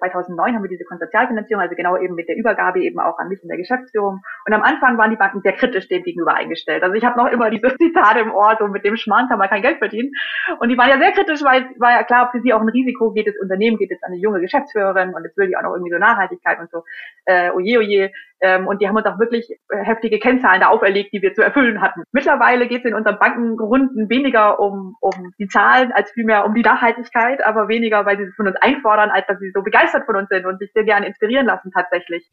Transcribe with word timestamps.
2009 0.00 0.54
haben 0.54 0.62
wir 0.62 0.68
diese 0.68 0.84
Konsortialfinanzierung, 0.84 1.62
also 1.62 1.76
genau 1.76 1.96
eben 1.96 2.16
mit 2.16 2.28
der 2.28 2.36
Übergabe 2.36 2.82
eben 2.82 2.98
auch 2.98 3.18
an 3.18 3.28
mich 3.28 3.40
in 3.42 3.48
der 3.48 3.56
Geschäftsführung. 3.56 4.20
Und 4.46 4.52
am 4.52 4.62
Anfang 4.62 4.98
waren 4.98 5.10
die 5.10 5.16
Banken 5.16 5.40
sehr 5.42 5.52
kritisch 5.52 5.86
dem 5.88 6.02
gegenüber 6.02 6.34
eingestellt. 6.34 6.82
Also 6.82 6.94
ich 6.94 7.04
habe 7.04 7.18
noch 7.18 7.30
immer 7.30 7.50
diese 7.50 7.76
Zitate 7.78 8.20
im 8.20 8.32
Ohr, 8.32 8.56
so 8.58 8.66
mit 8.66 8.84
dem 8.84 8.96
Schmarrn 8.96 9.28
kann 9.28 9.38
man 9.38 9.48
kein 9.48 9.62
Geld 9.62 9.78
verdienen. 9.78 10.10
Und 10.58 10.68
die 10.68 10.78
waren 10.78 10.88
ja 10.88 10.98
sehr 10.98 11.12
kritisch, 11.12 11.42
weil 11.44 11.68
es 11.72 11.80
war 11.80 11.92
ja 11.92 12.02
klar, 12.02 12.30
für 12.32 12.40
sie 12.40 12.52
auch 12.52 12.60
ein 12.60 12.68
Risiko 12.68 13.12
geht 13.12 13.28
das 13.28 13.36
Unternehmen, 13.40 13.78
geht 13.78 13.90
jetzt 13.90 14.02
an 14.02 14.12
eine 14.12 14.20
junge 14.20 14.40
Geschäftsführerin 14.40 15.14
und 15.14 15.24
jetzt 15.24 15.36
will 15.36 15.46
die 15.46 15.56
auch 15.56 15.62
noch 15.62 15.74
irgendwie 15.74 15.92
so 15.92 15.98
Nachhaltigkeit 15.98 16.58
und 16.58 16.70
so, 16.70 16.82
äh, 17.26 17.50
oje, 17.50 17.78
oje. 17.78 18.10
Ähm, 18.40 18.66
und 18.66 18.80
die 18.80 18.88
haben 18.88 18.96
uns 18.96 19.06
auch 19.06 19.18
wirklich 19.18 19.50
äh, 19.50 19.84
heftige 19.84 20.18
Kennzahlen 20.18 20.60
da 20.60 20.68
auferlegt, 20.68 21.12
die 21.12 21.20
wir 21.20 21.34
zu 21.34 21.42
erfüllen 21.42 21.80
hatten. 21.80 22.04
Mittlerweile 22.12 22.66
geht 22.68 22.84
es 22.84 22.90
in 22.90 22.94
unseren 22.94 23.18
Bankenrunden 23.18 24.08
weniger 24.08 24.58
um, 24.60 24.96
um 25.00 25.32
die 25.38 25.46
Zahlen 25.48 25.92
als 25.92 26.10
vielmehr 26.12 26.46
um 26.46 26.54
die 26.54 26.62
Nachhaltigkeit, 26.62 27.44
aber 27.44 27.68
weniger, 27.68 28.06
weil 28.06 28.16
sie 28.16 28.24
es 28.24 28.34
von 28.34 28.46
uns 28.46 28.56
einfordern, 28.56 29.10
als 29.10 29.26
dass 29.26 29.38
sie 29.38 29.50
so 29.54 29.62
begeistert 29.62 30.06
von 30.06 30.16
uns 30.16 30.28
sind 30.30 30.46
und 30.46 30.58
sich 30.58 30.72
sehr 30.72 30.84
gerne 30.84 31.06
inspirieren 31.06 31.46
lassen 31.46 31.70
tatsächlich. 31.70 32.30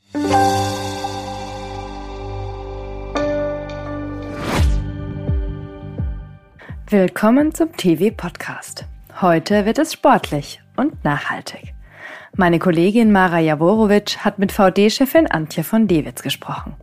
Willkommen 6.89 7.53
zum 7.53 7.75
TV-Podcast. 7.75 8.85
Heute 9.19 9.65
wird 9.65 9.77
es 9.77 9.91
sportlich 9.91 10.61
und 10.77 11.03
nachhaltig. 11.03 11.76
Meine 12.39 12.59
Kollegin 12.59 13.11
Mara 13.11 13.39
Jaworowitsch 13.39 14.19
hat 14.19 14.37
mit 14.37 14.51
VD-Chefin 14.51 15.25
Antje 15.25 15.63
von 15.63 15.87
Dewitz 15.87 16.21
gesprochen. 16.21 16.75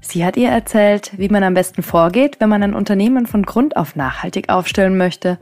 Sie 0.00 0.24
hat 0.24 0.36
ihr 0.36 0.48
erzählt, 0.48 1.10
wie 1.16 1.28
man 1.28 1.42
am 1.42 1.54
besten 1.54 1.82
vorgeht, 1.82 2.36
wenn 2.38 2.48
man 2.48 2.62
ein 2.62 2.72
Unternehmen 2.72 3.26
von 3.26 3.42
Grund 3.42 3.76
auf 3.76 3.96
nachhaltig 3.96 4.48
aufstellen 4.48 4.96
möchte 4.96 5.40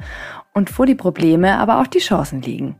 und 0.54 0.78
wo 0.78 0.86
die 0.86 0.94
Probleme, 0.94 1.58
aber 1.58 1.82
auch 1.82 1.86
die 1.86 1.98
Chancen 1.98 2.40
liegen. 2.40 2.76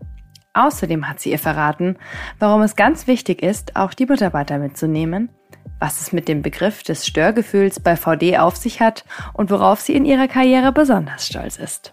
Außerdem 0.55 1.07
hat 1.07 1.21
sie 1.21 1.33
ihr 1.33 1.39
verraten, 1.39 1.99
warum 2.39 2.63
es 2.63 2.77
ganz 2.77 3.07
wichtig 3.07 3.43
ist, 3.43 3.77
auch 3.77 3.93
die 3.93 4.07
Mitarbeiter 4.07 4.57
mitzunehmen, 4.57 5.29
was 5.81 6.01
es 6.01 6.15
mit 6.15 6.29
dem 6.29 6.41
Begriff 6.41 6.83
des 6.83 7.07
Störgefühls 7.07 7.79
bei 7.79 7.95
VD 7.95 8.39
auf 8.39 8.57
sich 8.57 8.81
hat 8.81 9.05
und 9.35 9.51
worauf 9.51 9.83
sie 9.83 9.95
in 9.95 10.07
ihrer 10.07 10.29
Karriere 10.29 10.73
besonders 10.73 11.27
stolz 11.27 11.59
ist. 11.59 11.93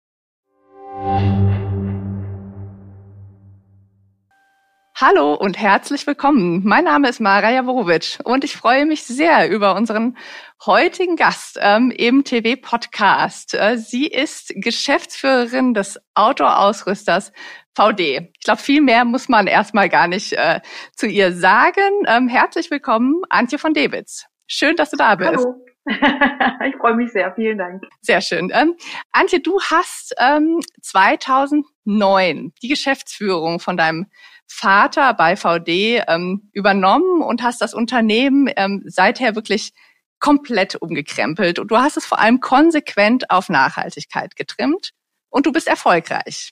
Hallo 5.01 5.33
und 5.33 5.57
herzlich 5.57 6.05
willkommen. 6.05 6.61
Mein 6.63 6.83
Name 6.83 7.09
ist 7.09 7.19
Mara 7.19 7.49
Jaworowitsch 7.49 8.19
und 8.23 8.43
ich 8.43 8.55
freue 8.55 8.85
mich 8.85 9.03
sehr 9.03 9.49
über 9.49 9.75
unseren 9.75 10.17
heutigen 10.65 11.15
Gast 11.15 11.57
ähm, 11.59 11.91
im 11.91 12.23
TV-Podcast. 12.23 13.55
Äh, 13.55 13.77
sie 13.77 14.05
ist 14.05 14.53
Geschäftsführerin 14.55 15.73
des 15.73 15.99
Outdoor-Ausrüsters 16.13 17.31
VD. 17.73 18.29
Ich 18.37 18.43
glaube, 18.43 18.61
viel 18.61 18.81
mehr 18.81 19.05
muss 19.05 19.27
man 19.27 19.47
erstmal 19.47 19.89
gar 19.89 20.07
nicht 20.07 20.33
äh, 20.33 20.59
zu 20.95 21.07
ihr 21.07 21.33
sagen. 21.33 22.05
Ähm, 22.05 22.27
herzlich 22.27 22.69
willkommen, 22.69 23.21
Antje 23.29 23.57
von 23.57 23.73
Debitz. 23.73 24.25
Schön, 24.45 24.75
dass 24.75 24.91
du 24.91 24.97
da 24.97 25.15
bist. 25.15 25.37
Hallo. 25.37 25.65
ich 26.65 26.75
freue 26.77 26.95
mich 26.95 27.11
sehr. 27.11 27.33
Vielen 27.33 27.57
Dank. 27.57 27.83
Sehr 28.01 28.21
schön. 28.21 28.51
Ähm, 28.53 28.75
Antje, 29.11 29.39
du 29.39 29.59
hast 29.59 30.13
ähm, 30.19 30.61
2009 30.81 32.53
die 32.61 32.67
Geschäftsführung 32.67 33.59
von 33.59 33.77
deinem 33.77 34.07
Vater 34.47 35.13
bei 35.13 35.35
VD 35.35 36.03
ähm, 36.07 36.49
übernommen 36.53 37.21
und 37.21 37.41
hast 37.41 37.61
das 37.61 37.73
Unternehmen 37.73 38.49
ähm, 38.55 38.83
seither 38.85 39.35
wirklich 39.35 39.73
komplett 40.19 40.75
umgekrempelt. 40.75 41.57
Und 41.57 41.71
du 41.71 41.77
hast 41.77 41.97
es 41.97 42.05
vor 42.05 42.19
allem 42.19 42.39
konsequent 42.41 43.29
auf 43.31 43.49
Nachhaltigkeit 43.49 44.35
getrimmt 44.35 44.91
und 45.29 45.45
du 45.45 45.51
bist 45.51 45.67
erfolgreich. 45.67 46.51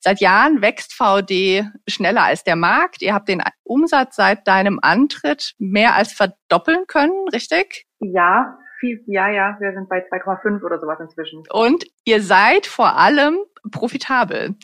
Seit 0.00 0.20
Jahren 0.20 0.62
wächst 0.62 0.94
VD 0.94 1.66
schneller 1.88 2.22
als 2.22 2.44
der 2.44 2.56
Markt. 2.56 3.02
Ihr 3.02 3.14
habt 3.14 3.28
den 3.28 3.42
Umsatz 3.64 4.16
seit 4.16 4.46
deinem 4.46 4.78
Antritt 4.80 5.54
mehr 5.58 5.94
als 5.94 6.12
verdoppeln 6.12 6.86
können, 6.86 7.28
richtig? 7.32 7.86
Ja, 7.98 8.56
viel, 8.78 9.02
ja, 9.06 9.28
ja, 9.28 9.56
wir 9.60 9.72
sind 9.72 9.88
bei 9.88 9.98
2,5 9.98 10.62
oder 10.64 10.78
sowas 10.78 10.98
inzwischen. 11.00 11.42
Und 11.50 11.84
ihr 12.04 12.22
seid 12.22 12.66
vor 12.66 12.96
allem 12.96 13.38
profitabel. 13.70 14.56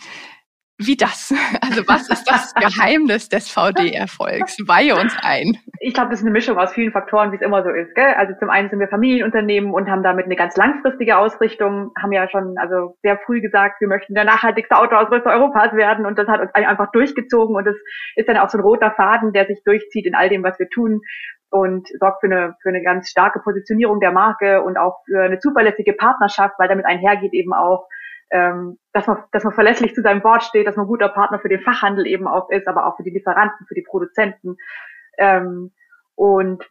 Wie 0.79 0.97
das? 0.97 1.33
Also 1.61 1.83
was 1.89 2.09
ist 2.09 2.25
das 2.25 2.55
Geheimnis 2.55 3.29
des 3.29 3.51
VD-Erfolgs? 3.51 4.59
Weihe 4.67 4.95
uns 4.95 5.17
ein. 5.23 5.57
Ich 5.81 5.95
glaube, 5.95 6.11
das 6.11 6.21
ist 6.21 6.25
eine 6.25 6.33
Mischung 6.33 6.59
aus 6.59 6.73
vielen 6.73 6.93
Faktoren, 6.93 7.33
wie 7.33 7.37
es 7.37 7.43
immer 7.43 7.63
so 7.63 7.71
ist. 7.71 7.95
Gell? 7.95 8.15
Also 8.17 8.35
zum 8.39 8.51
einen 8.51 8.69
sind 8.71 8.81
wir 8.81 8.89
Familienunternehmen 8.89 9.73
und 9.73 9.89
haben 9.89 10.03
damit 10.03 10.27
eine 10.27 10.37
ganz 10.37 10.57
langfristige 10.57 11.17
Ausrichtung, 11.17 11.93
haben 12.01 12.13
ja 12.13 12.29
schon 12.29 12.57
also 12.59 12.97
sehr 13.03 13.19
früh 13.25 13.41
gesagt, 13.41 13.81
wir 13.81 13.89
möchten 13.89 14.15
der 14.15 14.25
nachhaltigste 14.25 14.77
Autoausrüster 14.77 15.31
Europas 15.31 15.73
werden 15.73 16.07
und 16.07 16.19
das 16.19 16.29
hat 16.29 16.41
uns 16.41 16.55
einfach 16.55 16.91
durchgezogen 16.93 17.57
und 17.57 17.65
das 17.65 17.77
ist 18.17 18.29
dann 18.29 18.37
auch 18.37 18.51
so 18.51 18.59
ein 18.59 18.65
roter 18.65 18.93
Faden, 18.93 19.33
der 19.33 19.47
sich 19.47 19.63
durchzieht 19.65 20.07
in 20.07 20.15
all 20.15 20.29
dem, 20.29 20.43
was 20.43 20.59
wir 20.59 20.69
tun 20.69 21.01
und 21.51 21.89
sorgt 22.01 22.21
für 22.21 22.27
eine, 22.27 22.57
für 22.63 22.71
eine 22.71 22.83
ganz 22.83 23.09
starke 23.09 23.41
Positionierung 23.41 24.01
der 24.01 24.13
Marke 24.13 24.63
und 24.63 24.77
auch 24.77 25.05
für 25.07 25.23
eine 25.23 25.39
zuverlässige 25.39 25.93
Partnerschaft, 25.93 26.55
weil 26.59 26.69
damit 26.69 26.87
einhergeht 26.87 27.33
eben 27.33 27.53
auch, 27.53 27.87
ähm, 28.31 28.79
dass 28.93 29.07
man, 29.07 29.19
dass 29.33 29.45
man 29.45 29.53
verlässlich 29.53 29.95
zu 29.95 30.03
seinem 30.03 30.25
Wort 30.25 30.43
steht, 30.43 30.67
dass 30.67 30.77
man 30.77 30.87
guter 30.87 31.09
Partner 31.09 31.39
für 31.39 31.49
den 31.49 31.61
Fachhandel 31.61 32.07
eben 32.07 32.27
auch 32.27 32.51
ist, 32.51 32.67
aber 32.67 32.87
auch 32.87 32.97
für 32.97 33.05
die 33.05 33.11
Lieferanten, 33.11 33.67
für 33.67 33.75
die 33.75 33.83
Produzenten. 33.89 34.57
Ähm, 35.19 35.73
und 36.17 36.65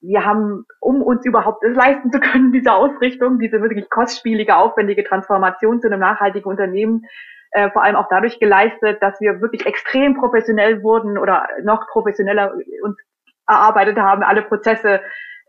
wir 0.00 0.24
haben, 0.24 0.66
um 0.80 1.02
uns 1.02 1.24
überhaupt 1.24 1.64
das 1.64 1.74
leisten 1.74 2.12
zu 2.12 2.20
können, 2.20 2.52
diese 2.52 2.72
Ausrichtung, 2.72 3.38
diese 3.38 3.60
wirklich 3.60 3.88
kostspielige, 3.90 4.56
aufwendige 4.56 5.04
Transformation 5.04 5.80
zu 5.80 5.88
einem 5.88 6.00
nachhaltigen 6.00 6.48
Unternehmen, 6.48 7.04
äh, 7.50 7.70
vor 7.70 7.82
allem 7.82 7.96
auch 7.96 8.08
dadurch 8.08 8.38
geleistet, 8.40 9.02
dass 9.02 9.20
wir 9.20 9.40
wirklich 9.40 9.66
extrem 9.66 10.14
professionell 10.14 10.82
wurden 10.82 11.18
oder 11.18 11.48
noch 11.62 11.86
professioneller 11.88 12.54
uns 12.82 12.98
erarbeitet 13.46 13.98
haben, 13.98 14.22
alle 14.22 14.42
Prozesse 14.42 15.00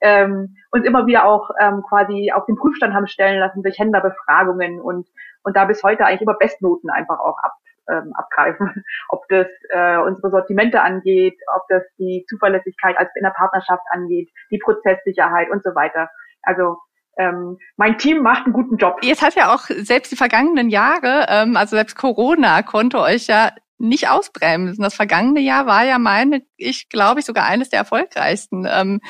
ähm, 0.02 0.56
uns 0.72 0.86
immer 0.86 1.08
wieder 1.08 1.26
auch 1.26 1.50
ähm, 1.60 1.84
quasi 1.88 2.32
auf 2.34 2.46
den 2.46 2.56
Prüfstand 2.56 2.94
haben 2.94 3.08
stellen 3.08 3.40
lassen 3.40 3.64
durch 3.64 3.80
Händlerbefragungen 3.80 4.82
und 4.82 5.08
und 5.46 5.56
da 5.56 5.66
bis 5.66 5.84
heute 5.84 6.06
eigentlich 6.06 6.22
immer 6.22 6.34
Bestnoten 6.34 6.90
einfach 6.90 7.20
auch 7.20 7.38
ab, 7.42 7.54
ähm, 7.90 8.12
abgreifen. 8.16 8.84
Ob 9.10 9.28
das 9.30 9.48
äh, 9.70 9.98
unsere 9.98 10.32
Sortimente 10.32 10.82
angeht, 10.82 11.38
ob 11.56 11.62
das 11.70 11.84
die 11.98 12.26
Zuverlässigkeit 12.28 12.98
als 12.98 13.10
in 13.16 13.24
der 13.24 13.30
Partnerschaft 13.30 13.84
angeht, 13.92 14.30
die 14.50 14.58
Prozesssicherheit 14.58 15.50
und 15.52 15.64
so 15.64 15.76
weiter. 15.76 16.10
Also 16.42 16.78
ähm, 17.18 17.58
mein 17.78 17.98
Team 17.98 18.24
macht 18.24 18.46
einen 18.46 18.54
guten 18.54 18.78
Job. 18.78 18.98
Jetzt 19.02 19.22
hat 19.22 19.36
ja 19.36 19.54
auch 19.54 19.62
selbst 19.68 20.12
die 20.12 20.18
vergangenen 20.18 20.70
Jahre, 20.70 21.28
ähm, 21.30 21.56
also 21.56 21.76
selbst 21.76 21.96
Corona 21.96 22.62
konnte 22.64 23.00
euch 23.00 23.28
ja 23.28 23.52
nicht 23.78 24.10
ausbremsen. 24.10 24.84
Das 24.84 24.96
vergangene 24.96 25.42
Jahr 25.42 25.66
war 25.66 25.84
ja 25.84 26.00
meine, 26.00 26.44
ich 26.58 26.90
glaube 26.90 27.20
ich, 27.20 27.26
sogar 27.26 27.46
eines 27.46 27.70
der 27.70 27.80
erfolgreichsten 27.80 28.68
ähm, 28.70 29.02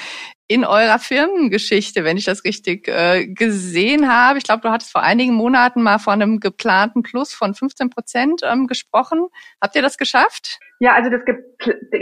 in 0.48 0.64
eurer 0.64 1.00
Firmengeschichte, 1.00 2.04
wenn 2.04 2.18
ich 2.18 2.26
das 2.26 2.44
richtig 2.44 2.88
äh, 2.88 3.28
gesehen 3.28 4.12
habe. 4.12 4.38
Ich 4.38 4.44
glaube, 4.44 4.62
du 4.62 4.70
hattest 4.70 4.92
vor 4.92 5.02
einigen 5.02 5.34
Monaten 5.34 5.82
mal 5.82 5.98
von 5.98 6.22
einem 6.22 6.40
geplanten 6.40 7.02
Plus 7.02 7.34
von 7.34 7.54
15 7.56 7.90
Prozent 7.90 8.42
ähm, 8.44 8.68
gesprochen. 8.68 9.28
Habt 9.62 9.76
ihr 9.76 9.82
das 9.82 9.98
geschafft? 9.98 10.60
Ja, 10.80 10.94
also 10.94 11.10
das, 11.10 11.26
ge 11.26 11.38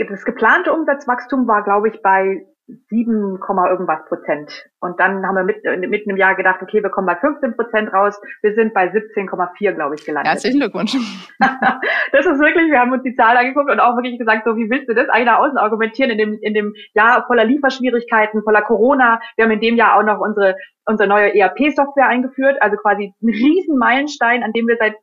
das 0.08 0.24
geplante 0.24 0.72
Umsatzwachstum 0.72 1.46
war, 1.46 1.62
glaube 1.64 1.88
ich, 1.88 2.02
bei 2.02 2.44
7, 2.66 3.38
irgendwas 3.68 4.04
Prozent. 4.08 4.50
Und 4.80 4.98
dann 4.98 5.26
haben 5.26 5.34
wir 5.34 5.44
mit, 5.44 5.62
äh, 5.64 5.76
mitten 5.76 6.10
im 6.10 6.16
Jahr 6.16 6.34
gedacht, 6.34 6.62
okay, 6.62 6.82
wir 6.82 6.88
kommen 6.88 7.06
bei 7.06 7.16
15 7.16 7.56
Prozent 7.56 7.92
raus. 7.92 8.18
Wir 8.42 8.54
sind 8.54 8.72
bei 8.72 8.90
17,4, 8.90 9.72
glaube 9.72 9.96
ich, 9.96 10.04
gelandet. 10.04 10.32
Herzlichen 10.32 10.60
Glückwunsch. 10.60 10.92
das 11.38 12.26
ist 12.26 12.38
wirklich, 12.38 12.70
wir 12.70 12.80
haben 12.80 12.92
uns 12.92 13.02
die 13.02 13.14
Zahl 13.14 13.36
angeguckt 13.36 13.70
und 13.70 13.80
auch 13.80 13.96
wirklich 13.96 14.18
gesagt, 14.18 14.44
so 14.46 14.56
wie 14.56 14.70
willst 14.70 14.88
du 14.88 14.94
das 14.94 15.08
eigentlich 15.10 15.26
nach 15.26 15.40
außen 15.40 15.58
argumentieren 15.58 16.10
in 16.10 16.18
dem, 16.18 16.38
in 16.40 16.54
dem 16.54 16.74
Jahr 16.94 17.26
voller 17.26 17.44
Lieferschwierigkeiten, 17.44 18.42
voller 18.42 18.62
Corona. 18.62 19.20
Wir 19.36 19.44
haben 19.44 19.52
in 19.52 19.60
dem 19.60 19.76
Jahr 19.76 19.98
auch 19.98 20.04
noch 20.04 20.20
unsere, 20.20 20.56
unsere 20.86 21.08
neue 21.08 21.34
ERP-Software 21.34 22.08
eingeführt, 22.08 22.56
also 22.60 22.76
quasi 22.78 23.12
ein 23.22 23.28
riesen 23.28 23.76
Meilenstein, 23.76 24.42
an 24.42 24.52
dem 24.52 24.66
wir 24.68 24.76
seit 24.78 24.94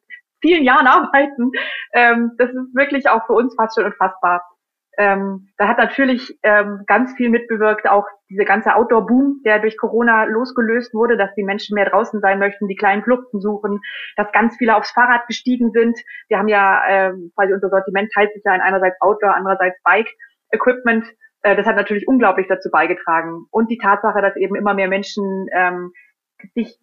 vielen 0.42 0.63
Jahren 0.63 0.88
arbeiten. 0.88 1.52
Ähm, 1.94 2.31
das 2.40 2.50
ist 2.50 2.75
wirklich 2.75 3.08
auch 3.08 3.25
für 3.28 3.34
uns 3.34 3.54
fast 3.56 3.75
schon 3.75 3.86
unfassbar 3.86 4.42
Ähm, 5.01 5.48
da 5.57 5.68
hat 5.68 5.80
natürlich 5.80 6.38
ähm, 6.44 6.83
ganz 6.86 7.15
viel 7.15 7.31
mitbewirkt, 7.31 7.89
auch 7.89 8.06
diese 8.30 8.45
ganze 8.45 8.75
Outdoor-Boom, 8.75 9.42
der 9.44 9.57
durch 9.57 9.75
Corona 9.75 10.25
losgelöst 10.25 10.94
wurde, 10.94 11.18
dass 11.18 11.33
die 11.33 11.44
Menschen 11.44 11.74
mehr 11.74 11.89
draußen 11.89 12.19
sein 12.21 12.38
möchten, 12.38 12.68
die 12.68 12.75
kleinen 12.75 13.01
Fluchten 13.01 13.42
suchen, 13.42 13.80
dass 14.15 14.31
ganz 14.31 14.57
viele 14.57 14.75
aufs 14.75 14.92
Fahrrad 14.92 15.25
gestiegen 15.25 15.71
sind. 15.71 15.98
Wir 16.27 16.38
haben 16.38 16.50
ja 16.50 16.83
ähm, 16.88 17.31
quasi 17.36 17.51
unser 17.51 17.69
Sortiment 17.69 18.12
teilt 18.13 18.31
sich 18.33 18.44
ja 18.45 18.53
in 18.53 18.62
einerseits 18.62 19.01
Outdoor, 19.01 19.33
andererseits 19.33 19.81
Bike-Equipment. 19.81 21.07
Äh, 21.42 21.56
das 21.56 21.65
hat 21.65 21.77
natürlich 21.77 22.07
unglaublich 22.07 22.45
dazu 22.48 22.69
beigetragen. 22.69 23.48
Und 23.50 23.71
die 23.71 23.80
Tatsache, 23.80 24.21
dass 24.21 24.36
eben 24.36 24.56
immer 24.56 24.75
mehr 24.75 24.88
Menschen 24.88 25.48
ähm, 25.51 25.94
sich 26.56 26.80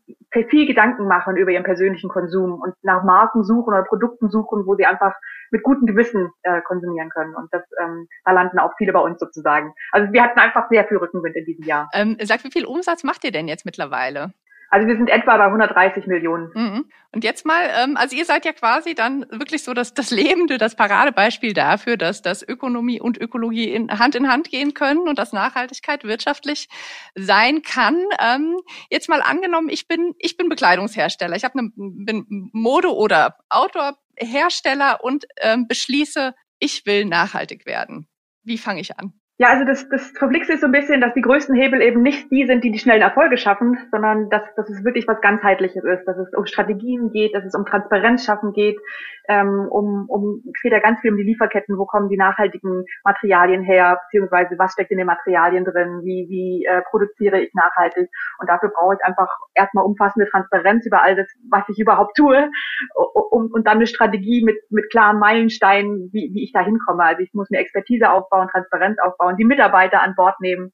viel 0.51 0.67
Gedanken 0.67 1.07
machen 1.07 1.37
über 1.37 1.51
ihren 1.51 1.65
persönlichen 1.65 2.11
Konsum 2.11 2.61
und 2.61 2.75
nach 2.83 3.03
Marken 3.05 3.45
suchen 3.45 3.73
oder 3.73 3.85
Produkten 3.85 4.31
suchen, 4.31 4.67
wo 4.67 4.75
sie 4.77 4.87
einfach 4.87 5.15
mit 5.51 5.63
gutem 5.63 5.87
Gewissen 5.87 6.31
äh, 6.43 6.61
konsumieren 6.63 7.11
können. 7.11 7.35
Und 7.35 7.49
das, 7.53 7.63
ähm, 7.83 8.07
da 8.25 8.33
landen 8.33 8.59
auch 8.59 8.73
viele 8.77 8.93
bei 8.93 9.01
uns 9.01 9.19
sozusagen. 9.19 9.73
Also 9.93 10.13
wir 10.13 10.23
hatten 10.23 10.39
einfach 10.39 10.69
sehr 10.69 10.85
viel 10.87 10.99
Rückenwind 10.99 11.37
in 11.37 11.45
diesem 11.45 11.65
Jahr. 11.65 11.89
Ähm, 11.95 12.17
sag, 12.23 12.45
wie 12.45 12.51
viel 12.51 12.67
Umsatz 12.67 13.05
macht 13.05 13.25
ihr 13.25 13.33
denn 13.33 13.49
jetzt 13.49 13.65
mittlerweile? 13.65 14.33
Also 14.71 14.87
wir 14.87 14.97
sind 14.97 15.09
etwa 15.09 15.37
bei 15.39 15.47
130 15.47 16.07
Millionen. 16.07 16.51
Mhm. 16.55 16.85
Und 17.11 17.25
jetzt 17.25 17.47
mal, 17.47 17.71
ähm, 17.83 17.97
also 17.97 18.15
ihr 18.15 18.27
seid 18.27 18.45
ja 18.45 18.53
quasi 18.53 18.95
dann 18.95 19.25
wirklich 19.31 19.65
so 19.65 19.73
das, 19.73 19.95
das 19.95 20.11
lebende, 20.11 20.59
das 20.59 20.77
Paradebeispiel 20.77 21.55
dafür, 21.55 21.97
dass, 21.97 22.21
dass 22.21 22.47
Ökonomie 22.47 23.01
und 23.01 23.19
Ökologie 23.19 23.73
in, 23.73 23.99
Hand 23.99 24.15
in 24.15 24.29
Hand 24.29 24.51
gehen 24.51 24.75
können 24.75 25.09
und 25.09 25.19
dass 25.19 25.33
Nachhaltigkeit 25.33 26.05
wirtschaftlich 26.05 26.69
sein 27.15 27.63
kann. 27.63 27.97
Ähm, 28.21 28.59
jetzt 28.91 29.09
mal 29.09 29.23
angenommen, 29.23 29.71
ich 29.71 29.89
bin, 29.89 30.15
ich 30.19 30.37
bin 30.37 30.51
Bekleidungshersteller, 30.51 31.35
ich 31.35 31.45
habe 31.45 31.59
eine, 31.59 31.71
bin 31.75 32.51
Mode- 32.53 32.95
oder 32.95 33.37
Outdoor-Hersteller 33.49 35.03
und 35.03 35.25
ähm, 35.41 35.67
beschließe, 35.67 36.35
ich 36.59 36.85
will 36.85 37.07
nachhaltig 37.07 37.65
werden. 37.65 38.07
Wie 38.43 38.59
fange 38.59 38.81
ich 38.81 38.99
an? 38.99 39.15
Ja, 39.41 39.51
also 39.51 39.65
das, 39.65 39.89
das 39.89 40.11
Verflixt 40.19 40.51
ist 40.51 40.63
so 40.63 40.67
ein 40.67 40.73
bisschen, 40.73 41.01
dass 41.01 41.15
die 41.15 41.21
größten 41.21 41.55
Hebel 41.55 41.81
eben 41.81 42.03
nicht 42.03 42.29
die 42.33 42.45
sind, 42.47 42.65
die 42.65 42.73
die 42.73 42.79
schnellen 42.81 43.03
Erfolge 43.03 43.37
schaffen, 43.37 43.79
sondern 43.93 44.29
dass, 44.31 44.43
dass 44.57 44.69
es 44.69 44.85
wirklich 44.85 45.07
was 45.07 45.21
ganzheitliches 45.21 45.85
ist, 45.85 46.05
dass 46.07 46.19
es 46.19 46.35
um 46.35 46.45
Strategien 46.45 47.13
geht, 47.13 47.37
dass 47.37 47.45
es 47.45 47.55
um 47.55 47.65
Transparenz 47.65 48.25
schaffen 48.25 48.53
geht, 48.53 48.79
ähm, 49.29 49.69
um, 49.71 50.07
um 50.09 50.43
es 50.55 50.63
geht 50.63 50.73
ja 50.73 50.81
ganz 50.81 51.01
viel 51.01 51.11
um 51.11 51.19
die 51.19 51.23
Lieferketten, 51.23 51.77
wo 51.77 51.85
kommen 51.85 52.09
die 52.09 52.17
nachhaltigen 52.17 52.85
Materialien 53.05 53.63
her, 53.63 54.01
beziehungsweise 54.07 54.59
was 54.59 54.73
steckt 54.73 54.91
in 54.91 54.99
den 54.99 55.07
Materialien 55.07 55.65
drin, 55.65 56.01
wie, 56.03 56.27
wie 56.31 56.65
äh, 56.65 56.81
produziere 56.91 57.41
ich 57.41 57.53
nachhaltig. 57.55 58.09
Und 58.39 58.49
dafür 58.49 58.71
brauche 58.71 58.95
ich 58.95 59.05
einfach 59.05 59.29
erstmal 59.55 59.85
umfassende 59.85 60.29
Transparenz 60.31 60.87
über 60.87 61.03
all 61.03 61.15
das, 61.15 61.27
was 61.51 61.69
ich 61.69 61.79
überhaupt 61.79 62.17
tue, 62.17 62.51
um, 62.95 63.51
und 63.53 63.67
dann 63.67 63.77
eine 63.77 63.87
Strategie 63.87 64.43
mit, 64.43 64.57
mit 64.71 64.91
klaren 64.91 65.19
Meilensteinen, 65.19 66.11
wie, 66.13 66.31
wie 66.33 66.45
ich 66.45 66.53
da 66.53 66.61
hinkomme. 66.61 67.05
Also 67.05 67.23
ich 67.23 67.33
muss 67.35 67.51
mir 67.51 67.59
Expertise 67.59 68.11
aufbauen, 68.11 68.49
Transparenz 68.49 68.99
aufbauen, 68.99 69.37
die 69.37 69.45
Mitarbeiter 69.45 70.03
an 70.03 70.15
Bord 70.17 70.41
nehmen. 70.41 70.73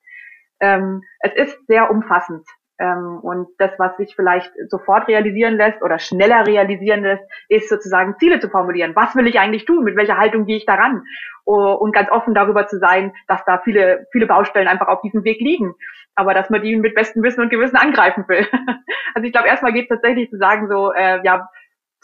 Ähm, 0.60 1.02
es 1.20 1.34
ist 1.34 1.66
sehr 1.66 1.90
umfassend. 1.90 2.46
Ähm, 2.78 3.20
und 3.22 3.48
das, 3.58 3.72
was 3.78 3.96
sich 3.96 4.14
vielleicht 4.16 4.50
sofort 4.68 5.06
realisieren 5.08 5.56
lässt 5.56 5.82
oder 5.82 5.98
schneller 5.98 6.46
realisieren 6.46 7.02
lässt, 7.02 7.24
ist 7.48 7.68
sozusagen 7.68 8.16
Ziele 8.18 8.40
zu 8.40 8.48
formulieren. 8.48 8.96
Was 8.96 9.14
will 9.14 9.26
ich 9.26 9.38
eigentlich 9.38 9.64
tun? 9.64 9.84
Mit 9.84 9.96
welcher 9.96 10.18
Haltung 10.18 10.46
gehe 10.46 10.56
ich 10.56 10.66
daran? 10.66 11.02
Und 11.44 11.92
ganz 11.92 12.10
offen 12.10 12.34
darüber 12.34 12.66
zu 12.66 12.78
sein, 12.78 13.12
dass 13.28 13.44
da 13.44 13.58
viele, 13.58 14.06
viele 14.12 14.26
Baustellen 14.26 14.66
einfach 14.66 14.88
auf 14.88 15.02
diesem 15.02 15.24
Weg 15.24 15.40
liegen. 15.40 15.74
Aber 16.14 16.32
dass 16.32 16.48
man 16.48 16.62
die 16.62 16.74
mit 16.76 16.94
bestem 16.94 17.22
Wissen 17.22 17.42
und 17.42 17.50
Gewissen 17.50 17.76
angreifen 17.76 18.24
will. 18.28 18.46
Also 19.16 19.26
ich 19.26 19.32
glaube, 19.32 19.46
erstmal 19.46 19.72
geht 19.72 19.84
es 19.84 19.90
tatsächlich 19.90 20.28
zu 20.28 20.38
sagen, 20.38 20.66
so, 20.68 20.92
äh, 20.92 21.20
ja, 21.22 21.48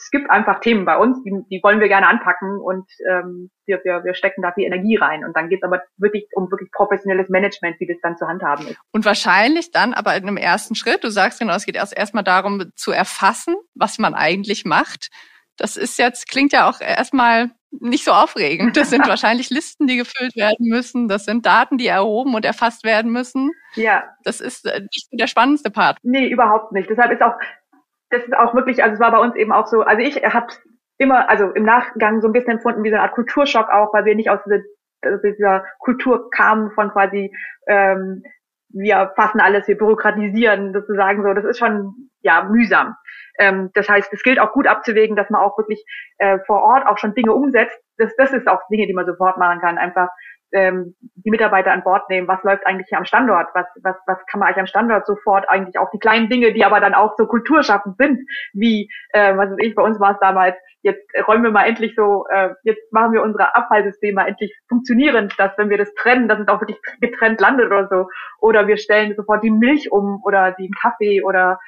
es 0.02 0.10
gibt 0.10 0.30
einfach 0.30 0.60
Themen 0.60 0.84
bei 0.86 0.96
uns, 0.96 1.22
die, 1.24 1.32
die 1.50 1.60
wollen 1.62 1.80
wir 1.80 1.88
gerne 1.88 2.08
anpacken 2.08 2.58
und 2.58 2.86
ähm, 3.08 3.50
wir, 3.66 3.80
wir, 3.84 4.02
wir 4.02 4.14
stecken 4.14 4.40
da 4.42 4.52
viel 4.52 4.64
Energie 4.64 4.96
rein. 4.96 5.24
Und 5.24 5.36
dann 5.36 5.48
geht 5.48 5.60
es 5.62 5.62
aber 5.62 5.82
wirklich 5.98 6.26
um 6.34 6.50
wirklich 6.50 6.70
professionelles 6.72 7.28
Management, 7.28 7.78
wie 7.80 7.86
das 7.86 7.98
dann 8.02 8.16
zu 8.16 8.26
handhaben 8.26 8.66
ist. 8.66 8.78
Und 8.92 9.04
wahrscheinlich 9.04 9.70
dann 9.70 9.92
aber 9.92 10.16
in 10.16 10.26
einem 10.26 10.38
ersten 10.38 10.74
Schritt, 10.74 11.04
du 11.04 11.10
sagst 11.10 11.38
genau, 11.38 11.54
es 11.54 11.66
geht 11.66 11.76
erst 11.76 11.96
erstmal 11.96 12.24
darum 12.24 12.72
zu 12.76 12.92
erfassen, 12.92 13.54
was 13.74 13.98
man 13.98 14.14
eigentlich 14.14 14.64
macht. 14.64 15.10
Das 15.56 15.76
ist 15.76 15.98
jetzt, 15.98 16.30
klingt 16.30 16.52
ja 16.52 16.68
auch 16.68 16.80
erstmal 16.80 17.50
nicht 17.70 18.04
so 18.04 18.12
aufregend. 18.12 18.76
Das 18.76 18.90
sind 18.90 19.06
wahrscheinlich 19.08 19.50
Listen, 19.50 19.86
die 19.86 19.96
gefüllt 19.96 20.34
werden 20.34 20.66
müssen. 20.66 21.08
Das 21.08 21.26
sind 21.26 21.44
Daten, 21.44 21.78
die 21.78 21.86
erhoben 21.86 22.34
und 22.34 22.44
erfasst 22.44 22.84
werden 22.84 23.12
müssen. 23.12 23.50
Ja. 23.74 24.04
Das 24.24 24.40
ist 24.40 24.66
äh, 24.66 24.80
nicht 24.80 25.08
der 25.12 25.26
spannendste 25.26 25.70
Part. 25.70 25.98
Nee, 26.02 26.28
überhaupt 26.28 26.72
nicht. 26.72 26.88
Deshalb 26.88 27.12
ist 27.12 27.22
auch 27.22 27.34
das 28.10 28.24
ist 28.24 28.36
auch 28.36 28.54
wirklich, 28.54 28.82
also 28.82 28.94
es 28.94 29.00
war 29.00 29.12
bei 29.12 29.18
uns 29.18 29.36
eben 29.36 29.52
auch 29.52 29.66
so, 29.66 29.82
also 29.82 30.02
ich 30.02 30.16
habe 30.16 30.48
immer, 30.98 31.28
also 31.28 31.50
im 31.50 31.64
Nachgang 31.64 32.20
so 32.20 32.28
ein 32.28 32.32
bisschen 32.32 32.52
empfunden 32.52 32.82
wie 32.84 32.90
so 32.90 32.96
eine 32.96 33.04
Art 33.04 33.14
Kulturschock 33.14 33.70
auch, 33.70 33.94
weil 33.94 34.04
wir 34.04 34.14
nicht 34.14 34.30
aus 34.30 34.40
dieser, 34.44 35.18
dieser 35.22 35.64
Kultur 35.78 36.30
kamen 36.30 36.70
von 36.72 36.90
quasi, 36.90 37.34
ähm, 37.66 38.22
wir 38.68 39.12
fassen 39.16 39.40
alles, 39.40 39.66
wir 39.66 39.78
bürokratisieren 39.78 40.72
sozusagen 40.72 41.22
so, 41.22 41.32
das 41.32 41.44
ist 41.44 41.58
schon 41.58 42.10
ja 42.22 42.44
mühsam. 42.44 42.94
Ähm, 43.38 43.70
das 43.74 43.88
heißt, 43.88 44.12
es 44.12 44.22
gilt 44.22 44.38
auch 44.38 44.52
gut 44.52 44.66
abzuwägen, 44.66 45.16
dass 45.16 45.30
man 45.30 45.40
auch 45.40 45.56
wirklich 45.56 45.84
äh, 46.18 46.38
vor 46.46 46.62
Ort 46.62 46.86
auch 46.86 46.98
schon 46.98 47.14
Dinge 47.14 47.32
umsetzt. 47.32 47.78
Das, 47.96 48.14
das 48.16 48.32
ist 48.32 48.46
auch 48.46 48.60
Dinge, 48.70 48.86
die 48.86 48.92
man 48.92 49.06
sofort 49.06 49.38
machen 49.38 49.60
kann. 49.60 49.78
Einfach 49.78 50.08
ähm, 50.52 50.94
die 51.00 51.30
Mitarbeiter 51.30 51.72
an 51.72 51.82
Bord 51.82 52.08
nehmen, 52.08 52.28
was 52.28 52.42
läuft 52.42 52.66
eigentlich 52.66 52.88
hier 52.88 52.98
am 52.98 53.04
Standort, 53.04 53.48
was, 53.54 53.66
was, 53.82 53.96
was 54.06 54.18
kann 54.26 54.40
man 54.40 54.48
eigentlich 54.48 54.60
am 54.60 54.66
Standort 54.66 55.06
sofort 55.06 55.48
eigentlich 55.48 55.78
auch 55.78 55.90
die 55.90 55.98
kleinen 55.98 56.28
Dinge, 56.28 56.52
die 56.52 56.64
aber 56.64 56.80
dann 56.80 56.94
auch 56.94 57.14
so 57.16 57.26
kulturschaffend 57.26 57.96
sind, 57.98 58.20
wie, 58.52 58.90
äh, 59.12 59.36
was 59.36 59.50
weiß 59.50 59.58
ich, 59.60 59.74
bei 59.74 59.82
uns 59.82 60.00
war 60.00 60.12
es 60.12 60.20
damals, 60.20 60.56
jetzt 60.82 61.06
räumen 61.28 61.44
wir 61.44 61.50
mal 61.50 61.66
endlich 61.66 61.94
so, 61.94 62.26
äh, 62.30 62.50
jetzt 62.62 62.92
machen 62.92 63.12
wir 63.12 63.22
unsere 63.22 63.54
Abfallsysteme 63.54 64.26
endlich 64.26 64.52
funktionierend, 64.68 65.34
dass 65.38 65.56
wenn 65.58 65.70
wir 65.70 65.78
das 65.78 65.92
trennen, 65.94 66.28
dass 66.28 66.40
es 66.40 66.48
auch 66.48 66.60
wirklich 66.60 66.80
getrennt 67.00 67.40
landet 67.40 67.66
oder 67.66 67.88
so, 67.88 68.08
oder 68.40 68.66
wir 68.66 68.78
stellen 68.78 69.14
sofort 69.14 69.42
die 69.44 69.50
Milch 69.50 69.92
um 69.92 70.20
oder 70.24 70.52
den 70.52 70.72
Kaffee 70.72 71.22
oder 71.22 71.58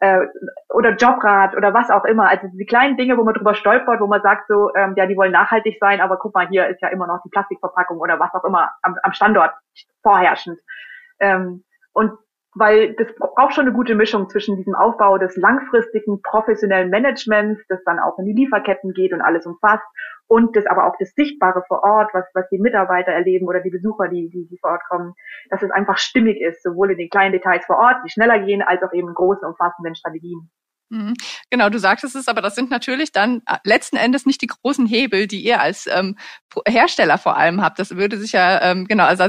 äh, 0.00 0.26
oder 0.68 0.94
Jobrat 0.94 1.56
oder 1.56 1.74
was 1.74 1.90
auch 1.90 2.04
immer. 2.04 2.28
Also 2.28 2.48
die 2.52 2.66
kleinen 2.66 2.96
Dinge, 2.96 3.16
wo 3.16 3.24
man 3.24 3.34
drüber 3.34 3.54
stolpert, 3.54 4.00
wo 4.00 4.06
man 4.06 4.22
sagt 4.22 4.48
so, 4.48 4.74
ähm, 4.74 4.94
ja, 4.96 5.06
die 5.06 5.16
wollen 5.16 5.32
nachhaltig 5.32 5.78
sein, 5.80 6.00
aber 6.00 6.16
guck 6.16 6.34
mal, 6.34 6.48
hier 6.48 6.68
ist 6.68 6.80
ja 6.80 6.88
immer 6.88 7.06
noch 7.06 7.22
die 7.22 7.30
Plastikverpackung 7.30 7.98
oder 7.98 8.18
was 8.20 8.32
auch 8.34 8.44
immer 8.44 8.70
am, 8.82 8.96
am 9.02 9.12
Standort 9.12 9.52
vorherrschend. 10.02 10.58
Ähm, 11.20 11.64
und 11.92 12.12
weil 12.54 12.94
das 12.94 13.08
braucht 13.14 13.54
schon 13.54 13.66
eine 13.66 13.74
gute 13.74 13.94
Mischung 13.94 14.28
zwischen 14.28 14.56
diesem 14.56 14.74
Aufbau 14.74 15.18
des 15.18 15.36
langfristigen 15.36 16.22
professionellen 16.22 16.90
Managements, 16.90 17.62
das 17.68 17.82
dann 17.84 17.98
auch 17.98 18.18
in 18.18 18.26
die 18.26 18.32
Lieferketten 18.32 18.92
geht 18.92 19.12
und 19.12 19.20
alles 19.20 19.46
umfasst, 19.46 19.84
und 20.26 20.56
das 20.56 20.66
aber 20.66 20.86
auch 20.86 20.96
das 20.98 21.14
Sichtbare 21.14 21.62
vor 21.68 21.82
Ort, 21.82 22.10
was, 22.12 22.26
was 22.34 22.48
die 22.50 22.58
Mitarbeiter 22.58 23.12
erleben 23.12 23.46
oder 23.46 23.60
die 23.60 23.70
Besucher, 23.70 24.08
die, 24.08 24.28
die, 24.28 24.46
die 24.46 24.58
vor 24.58 24.72
Ort 24.72 24.82
kommen, 24.88 25.14
dass 25.50 25.62
es 25.62 25.70
einfach 25.70 25.98
stimmig 25.98 26.40
ist, 26.40 26.62
sowohl 26.62 26.92
in 26.92 26.98
den 26.98 27.08
kleinen 27.08 27.32
Details 27.32 27.64
vor 27.66 27.78
Ort, 27.78 27.96
die 28.04 28.10
schneller 28.10 28.38
gehen, 28.40 28.62
als 28.62 28.82
auch 28.82 28.92
eben 28.92 29.08
in 29.08 29.14
großen, 29.14 29.46
umfassenden 29.46 29.94
Strategien. 29.94 30.50
Mhm. 30.90 31.14
Genau, 31.50 31.68
du 31.68 31.78
sagtest 31.78 32.16
es, 32.16 32.28
aber 32.28 32.40
das 32.40 32.54
sind 32.54 32.70
natürlich 32.70 33.12
dann 33.12 33.42
äh, 33.46 33.58
letzten 33.64 33.96
Endes 33.96 34.24
nicht 34.24 34.40
die 34.40 34.46
großen 34.46 34.86
Hebel, 34.86 35.26
die 35.26 35.42
ihr 35.42 35.60
als 35.60 35.86
ähm, 35.86 36.16
Hersteller 36.66 37.18
vor 37.18 37.36
allem 37.36 37.60
habt. 37.60 37.78
Das 37.78 37.96
würde 37.96 38.16
sich 38.16 38.32
ja, 38.32 38.62
ähm, 38.62 38.86
genau, 38.86 39.04
also 39.04 39.26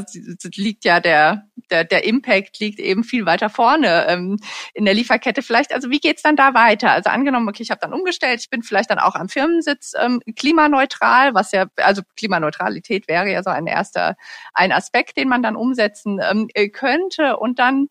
liegt 0.56 0.86
ja 0.86 1.01
der, 1.01 1.44
der, 1.70 1.84
der 1.84 2.06
Impact 2.06 2.60
liegt 2.60 2.80
eben 2.80 3.04
viel 3.04 3.25
weiter 3.25 3.50
vorne 3.50 4.08
ähm, 4.08 4.38
in 4.74 4.86
der 4.86 4.94
Lieferkette. 4.94 5.42
Vielleicht, 5.42 5.74
also 5.74 5.89
wie 5.89 6.00
geht's 6.00 6.22
dann 6.22 6.38
da 6.38 6.54
weiter? 6.54 6.92
Also 6.92 7.10
angenommen, 7.10 7.50
okay, 7.50 7.63
ich 7.63 7.72
habe 7.72 7.82
dann 7.82 7.94
umgestellt, 7.94 8.39
ich 8.39 8.50
bin 8.50 8.63
vielleicht 8.63 8.89
dann 8.89 9.00
auch 9.00 9.16
am 9.16 9.28
Firmensitz 9.28 9.94
ähm, 10.00 10.22
klimaneutral, 10.38 11.34
was 11.34 11.51
ja, 11.51 11.66
also 11.75 12.04
Klimaneutralität 12.16 13.10
wäre 13.10 13.30
ja 13.30 13.44
so 13.44 13.50
ein 13.50 13.68
erster, 13.68 14.16
ein 14.54 14.72
Aspekt, 14.72 15.18
den 15.18 15.28
man 15.28 15.44
dann 15.44 15.58
umsetzen 15.58 16.22
ähm, 16.24 16.48
äh, 16.54 16.70
könnte 16.70 17.36
und 17.36 17.60
dann 17.60 17.89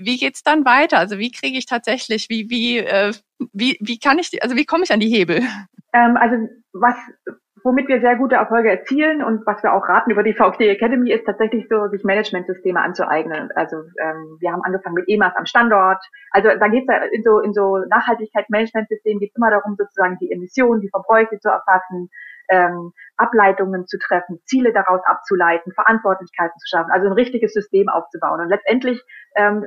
wie 0.00 0.16
geht's 0.16 0.42
dann 0.42 0.64
weiter? 0.64 0.98
Also 0.98 1.18
wie 1.18 1.30
kriege 1.30 1.58
ich 1.58 1.66
tatsächlich, 1.66 2.28
wie, 2.28 2.48
wie, 2.50 2.78
äh, 2.78 3.12
wie, 3.52 3.78
wie 3.80 3.98
kann 3.98 4.18
ich, 4.18 4.42
also 4.42 4.56
wie 4.56 4.64
komme 4.64 4.84
ich 4.84 4.92
an 4.92 5.00
die 5.00 5.08
Hebel? 5.08 5.42
Ähm, 5.92 6.16
also 6.16 6.36
was, 6.72 6.94
womit 7.64 7.88
wir 7.88 8.00
sehr 8.00 8.16
gute 8.16 8.36
Erfolge 8.36 8.70
erzielen 8.70 9.22
und 9.22 9.46
was 9.46 9.62
wir 9.62 9.72
auch 9.72 9.88
raten 9.88 10.10
über 10.10 10.22
die 10.22 10.34
VfD 10.34 10.68
Academy 10.68 11.10
ist 11.12 11.24
tatsächlich 11.24 11.66
so, 11.68 11.88
sich 11.88 12.04
Managementsysteme 12.04 12.80
anzueignen. 12.80 13.50
Also 13.54 13.76
ähm, 14.00 14.36
wir 14.40 14.52
haben 14.52 14.62
angefangen 14.62 14.94
mit 14.94 15.08
EMAS 15.08 15.36
am 15.36 15.46
Standort. 15.46 16.02
Also 16.30 16.48
da 16.58 16.68
geht's 16.68 16.86
ja 16.88 16.98
in 17.12 17.22
so 17.22 17.40
in 17.40 17.52
so 17.52 17.78
Nachhaltigkeit-Managementsystemen 17.88 19.20
geht 19.20 19.32
immer 19.36 19.50
darum, 19.50 19.76
sozusagen 19.76 20.18
die 20.20 20.32
Emissionen, 20.32 20.80
die 20.80 20.90
Verbräuche 20.90 21.38
zu 21.40 21.48
erfassen, 21.48 22.08
ähm, 22.50 22.92
Ableitungen 23.16 23.86
zu 23.86 23.98
treffen, 23.98 24.40
Ziele 24.44 24.72
daraus 24.72 25.00
abzuleiten, 25.04 25.72
Verantwortlichkeiten 25.72 26.58
zu 26.58 26.68
schaffen, 26.68 26.90
also 26.90 27.06
ein 27.06 27.12
richtiges 27.12 27.52
System 27.52 27.88
aufzubauen. 27.88 28.40
Und 28.40 28.48
letztendlich 28.48 29.02
ähm, 29.36 29.66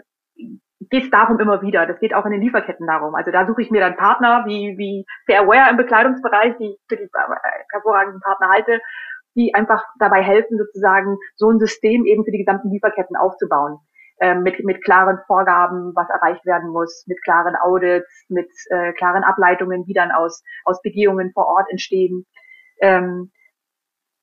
geht 0.89 1.03
es 1.05 1.09
darum 1.09 1.39
immer 1.39 1.61
wieder. 1.61 1.85
Das 1.85 1.99
geht 1.99 2.13
auch 2.13 2.25
in 2.25 2.31
den 2.31 2.41
Lieferketten 2.41 2.87
darum. 2.87 3.15
Also 3.15 3.31
da 3.31 3.45
suche 3.47 3.61
ich 3.61 3.71
mir 3.71 3.81
dann 3.81 3.95
Partner 3.95 4.43
wie, 4.45 4.77
wie 4.77 5.05
Fairware 5.25 5.69
im 5.69 5.77
Bekleidungsbereich, 5.77 6.57
die 6.57 6.71
ich 6.71 6.79
für 6.87 6.97
die 6.97 7.09
hervorragenden 7.71 8.21
Partner 8.21 8.49
halte, 8.49 8.79
die 9.35 9.53
einfach 9.55 9.83
dabei 9.99 10.21
helfen, 10.21 10.57
sozusagen 10.57 11.17
so 11.35 11.49
ein 11.49 11.59
System 11.59 12.05
eben 12.05 12.23
für 12.23 12.31
die 12.31 12.43
gesamten 12.43 12.69
Lieferketten 12.69 13.15
aufzubauen. 13.15 13.79
Ähm, 14.19 14.43
mit, 14.43 14.63
mit 14.63 14.83
klaren 14.83 15.17
Vorgaben, 15.25 15.91
was 15.95 16.07
erreicht 16.09 16.45
werden 16.45 16.69
muss, 16.69 17.03
mit 17.07 17.21
klaren 17.23 17.55
Audits, 17.55 18.25
mit 18.29 18.49
äh, 18.69 18.93
klaren 18.93 19.23
Ableitungen, 19.23 19.85
die 19.85 19.93
dann 19.93 20.11
aus, 20.11 20.43
aus 20.65 20.81
Begehungen 20.83 21.31
vor 21.33 21.47
Ort 21.47 21.65
entstehen. 21.71 22.25
Ähm, 22.79 23.31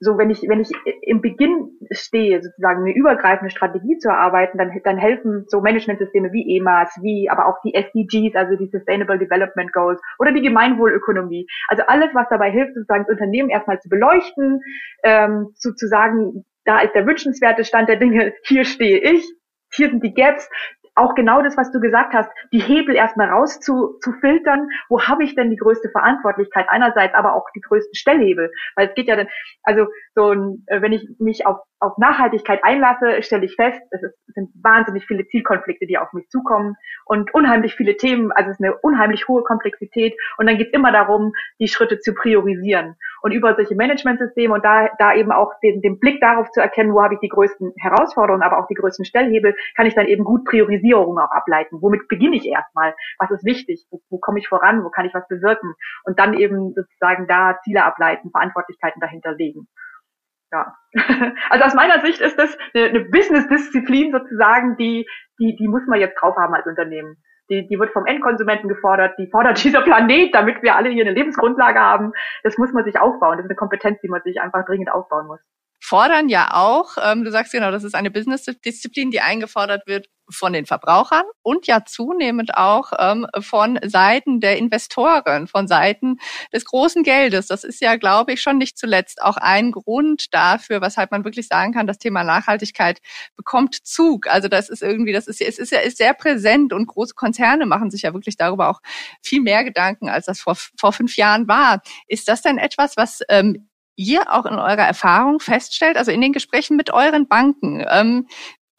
so 0.00 0.16
wenn 0.16 0.30
ich, 0.30 0.42
wenn 0.48 0.60
ich 0.60 0.70
im 1.02 1.20
Beginn 1.20 1.78
stehe, 1.90 2.42
sozusagen 2.42 2.80
eine 2.80 2.94
übergreifende 2.94 3.50
Strategie 3.50 3.98
zu 3.98 4.08
erarbeiten, 4.08 4.56
dann, 4.56 4.72
dann 4.82 4.96
helfen 4.96 5.44
so 5.46 5.60
Managementsysteme 5.60 6.32
wie 6.32 6.56
EMAS, 6.56 6.98
wie 7.02 7.28
aber 7.28 7.46
auch 7.46 7.60
die 7.62 7.74
SDGs, 7.74 8.34
also 8.34 8.56
die 8.56 8.70
Sustainable 8.70 9.18
Development 9.18 9.70
Goals 9.72 10.00
oder 10.18 10.32
die 10.32 10.40
Gemeinwohlökonomie. 10.40 11.46
Also 11.68 11.82
alles, 11.86 12.08
was 12.14 12.28
dabei 12.30 12.50
hilft, 12.50 12.74
sozusagen 12.74 13.04
das 13.04 13.12
Unternehmen 13.12 13.50
erstmal 13.50 13.78
zu 13.80 13.90
beleuchten, 13.90 14.62
ähm, 15.04 15.50
zu, 15.54 15.74
zu 15.74 15.86
sagen, 15.86 16.44
da 16.64 16.80
ist 16.80 16.94
der 16.94 17.06
wünschenswerte 17.06 17.64
Stand 17.64 17.90
der 17.90 17.96
Dinge, 17.96 18.32
hier 18.44 18.64
stehe 18.64 18.98
ich, 18.98 19.22
hier 19.72 19.90
sind 19.90 20.02
die 20.02 20.14
Gaps, 20.14 20.48
auch 20.94 21.14
genau 21.14 21.42
das, 21.42 21.56
was 21.56 21.70
du 21.72 21.80
gesagt 21.80 22.14
hast, 22.14 22.30
die 22.52 22.60
Hebel 22.60 22.94
erstmal 22.94 23.28
raus 23.28 23.60
zu, 23.60 23.98
zu 24.00 24.12
filtern, 24.12 24.68
wo 24.88 25.00
habe 25.02 25.24
ich 25.24 25.34
denn 25.34 25.50
die 25.50 25.56
größte 25.56 25.90
Verantwortlichkeit? 25.90 26.66
Einerseits, 26.68 27.14
aber 27.14 27.34
auch 27.34 27.46
die 27.54 27.60
größten 27.60 27.94
Stellhebel, 27.94 28.50
weil 28.76 28.88
es 28.88 28.94
geht 28.94 29.08
ja 29.08 29.16
dann, 29.16 29.28
also 29.62 29.86
so 30.14 30.32
ein, 30.32 30.64
äh, 30.66 30.82
wenn 30.82 30.92
ich 30.92 31.08
mich 31.18 31.46
auf 31.46 31.58
auf 31.80 31.96
Nachhaltigkeit 31.96 32.62
einlasse, 32.62 33.22
stelle 33.22 33.46
ich 33.46 33.54
fest, 33.56 33.80
es, 33.90 34.02
ist, 34.02 34.14
es 34.28 34.34
sind 34.34 34.50
wahnsinnig 34.62 35.06
viele 35.06 35.26
Zielkonflikte, 35.26 35.86
die 35.86 35.96
auf 35.96 36.12
mich 36.12 36.28
zukommen 36.28 36.76
und 37.06 37.32
unheimlich 37.32 37.74
viele 37.74 37.96
Themen, 37.96 38.30
also 38.32 38.50
es 38.50 38.60
ist 38.60 38.64
eine 38.64 38.76
unheimlich 38.76 39.26
hohe 39.28 39.42
Komplexität 39.42 40.14
und 40.36 40.46
dann 40.46 40.58
geht 40.58 40.68
es 40.68 40.72
immer 40.74 40.92
darum, 40.92 41.32
die 41.58 41.68
Schritte 41.68 41.98
zu 41.98 42.14
priorisieren 42.14 42.96
und 43.22 43.32
über 43.32 43.54
solche 43.54 43.74
Managementsysteme 43.74 44.54
und 44.54 44.64
da, 44.64 44.88
da 44.98 45.14
eben 45.14 45.32
auch 45.32 45.52
den, 45.62 45.80
den 45.82 45.98
Blick 45.98 46.20
darauf 46.20 46.50
zu 46.50 46.60
erkennen, 46.60 46.92
wo 46.92 47.02
habe 47.02 47.14
ich 47.14 47.20
die 47.20 47.28
größten 47.28 47.72
Herausforderungen, 47.76 48.42
aber 48.42 48.58
auch 48.58 48.66
die 48.66 48.74
größten 48.74 49.04
Stellhebel, 49.04 49.54
kann 49.76 49.86
ich 49.86 49.94
dann 49.94 50.06
eben 50.06 50.24
gut 50.24 50.44
Priorisierungen 50.44 51.22
auch 51.22 51.30
ableiten. 51.30 51.78
Womit 51.80 52.08
beginne 52.08 52.36
ich 52.36 52.46
erstmal? 52.46 52.94
Was 53.18 53.30
ist 53.30 53.44
wichtig? 53.44 53.86
Wo, 53.90 54.00
wo 54.10 54.18
komme 54.18 54.38
ich 54.38 54.48
voran? 54.48 54.84
Wo 54.84 54.90
kann 54.90 55.06
ich 55.06 55.14
was 55.14 55.26
bewirken? 55.28 55.74
Und 56.04 56.18
dann 56.18 56.34
eben 56.34 56.72
sozusagen 56.74 57.26
da 57.26 57.58
Ziele 57.64 57.84
ableiten, 57.84 58.30
Verantwortlichkeiten 58.30 59.00
dahinter 59.00 59.34
legen 59.34 59.68
ja. 60.52 60.74
Also 61.50 61.64
aus 61.64 61.74
meiner 61.74 62.00
Sicht 62.04 62.20
ist 62.20 62.38
das 62.38 62.56
eine, 62.74 62.86
eine 62.86 63.00
Business-Disziplin 63.00 64.12
sozusagen, 64.12 64.76
die, 64.76 65.06
die, 65.38 65.56
die 65.56 65.68
muss 65.68 65.86
man 65.86 66.00
jetzt 66.00 66.20
drauf 66.20 66.36
haben 66.36 66.54
als 66.54 66.66
Unternehmen. 66.66 67.16
Die, 67.50 67.66
die 67.66 67.78
wird 67.78 67.92
vom 67.92 68.06
Endkonsumenten 68.06 68.68
gefordert, 68.68 69.14
die 69.18 69.26
fordert 69.26 69.62
dieser 69.64 69.82
Planet, 69.82 70.34
damit 70.34 70.62
wir 70.62 70.76
alle 70.76 70.90
hier 70.90 71.04
eine 71.04 71.14
Lebensgrundlage 71.14 71.80
haben. 71.80 72.12
Das 72.42 72.56
muss 72.58 72.72
man 72.72 72.84
sich 72.84 72.98
aufbauen. 72.98 73.36
Das 73.36 73.44
ist 73.44 73.50
eine 73.50 73.56
Kompetenz, 73.56 74.00
die 74.00 74.08
man 74.08 74.22
sich 74.22 74.40
einfach 74.40 74.64
dringend 74.64 74.90
aufbauen 74.90 75.26
muss 75.26 75.40
fordern 75.82 76.28
ja 76.28 76.50
auch, 76.52 76.96
ähm, 77.02 77.24
du 77.24 77.30
sagst 77.32 77.52
genau, 77.52 77.70
das 77.70 77.84
ist 77.84 77.94
eine 77.94 78.10
Business-Disziplin, 78.10 79.10
die 79.10 79.20
eingefordert 79.20 79.86
wird 79.86 80.08
von 80.30 80.52
den 80.52 80.66
Verbrauchern 80.66 81.24
und 81.42 81.66
ja 81.66 81.84
zunehmend 81.84 82.56
auch 82.56 82.92
ähm, 82.98 83.26
von 83.40 83.78
Seiten 83.84 84.40
der 84.40 84.58
Investoren, 84.58 85.46
von 85.46 85.68
Seiten 85.68 86.16
des 86.52 86.64
großen 86.64 87.02
Geldes. 87.02 87.46
Das 87.46 87.64
ist 87.64 87.80
ja, 87.80 87.96
glaube 87.96 88.32
ich, 88.32 88.40
schon 88.40 88.58
nicht 88.58 88.78
zuletzt 88.78 89.22
auch 89.22 89.36
ein 89.36 89.72
Grund 89.72 90.32
dafür, 90.32 90.80
weshalb 90.80 91.10
man 91.10 91.24
wirklich 91.24 91.48
sagen 91.48 91.72
kann, 91.72 91.86
das 91.86 91.98
Thema 91.98 92.24
Nachhaltigkeit 92.24 93.00
bekommt 93.36 93.74
Zug. 93.74 94.26
Also 94.26 94.48
das 94.48 94.68
ist 94.68 94.82
irgendwie, 94.82 95.12
das 95.12 95.26
ist, 95.26 95.40
es 95.40 95.58
ist 95.58 95.72
ja 95.72 95.80
ist 95.80 95.98
sehr 95.98 96.14
präsent 96.14 96.72
und 96.72 96.86
große 96.86 97.14
Konzerne 97.14 97.66
machen 97.66 97.90
sich 97.90 98.02
ja 98.02 98.14
wirklich 98.14 98.36
darüber 98.36 98.68
auch 98.68 98.80
viel 99.22 99.40
mehr 99.40 99.64
Gedanken, 99.64 100.08
als 100.08 100.26
das 100.26 100.40
vor, 100.40 100.56
vor 100.78 100.92
fünf 100.92 101.16
Jahren 101.16 101.48
war. 101.48 101.82
Ist 102.06 102.28
das 102.28 102.42
denn 102.42 102.58
etwas, 102.58 102.96
was 102.96 103.20
ähm, 103.28 103.68
ihr 104.00 104.32
auch 104.32 104.46
in 104.46 104.54
eurer 104.54 104.86
Erfahrung 104.86 105.40
feststellt, 105.40 105.96
also 105.98 106.10
in 106.10 106.22
den 106.22 106.32
Gesprächen 106.32 106.76
mit 106.76 106.90
euren 106.90 107.28
Banken, 107.28 107.84
ähm, 107.90 108.26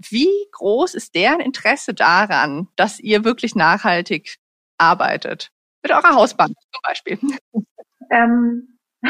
wie 0.10 0.48
groß 0.52 0.96
ist 0.96 1.16
deren 1.16 1.40
Interesse 1.40 1.94
daran, 1.94 2.68
dass 2.76 3.00
ihr 3.00 3.24
wirklich 3.24 3.56
nachhaltig 3.56 4.38
arbeitet? 4.78 5.52
Mit 5.84 5.92
eurer 5.92 6.16
Hausbank 6.16 6.54
zum 6.72 6.82
Beispiel. 6.84 7.20
Ähm, 8.14 8.78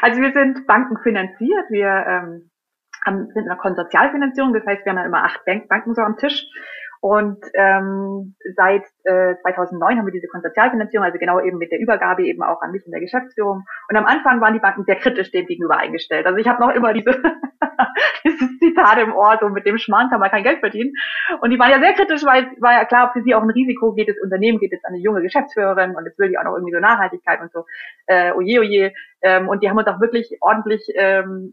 also 0.00 0.22
wir 0.22 0.32
sind 0.32 0.66
bankenfinanziert. 0.66 1.66
Wir 1.68 1.88
ähm, 1.88 2.50
haben, 3.04 3.26
sind 3.26 3.44
in 3.44 3.50
einer 3.50 3.60
Konsortialfinanzierung. 3.60 4.54
Das 4.54 4.64
heißt, 4.64 4.84
wir 4.86 4.92
haben 4.92 4.98
ja 4.98 5.04
immer 5.04 5.24
acht 5.24 5.44
Banken 5.44 5.94
so 5.94 6.00
am 6.00 6.16
Tisch. 6.16 6.42
Und 7.00 7.38
ähm, 7.54 8.34
seit 8.56 8.84
äh, 9.04 9.36
2009 9.42 9.98
haben 9.98 10.06
wir 10.06 10.12
diese 10.12 10.28
Konsortialfinanzierung, 10.28 11.04
also 11.04 11.18
genau 11.18 11.40
eben 11.40 11.58
mit 11.58 11.70
der 11.70 11.80
Übergabe 11.80 12.24
eben 12.24 12.42
auch 12.42 12.60
an 12.60 12.72
mich 12.72 12.84
in 12.86 12.92
der 12.92 13.00
Geschäftsführung. 13.00 13.64
Und 13.88 13.96
am 13.96 14.06
Anfang 14.06 14.40
waren 14.40 14.54
die 14.54 14.60
Banken 14.60 14.84
sehr 14.84 14.96
kritisch 14.96 15.30
dem 15.30 15.46
gegenüber 15.46 15.76
eingestellt. 15.76 16.26
Also 16.26 16.38
ich 16.38 16.48
habe 16.48 16.60
noch 16.60 16.74
immer 16.74 16.92
diese 16.92 17.10
dieses 18.24 18.58
Zitat 18.58 18.98
im 18.98 19.14
Ohr, 19.14 19.38
so 19.40 19.48
mit 19.48 19.66
dem 19.66 19.78
Schmarrn 19.78 20.10
kann 20.10 20.20
man 20.20 20.30
kein 20.30 20.42
Geld 20.42 20.60
verdienen. 20.60 20.92
Und 21.40 21.50
die 21.50 21.58
waren 21.58 21.70
ja 21.70 21.80
sehr 21.80 21.92
kritisch, 21.92 22.24
weil 22.24 22.50
war 22.58 22.72
ja 22.72 22.84
klar, 22.84 23.12
für 23.12 23.22
sie 23.22 23.34
auch 23.34 23.42
ein 23.42 23.50
Risiko 23.50 23.92
geht 23.92 24.08
das 24.08 24.18
Unternehmen, 24.22 24.58
geht 24.58 24.72
es 24.72 24.84
an 24.84 24.94
eine 24.94 25.02
junge 25.02 25.22
Geschäftsführerin 25.22 25.94
und 25.94 26.04
jetzt 26.04 26.18
will 26.18 26.28
die 26.28 26.38
auch 26.38 26.44
noch 26.44 26.54
irgendwie 26.54 26.74
so 26.74 26.80
Nachhaltigkeit 26.80 27.40
und 27.40 27.52
so. 27.52 27.64
Äh, 28.06 28.32
oje, 28.32 28.60
oje. 28.60 28.92
Ähm, 29.22 29.48
und 29.48 29.62
die 29.62 29.70
haben 29.70 29.78
uns 29.78 29.86
auch 29.86 30.00
wirklich 30.00 30.36
ordentlich 30.40 30.82
ähm, 30.94 31.52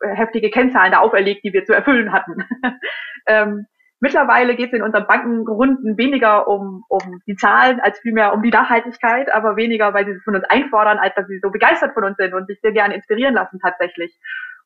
heftige 0.00 0.50
Kennzahlen 0.50 0.92
da 0.92 0.98
auferlegt, 0.98 1.44
die 1.44 1.52
wir 1.52 1.64
zu 1.64 1.74
erfüllen 1.74 2.12
hatten. 2.12 2.44
ähm, 3.26 3.66
Mittlerweile 4.04 4.54
geht 4.54 4.70
es 4.70 4.78
in 4.78 4.82
unseren 4.82 5.06
Bankenrunden 5.06 5.96
weniger 5.96 6.46
um, 6.46 6.84
um 6.90 7.22
die 7.26 7.36
Zahlen 7.36 7.80
als 7.80 7.98
vielmehr 8.00 8.34
um 8.34 8.42
die 8.42 8.50
Nachhaltigkeit, 8.50 9.32
aber 9.32 9.56
weniger, 9.56 9.94
weil 9.94 10.04
sie 10.04 10.10
es 10.10 10.22
von 10.24 10.36
uns 10.36 10.44
einfordern, 10.44 10.98
als 10.98 11.14
dass 11.14 11.26
sie 11.26 11.38
so 11.42 11.50
begeistert 11.50 11.94
von 11.94 12.04
uns 12.04 12.18
sind 12.18 12.34
und 12.34 12.46
sich 12.46 12.60
sehr 12.60 12.72
gerne 12.72 12.96
inspirieren 12.96 13.32
lassen 13.32 13.60
tatsächlich. 13.60 14.14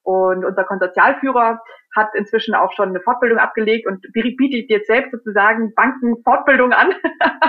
Und 0.03 0.45
unser 0.45 0.65
Konsortialführer 0.65 1.61
hat 1.95 2.09
inzwischen 2.17 2.57
auch 2.57 2.73
schon 2.73 2.89
eine 2.89 2.99
Fortbildung 2.99 3.39
abgelegt 3.39 3.87
und 3.87 4.05
bietet 4.13 4.71
jetzt 4.71 4.89
selbst 4.89 5.13
sozusagen 5.13 5.73
Bankenfortbildung 5.73 6.73
an, 6.73 6.93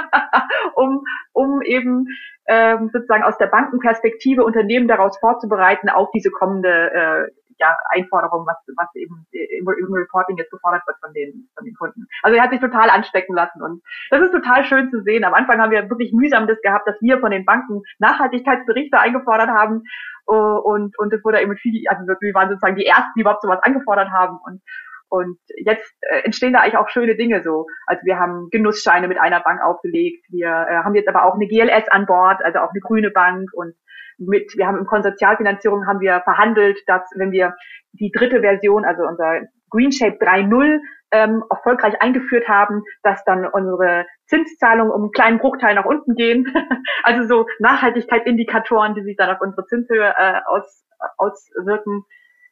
um, 0.75 1.03
um 1.33 1.63
eben 1.63 2.05
ähm, 2.47 2.91
sozusagen 2.93 3.23
aus 3.23 3.39
der 3.39 3.47
Bankenperspektive 3.47 4.43
Unternehmen 4.43 4.87
daraus 4.87 5.17
vorzubereiten 5.17 5.89
auf 5.89 6.11
diese 6.11 6.29
kommende 6.29 6.69
äh, 6.93 7.31
ja, 7.59 7.75
Einforderung, 7.89 8.45
was, 8.47 8.57
was 8.75 8.87
eben 8.95 9.25
im, 9.31 9.67
im 9.67 9.93
Reporting 9.93 10.37
jetzt 10.37 10.51
gefordert 10.51 10.83
wird 10.87 10.97
von 11.03 11.13
den, 11.13 11.49
von 11.55 11.65
den 11.65 11.75
Kunden. 11.75 12.07
Also 12.23 12.37
er 12.37 12.43
hat 12.43 12.51
sich 12.51 12.59
total 12.59 12.89
anstecken 12.89 13.35
lassen 13.35 13.61
und 13.61 13.81
das 14.09 14.21
ist 14.21 14.31
total 14.31 14.63
schön 14.63 14.89
zu 14.89 15.01
sehen. 15.03 15.23
Am 15.23 15.33
Anfang 15.33 15.59
haben 15.59 15.71
wir 15.71 15.89
wirklich 15.89 16.13
mühsam 16.13 16.47
das 16.47 16.61
gehabt, 16.61 16.87
dass 16.87 17.01
wir 17.01 17.19
von 17.19 17.31
den 17.31 17.45
Banken 17.45 17.81
Nachhaltigkeitsberichte 17.99 18.99
eingefordert 18.99 19.49
haben 19.49 19.83
uh, 20.27 20.59
und 20.63 20.97
und 20.97 21.13
es 21.13 21.23
wurde 21.23 21.41
eben 21.41 21.55
viel, 21.57 21.83
also 21.87 22.03
wir 22.07 22.33
waren 22.33 22.49
sozusagen 22.49 22.77
die 22.77 22.85
ersten, 22.85 23.11
die 23.15 23.21
überhaupt 23.21 23.41
sowas 23.41 23.61
angefordert 23.61 24.09
haben 24.09 24.39
und 24.43 24.61
und 25.09 25.39
jetzt 25.57 25.91
äh, 26.01 26.19
entstehen 26.19 26.53
da 26.53 26.59
eigentlich 26.59 26.77
auch 26.77 26.89
schöne 26.89 27.15
Dinge 27.15 27.41
so. 27.43 27.65
Also 27.87 28.05
wir 28.05 28.19
haben 28.19 28.49
Genussscheine 28.51 29.07
mit 29.07 29.19
einer 29.19 29.39
Bank 29.39 29.59
aufgelegt. 29.61 30.23
Wir 30.29 30.47
äh, 30.47 30.83
haben 30.83 30.93
jetzt 30.93 31.09
aber 31.09 31.25
auch 31.25 31.33
eine 31.33 31.47
GLS 31.47 31.87
an 31.89 32.05
Bord, 32.05 32.43
also 32.43 32.59
auch 32.59 32.69
eine 32.69 32.79
grüne 32.79 33.09
Bank 33.09 33.49
und 33.53 33.73
mit, 34.19 34.55
wir 34.55 34.67
haben 34.67 34.77
im 34.77 34.85
Konsortialfinanzierung 34.85 35.87
haben 35.87 35.99
wir 35.99 36.21
verhandelt, 36.21 36.79
dass 36.87 37.01
wenn 37.15 37.31
wir 37.31 37.55
die 37.93 38.11
dritte 38.11 38.41
Version, 38.41 38.85
also 38.85 39.03
unser 39.03 39.41
Green 39.69 39.91
Shape 39.91 40.17
3.0 40.17 40.79
ähm, 41.11 41.43
erfolgreich 41.49 42.01
eingeführt 42.01 42.47
haben, 42.47 42.83
dass 43.03 43.23
dann 43.25 43.45
unsere 43.45 44.05
Zinszahlungen 44.27 44.91
um 44.91 45.03
einen 45.03 45.11
kleinen 45.11 45.39
Bruchteil 45.39 45.75
nach 45.75 45.85
unten 45.85 46.15
gehen. 46.15 46.45
also 47.03 47.27
so 47.27 47.45
Nachhaltigkeitsindikatoren, 47.59 48.95
die 48.95 49.03
sich 49.03 49.17
dann 49.17 49.29
auf 49.29 49.41
unsere 49.41 49.65
Zinshöhe 49.65 50.13
äh, 50.17 50.41
aus, 50.45 50.85
auswirken. 51.17 52.03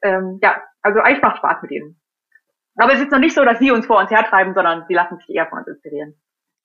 Ähm, 0.02 0.40
ja, 0.42 0.62
also 0.82 1.00
eigentlich 1.00 1.22
macht 1.22 1.38
Spaß 1.38 1.62
mit 1.62 1.72
ihnen. 1.72 2.00
Aber 2.78 2.94
es 2.94 3.02
ist 3.02 3.12
noch 3.12 3.20
nicht 3.20 3.36
so, 3.36 3.44
dass 3.44 3.60
sie 3.60 3.72
uns 3.72 3.86
vor 3.86 4.00
uns 4.00 4.12
hertreiben, 4.12 4.54
sondern 4.54 4.86
sie 4.88 4.94
lassen 4.94 5.18
sich 5.18 5.30
eher 5.36 5.48
von 5.48 5.60
uns 5.60 5.68
inspirieren. 5.68 6.16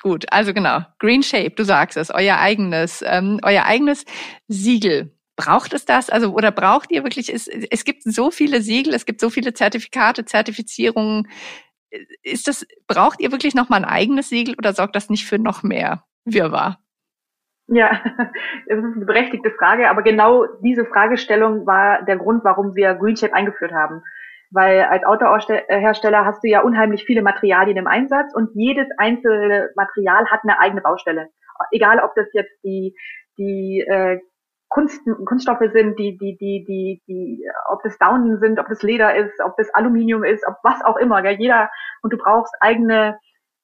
Gut, 0.03 0.27
also 0.33 0.53
genau. 0.53 0.81
Green 0.99 1.23
Shape, 1.23 1.53
du 1.53 1.65
sagst 1.65 1.97
es, 1.97 2.11
euer 2.11 2.37
eigenes, 2.39 3.05
ähm, 3.07 3.39
euer 3.45 3.65
eigenes 3.65 4.05
Siegel. 4.49 5.17
Braucht 5.37 5.73
es 5.73 5.85
das? 5.85 6.11
Also, 6.11 6.35
oder 6.35 6.51
braucht 6.51 6.91
ihr 6.91 7.05
wirklich, 7.05 7.33
es, 7.33 7.47
es 7.47 7.85
gibt 7.85 8.03
so 8.03 8.33
viele 8.33 8.63
Siegel, 8.63 8.95
es 8.95 9.07
gibt 9.07 9.21
so 9.21 9.31
viele 9.31 9.55
Zertifikate, 9.55 10.25
Zertifizierungen. 10.25 11.29
Ist 12.23 12.49
das, 12.49 12.67
braucht 12.89 13.21
ihr 13.21 13.31
wirklich 13.31 13.55
nochmal 13.55 13.85
ein 13.85 13.91
eigenes 13.91 14.29
Siegel 14.29 14.57
oder 14.59 14.73
sorgt 14.73 14.97
das 14.97 15.09
nicht 15.09 15.25
für 15.25 15.39
noch 15.39 15.63
mehr 15.63 16.05
Wirrwarr? 16.25 16.79
Ja, 17.69 18.03
das 18.67 18.79
ist 18.79 18.97
eine 18.97 19.07
berechtigte 19.07 19.53
Frage, 19.53 19.89
aber 19.89 20.03
genau 20.03 20.47
diese 20.63 20.85
Fragestellung 20.85 21.65
war 21.65 22.05
der 22.05 22.17
Grund, 22.17 22.43
warum 22.43 22.75
wir 22.75 22.95
Green 22.95 23.17
Shape 23.17 23.35
eingeführt 23.35 23.73
haben 23.73 24.03
weil 24.53 24.83
als 24.83 25.05
Autohersteller 25.05 26.25
hast 26.25 26.45
du 26.45 26.49
ja 26.49 26.61
unheimlich 26.61 27.05
viele 27.05 27.23
Materialien 27.23 27.77
im 27.77 27.87
Einsatz 27.87 28.35
und 28.35 28.51
jedes 28.55 28.87
einzelne 28.99 29.71
Material 29.77 30.27
hat 30.27 30.41
eine 30.43 30.61
eigene 30.61 30.83
Baustelle. 30.83 31.29
Egal, 31.71 32.01
ob 32.01 32.15
das 32.15 32.27
jetzt 32.33 32.53
die 32.65 32.95
die 33.39 33.85
äh, 33.89 34.21
Kunst, 34.69 35.03
Kunststoffe 35.27 35.71
sind, 35.73 35.99
die 35.99 36.17
die 36.19 36.37
die 36.39 36.65
die 36.67 37.03
die, 37.07 37.45
ob 37.69 37.83
das 37.83 37.99
Daunen 37.99 38.39
sind, 38.41 38.59
ob 38.59 38.69
das 38.69 38.83
Leder 38.83 39.15
ist, 39.15 39.41
ob 39.41 39.57
das 39.57 39.73
Aluminium 39.75 40.25
ist, 40.25 40.47
ob 40.47 40.57
was 40.63 40.83
auch 40.85 40.97
immer. 40.97 41.23
Gell? 41.23 41.37
Jeder 41.39 41.71
und 42.03 42.13
du 42.13 42.19
brauchst 42.19 42.55
eigene 42.61 43.19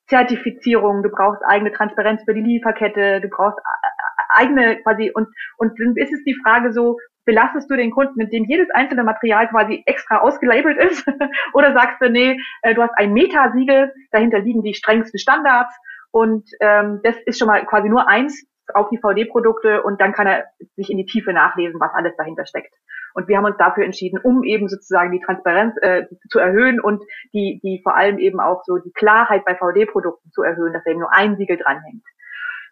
Zertifizierung, 0.09 1.03
du 1.03 1.11
brauchst 1.11 1.43
eigene 1.45 1.73
Transparenz 1.73 2.23
für 2.25 2.35
die 2.35 2.41
Lieferkette, 2.41 3.21
du 3.21 3.29
brauchst 3.29 3.59
eigene 4.29 4.83
quasi 4.83 5.11
und 5.15 5.29
und 5.57 5.79
dann 5.79 5.97
ist 5.97 6.13
es 6.13 6.25
die 6.25 6.37
Frage 6.43 6.73
so, 6.73 6.99
belastest 7.25 7.71
du 7.71 7.77
den 7.77 7.91
Kunden, 7.91 8.21
indem 8.21 8.45
jedes 8.45 8.71
einzelne 8.71 9.05
Material 9.05 9.49
quasi 9.49 9.83
extra 9.85 10.19
ausgelabelt 10.19 10.79
ist? 10.79 11.07
Oder 11.53 11.75
sagst 11.75 12.01
du, 12.01 12.11
nee, 12.11 12.39
äh, 12.63 12.75
du 12.75 12.83
hast 12.83 12.97
ein 12.97 13.13
Meta-Siegel, 13.13 13.93
dahinter 14.13 14.39
liegen 14.39 14.63
die 14.63 14.75
strengsten 14.75 15.19
Standards 15.19 15.75
und 16.11 16.49
ähm, 16.61 17.01
das 17.03 17.17
ist 17.27 17.39
schon 17.39 17.49
mal 17.49 17.65
quasi 17.67 17.89
nur 17.89 18.09
eins 18.09 18.47
auf 18.75 18.89
die 18.91 18.99
VD-Produkte 18.99 19.83
und 19.83 20.01
dann 20.01 20.13
kann 20.13 20.27
er 20.27 20.45
sich 20.77 20.91
in 20.91 20.97
die 20.97 21.07
Tiefe 21.07 21.33
nachlesen, 21.33 21.81
was 21.81 21.93
alles 21.95 22.17
dahinter 22.17 22.47
steckt. 22.47 22.75
Und 23.15 23.29
wir 23.29 23.37
haben 23.37 23.47
uns 23.47 23.57
dafür 23.57 23.85
entschieden, 23.85 24.19
um 24.23 24.45
eben 24.45 24.69
sozusagen 24.69 25.13
die 25.13 25.21
Transparenz 25.21 25.75
äh, 25.83 26.07
zu 26.31 26.39
erhöhen 26.39 26.81
und 26.81 27.03
die, 27.33 27.61
die 27.63 27.81
vor 27.83 27.97
allem 27.97 28.19
eben 28.19 28.41
auch 28.41 28.63
so 28.65 28.79
die 28.79 28.93
Klarheit 28.93 29.45
bei 29.45 29.55
VD-Produkten 29.55 30.31
zu 30.31 30.43
erhöhen, 30.43 30.73
dass 30.73 30.87
eben 30.87 31.01
nur 31.01 31.13
ein 31.13 31.37
Siegel 31.37 31.57
dranhängt. 31.57 32.05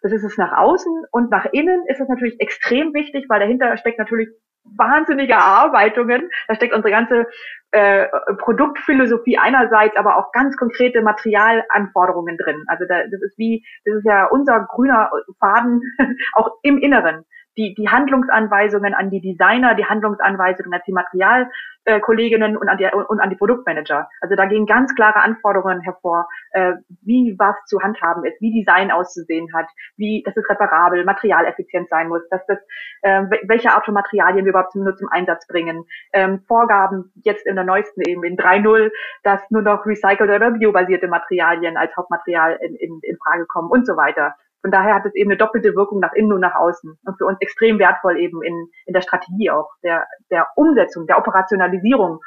Das 0.01 0.11
ist 0.11 0.23
es 0.23 0.37
nach 0.37 0.57
außen 0.57 1.05
und 1.11 1.31
nach 1.31 1.45
innen 1.51 1.85
ist 1.87 1.99
es 1.99 2.07
natürlich 2.07 2.39
extrem 2.39 2.93
wichtig, 2.93 3.25
weil 3.29 3.39
dahinter 3.39 3.75
steckt 3.77 3.99
natürlich 3.99 4.29
wahnsinnige 4.75 5.33
Erarbeitungen. 5.33 6.29
Da 6.47 6.55
steckt 6.55 6.73
unsere 6.73 6.91
ganze 6.91 7.27
äh, 7.71 8.07
Produktphilosophie 8.39 9.37
einerseits, 9.37 9.95
aber 9.95 10.17
auch 10.17 10.31
ganz 10.31 10.57
konkrete 10.57 11.01
Materialanforderungen 11.01 12.37
drin. 12.37 12.63
Also 12.67 12.85
da, 12.87 13.03
das 13.03 13.21
ist 13.21 13.37
wie, 13.37 13.63
das 13.85 13.95
ist 13.95 14.05
ja 14.05 14.25
unser 14.25 14.67
grüner 14.69 15.09
Faden 15.39 15.81
auch 16.33 16.51
im 16.63 16.77
Inneren 16.79 17.25
die, 17.57 17.73
die 17.73 17.89
Handlungsanweisungen 17.89 18.93
an 18.93 19.09
die 19.09 19.19
Designer, 19.19 19.75
die 19.75 19.85
Handlungsanweisungen 19.85 20.73
an 20.73 20.81
die 20.85 20.93
Materialkolleginnen 20.93 22.55
und 22.55 22.69
an 22.69 22.77
die, 22.77 22.85
und 22.85 23.19
an 23.19 23.29
die 23.29 23.35
Produktmanager. 23.35 24.07
Also 24.21 24.35
da 24.35 24.45
gehen 24.45 24.65
ganz 24.65 24.93
klare 24.95 25.21
Anforderungen 25.21 25.81
hervor, 25.81 26.27
äh, 26.51 26.73
wie 27.01 27.35
was 27.37 27.55
zu 27.65 27.81
handhaben 27.81 28.23
ist, 28.25 28.39
wie 28.41 28.53
Design 28.53 28.91
auszusehen 28.91 29.51
hat, 29.53 29.67
wie, 29.97 30.23
dass 30.23 30.37
es 30.37 30.47
reparabel, 30.49 31.03
materialeffizient 31.03 31.89
sein 31.89 32.09
muss, 32.09 32.21
dass 32.29 32.45
das, 32.45 32.59
äh, 33.01 33.23
welche 33.47 33.71
Art 33.71 33.85
von 33.85 33.95
Materialien 33.95 34.45
wir 34.45 34.51
überhaupt 34.51 34.75
nur 34.75 34.95
zum 34.95 35.09
Einsatz 35.09 35.47
bringen. 35.47 35.85
Ähm, 36.13 36.43
Vorgaben 36.47 37.11
jetzt 37.23 37.47
in 37.47 37.55
der 37.55 37.65
neuesten 37.65 38.01
eben 38.07 38.23
in 38.23 38.37
3.0, 38.37 38.91
dass 39.23 39.41
nur 39.49 39.63
noch 39.63 39.85
recycelte 39.85 40.35
oder 40.35 40.51
biobasierte 40.51 41.07
Materialien 41.07 41.75
als 41.75 41.95
Hauptmaterial 41.97 42.59
in, 42.61 42.75
in, 42.75 42.99
in 43.01 43.17
Frage 43.17 43.45
kommen 43.47 43.71
und 43.71 43.87
so 43.87 43.97
weiter. 43.97 44.35
Von 44.67 44.71
daher 44.73 44.95
hat 44.95 45.05
es 45.05 45.15
eben 45.15 45.31
eine 45.31 45.37
doppelte 45.37 45.75
Wirkung 45.75 46.01
nach 46.01 46.11
innen 46.11 46.33
und 46.33 46.41
nach 46.41 46.55
außen 46.55 46.99
und 47.05 47.17
für 47.17 47.25
uns 47.25 47.39
extrem 47.39 47.79
wertvoll 47.79 48.19
eben 48.19 48.43
in, 48.43 48.67
in 48.85 48.93
der 48.93 48.99
Strategie 48.99 49.49
auch, 49.49 49.69
der, 49.81 50.05
der 50.29 50.45
Umsetzung, 50.57 51.07
der 51.07 51.17
Operationalisierung 51.17 52.19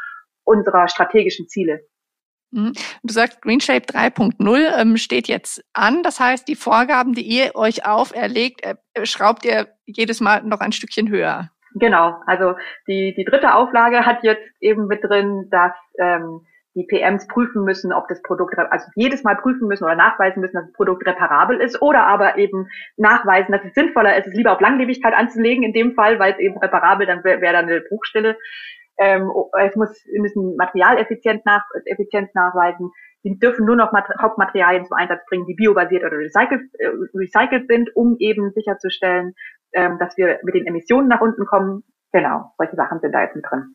unserer 0.45 0.89
strategischen 0.89 1.49
Ziele. 1.49 1.81
Mhm. 2.51 2.73
Du 3.03 3.13
sagst, 3.13 3.43
GreenShape 3.43 3.85
3.0 3.93 4.81
ähm, 4.81 4.97
steht 4.97 5.29
jetzt 5.29 5.63
an. 5.75 6.03
Das 6.03 6.19
heißt, 6.19 6.49
die 6.49 6.57
Vorgaben, 6.57 7.13
die 7.13 7.27
ihr 7.27 7.55
euch 7.57 7.87
auferlegt, 7.87 8.65
äh, 8.65 8.77
schraubt 9.05 9.45
ihr 9.45 9.69
jedes 9.85 10.23
Mal 10.23 10.43
noch 10.43 10.61
ein 10.61 10.73
Stückchen 10.73 11.11
höher. 11.11 11.51
Genau. 11.75 12.23
Also 12.25 12.55
die, 12.89 13.13
die 13.19 13.27
dritte 13.27 13.55
Auflage 13.55 14.07
hat 14.07 14.25
jetzt 14.25 14.49
eben 14.61 14.87
mit 14.87 15.05
drin, 15.05 15.49
dass 15.51 15.75
ähm, 15.99 16.47
die 16.75 16.87
PMs 16.87 17.27
prüfen 17.27 17.65
müssen, 17.65 17.93
ob 17.93 18.07
das 18.09 18.23
Produkt, 18.23 18.57
also 18.59 18.87
jedes 18.95 19.25
Mal 19.25 19.37
prüfen 19.37 19.67
müssen 19.67 19.85
oder 19.85 19.97
nachweisen 19.97 20.41
müssen, 20.41 20.55
dass 20.55 20.67
das 20.67 20.73
Produkt 20.73 21.07
reparabel 21.07 21.61
ist 21.61 21.83
oder 21.83 22.07
aber 22.07 22.39
eben 22.39 22.69
nachweisen, 22.97 23.53
dass 23.53 23.65
es 23.65 23.75
sinnvoller 23.75 24.17
ist, 24.17 24.29
es 24.29 24.35
lieber 24.35 24.53
auf 24.53 24.61
Langlebigkeit 24.61 25.15
anzulegen 25.15 25.65
in 25.65 25.73
dem 25.73 25.95
Fall, 25.95 26.19
weil 26.19 26.33
es 26.33 26.39
eben 26.39 26.59
reparabel, 26.59 27.07
dann 27.07 27.25
wäre 27.25 27.41
wär 27.41 27.53
dann 27.53 27.67
eine 27.67 27.81
Bruchstelle. 27.81 28.37
Ähm, 28.99 29.33
es 29.59 29.75
muss, 29.77 30.05
müssen 30.19 30.57
Materialeffizienz 30.57 31.45
nach, 31.45 31.65
Effizienz 31.87 32.33
nachweisen. 32.35 32.91
Sie 33.23 33.39
dürfen 33.39 33.67
nur 33.67 33.77
noch 33.77 33.93
Hauptmaterialien 34.21 34.85
zum 34.85 34.97
Einsatz 34.97 35.25
bringen, 35.27 35.47
die 35.47 35.55
biobasiert 35.55 36.05
oder 36.05 36.19
recycelt, 36.19 36.63
äh, 36.79 36.91
recycelt 37.15 37.67
sind, 37.69 37.95
um 37.97 38.17
eben 38.19 38.53
sicherzustellen, 38.53 39.35
ähm, 39.73 39.99
dass 39.99 40.17
wir 40.17 40.39
mit 40.43 40.55
den 40.55 40.67
Emissionen 40.67 41.09
nach 41.09 41.21
unten 41.21 41.47
kommen. 41.47 41.83
Genau, 42.13 42.53
solche 42.59 42.77
Sachen 42.77 43.01
sind 43.01 43.13
da 43.13 43.23
jetzt 43.23 43.37
mit 43.37 43.45
drin. 43.49 43.75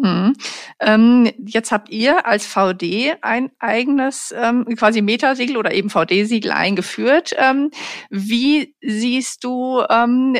Mhm. 0.02 0.36
Ähm, 0.80 1.32
jetzt 1.46 1.72
habt 1.72 1.90
ihr 1.90 2.26
als 2.26 2.46
VD 2.46 3.16
ein 3.22 3.52
eigenes 3.60 4.34
ähm, 4.38 4.66
quasi 4.78 5.02
Metasiegel 5.02 5.58
oder 5.58 5.74
eben 5.74 5.90
VD-Siegel 5.90 6.52
eingeführt. 6.52 7.36
Ähm, 7.38 7.72
wie 8.10 8.76
siehst 8.82 9.44
du 9.44 9.84
ähm, 9.90 10.38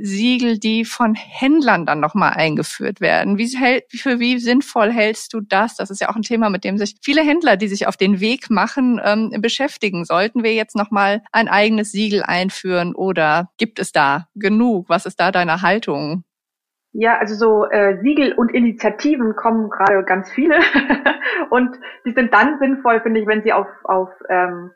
Siegel, 0.00 0.58
die 0.58 0.84
von 0.84 1.14
Händlern 1.14 1.86
dann 1.86 2.00
nochmal 2.00 2.34
eingeführt 2.34 3.00
werden? 3.00 3.38
Wie, 3.38 3.48
für 3.96 4.20
wie 4.20 4.38
sinnvoll 4.38 4.92
hältst 4.92 5.32
du 5.32 5.40
das? 5.40 5.76
Das 5.76 5.90
ist 5.90 6.00
ja 6.00 6.10
auch 6.10 6.16
ein 6.16 6.22
Thema, 6.22 6.50
mit 6.50 6.64
dem 6.64 6.76
sich 6.76 6.96
viele 7.02 7.22
Händler, 7.22 7.56
die 7.56 7.68
sich 7.68 7.86
auf 7.86 7.96
den 7.96 8.20
Weg 8.20 8.50
machen, 8.50 9.00
ähm, 9.02 9.32
beschäftigen. 9.40 10.04
Sollten 10.04 10.42
wir 10.42 10.52
jetzt 10.52 10.76
nochmal 10.76 11.22
ein 11.32 11.48
eigenes 11.48 11.92
Siegel 11.92 12.22
einführen 12.22 12.94
oder 12.94 13.50
gibt 13.56 13.78
es 13.78 13.92
da 13.92 14.28
genug? 14.34 14.88
Was 14.88 15.06
ist 15.06 15.18
da 15.18 15.32
deine 15.32 15.62
Haltung? 15.62 16.24
Ja, 16.92 17.18
also 17.18 17.34
so 17.34 17.70
äh, 17.70 18.00
Siegel 18.02 18.32
und 18.32 18.50
Initiativen 18.52 19.36
kommen 19.36 19.68
gerade 19.70 20.04
ganz 20.04 20.30
viele 20.30 20.58
und 21.50 21.78
die 22.06 22.12
sind 22.12 22.32
dann 22.32 22.58
sinnvoll, 22.58 23.00
finde 23.02 23.20
ich, 23.20 23.26
wenn 23.26 23.42
sie 23.42 23.52
auf, 23.52 23.68
auf 23.84 24.08
ähm, 24.28 24.72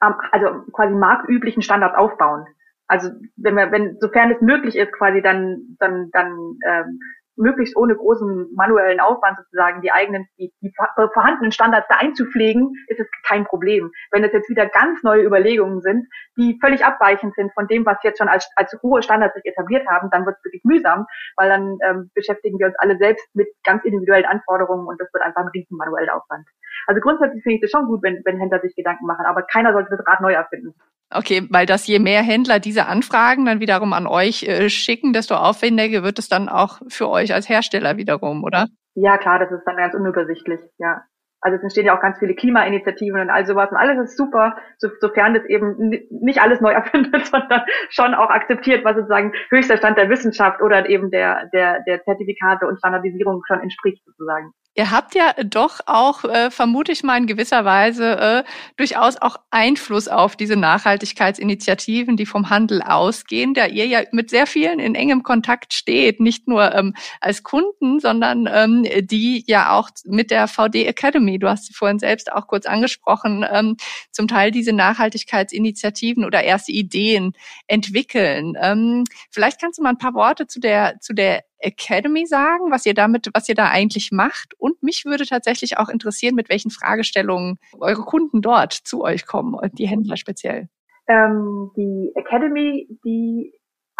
also 0.00 0.64
quasi 0.72 0.92
marktüblichen 0.94 1.62
Standards 1.62 1.96
aufbauen. 1.96 2.46
Also 2.88 3.10
wenn 3.36 3.54
wir, 3.54 3.70
wenn 3.70 3.96
sofern 4.00 4.32
es 4.32 4.40
möglich 4.40 4.76
ist, 4.76 4.92
quasi 4.92 5.22
dann 5.22 5.76
dann 5.78 6.10
dann 6.12 6.58
ähm, 6.66 6.98
möglichst 7.36 7.76
ohne 7.76 7.96
großen 7.96 8.48
manuellen 8.54 9.00
Aufwand 9.00 9.38
sozusagen 9.38 9.80
die 9.82 9.92
eigenen, 9.92 10.26
die, 10.38 10.52
die 10.62 10.72
vorhandenen 11.12 11.52
Standards 11.52 11.86
da 11.88 11.96
einzupflegen, 11.96 12.72
ist 12.88 13.00
es 13.00 13.06
kein 13.26 13.44
Problem. 13.44 13.90
Wenn 14.10 14.24
es 14.24 14.32
jetzt 14.32 14.48
wieder 14.48 14.66
ganz 14.66 15.02
neue 15.02 15.24
Überlegungen 15.24 15.80
sind, 15.80 16.06
die 16.36 16.58
völlig 16.60 16.84
abweichend 16.84 17.34
sind 17.34 17.52
von 17.54 17.66
dem, 17.66 17.86
was 17.86 17.98
jetzt 18.02 18.18
schon 18.18 18.28
als, 18.28 18.48
als 18.56 18.76
hohe 18.82 19.02
Standards 19.02 19.34
sich 19.34 19.44
etabliert 19.44 19.86
haben, 19.88 20.10
dann 20.10 20.26
wird 20.26 20.36
es 20.38 20.44
wirklich 20.44 20.64
mühsam, 20.64 21.06
weil 21.36 21.48
dann 21.48 21.78
ähm, 21.84 22.10
beschäftigen 22.14 22.58
wir 22.58 22.66
uns 22.66 22.76
alle 22.78 22.96
selbst 22.98 23.26
mit 23.34 23.48
ganz 23.64 23.84
individuellen 23.84 24.26
Anforderungen 24.26 24.86
und 24.86 25.00
das 25.00 25.12
wird 25.12 25.22
einfach 25.22 25.42
ein 25.42 25.48
riesen 25.48 25.76
manueller 25.76 26.16
Aufwand. 26.16 26.46
Also 26.86 27.00
grundsätzlich 27.00 27.42
finde 27.42 27.56
ich 27.56 27.62
es 27.62 27.70
schon 27.70 27.86
gut, 27.86 28.02
wenn, 28.02 28.22
wenn 28.24 28.38
Händler 28.38 28.60
sich 28.60 28.74
Gedanken 28.74 29.06
machen, 29.06 29.26
aber 29.26 29.42
keiner 29.42 29.72
sollte 29.72 29.90
das 29.96 30.06
Rad 30.06 30.20
neu 30.20 30.32
erfinden. 30.32 30.74
Okay, 31.14 31.46
weil 31.50 31.66
das 31.66 31.86
je 31.86 31.98
mehr 31.98 32.22
Händler 32.22 32.58
diese 32.58 32.86
Anfragen 32.86 33.44
dann 33.44 33.60
wiederum 33.60 33.92
an 33.92 34.06
euch 34.06 34.44
äh, 34.44 34.68
schicken, 34.70 35.12
desto 35.12 35.34
aufwendiger 35.34 36.02
wird 36.02 36.18
es 36.18 36.28
dann 36.28 36.48
auch 36.48 36.80
für 36.88 37.08
euch 37.08 37.34
als 37.34 37.48
Hersteller 37.48 37.96
wiederum, 37.96 38.44
oder? 38.44 38.66
Ja, 38.94 39.18
klar, 39.18 39.38
das 39.38 39.50
ist 39.50 39.64
dann 39.64 39.76
ganz 39.76 39.94
unübersichtlich, 39.94 40.60
ja. 40.78 41.02
Also 41.42 41.56
es 41.56 41.62
entstehen 41.62 41.86
ja 41.86 41.96
auch 41.96 42.00
ganz 42.00 42.18
viele 42.20 42.36
Klimainitiativen 42.36 43.20
und 43.20 43.28
all 43.28 43.44
sowas 43.44 43.68
und 43.70 43.76
alles 43.76 43.98
ist 43.98 44.16
super, 44.16 44.56
so, 44.78 44.88
sofern 45.00 45.34
das 45.34 45.44
eben 45.46 45.90
nicht 46.10 46.40
alles 46.40 46.60
neu 46.60 46.70
erfindet, 46.72 47.26
sondern 47.26 47.62
schon 47.90 48.14
auch 48.14 48.30
akzeptiert, 48.30 48.84
was 48.84 48.94
sozusagen 48.94 49.32
höchster 49.50 49.76
Stand 49.76 49.98
der 49.98 50.08
Wissenschaft 50.08 50.62
oder 50.62 50.88
eben 50.88 51.10
der, 51.10 51.50
der, 51.52 51.80
der 51.82 52.02
Zertifikate 52.04 52.66
und 52.66 52.78
Standardisierung 52.78 53.42
schon 53.46 53.60
entspricht 53.60 54.04
sozusagen. 54.06 54.52
Ihr 54.74 54.90
habt 54.90 55.14
ja 55.14 55.34
doch 55.44 55.80
auch, 55.84 56.24
äh, 56.24 56.50
vermute 56.50 56.92
ich 56.92 57.02
mal 57.02 57.18
in 57.18 57.26
gewisser 57.26 57.66
Weise, 57.66 58.18
äh, 58.18 58.44
durchaus 58.78 59.18
auch 59.18 59.36
Einfluss 59.50 60.08
auf 60.08 60.34
diese 60.34 60.56
Nachhaltigkeitsinitiativen, 60.56 62.16
die 62.16 62.24
vom 62.24 62.48
Handel 62.48 62.80
ausgehen, 62.80 63.52
da 63.52 63.66
ihr 63.66 63.86
ja 63.86 64.00
mit 64.12 64.30
sehr 64.30 64.46
vielen 64.46 64.78
in 64.78 64.94
engem 64.94 65.24
Kontakt 65.24 65.74
steht, 65.74 66.20
nicht 66.20 66.48
nur 66.48 66.74
ähm, 66.74 66.94
als 67.20 67.42
Kunden, 67.42 68.00
sondern 68.00 68.48
ähm, 68.50 68.86
die 69.02 69.44
ja 69.46 69.72
auch 69.72 69.90
mit 70.06 70.30
der 70.30 70.48
VD 70.48 70.86
Academy, 70.86 71.38
du 71.38 71.50
hast 71.50 71.66
sie 71.66 71.74
vorhin 71.74 71.98
selbst 71.98 72.32
auch 72.32 72.46
kurz 72.46 72.64
angesprochen, 72.64 73.44
ähm, 73.52 73.76
zum 74.10 74.26
Teil 74.26 74.50
diese 74.52 74.72
Nachhaltigkeitsinitiativen 74.72 76.24
oder 76.24 76.44
erste 76.44 76.72
Ideen 76.72 77.34
entwickeln. 77.66 78.54
Ähm, 78.58 79.04
vielleicht 79.30 79.60
kannst 79.60 79.78
du 79.78 79.82
mal 79.82 79.90
ein 79.90 79.98
paar 79.98 80.14
Worte 80.14 80.46
zu 80.46 80.60
der, 80.60 80.98
zu 81.00 81.12
der 81.12 81.44
Academy 81.62 82.26
sagen, 82.26 82.70
was 82.70 82.86
ihr 82.86 82.94
damit, 82.94 83.28
was 83.34 83.48
ihr 83.48 83.54
da 83.54 83.68
eigentlich 83.68 84.10
macht. 84.12 84.54
Und 84.58 84.82
mich 84.82 85.04
würde 85.04 85.24
tatsächlich 85.24 85.78
auch 85.78 85.88
interessieren, 85.88 86.34
mit 86.34 86.48
welchen 86.48 86.70
Fragestellungen 86.70 87.58
eure 87.78 88.02
Kunden 88.02 88.42
dort 88.42 88.72
zu 88.72 89.02
euch 89.02 89.26
kommen, 89.26 89.56
die 89.72 89.86
Händler 89.86 90.16
speziell. 90.16 90.68
Ähm, 91.08 91.70
die 91.76 92.12
Academy, 92.14 92.86
die 93.04 93.52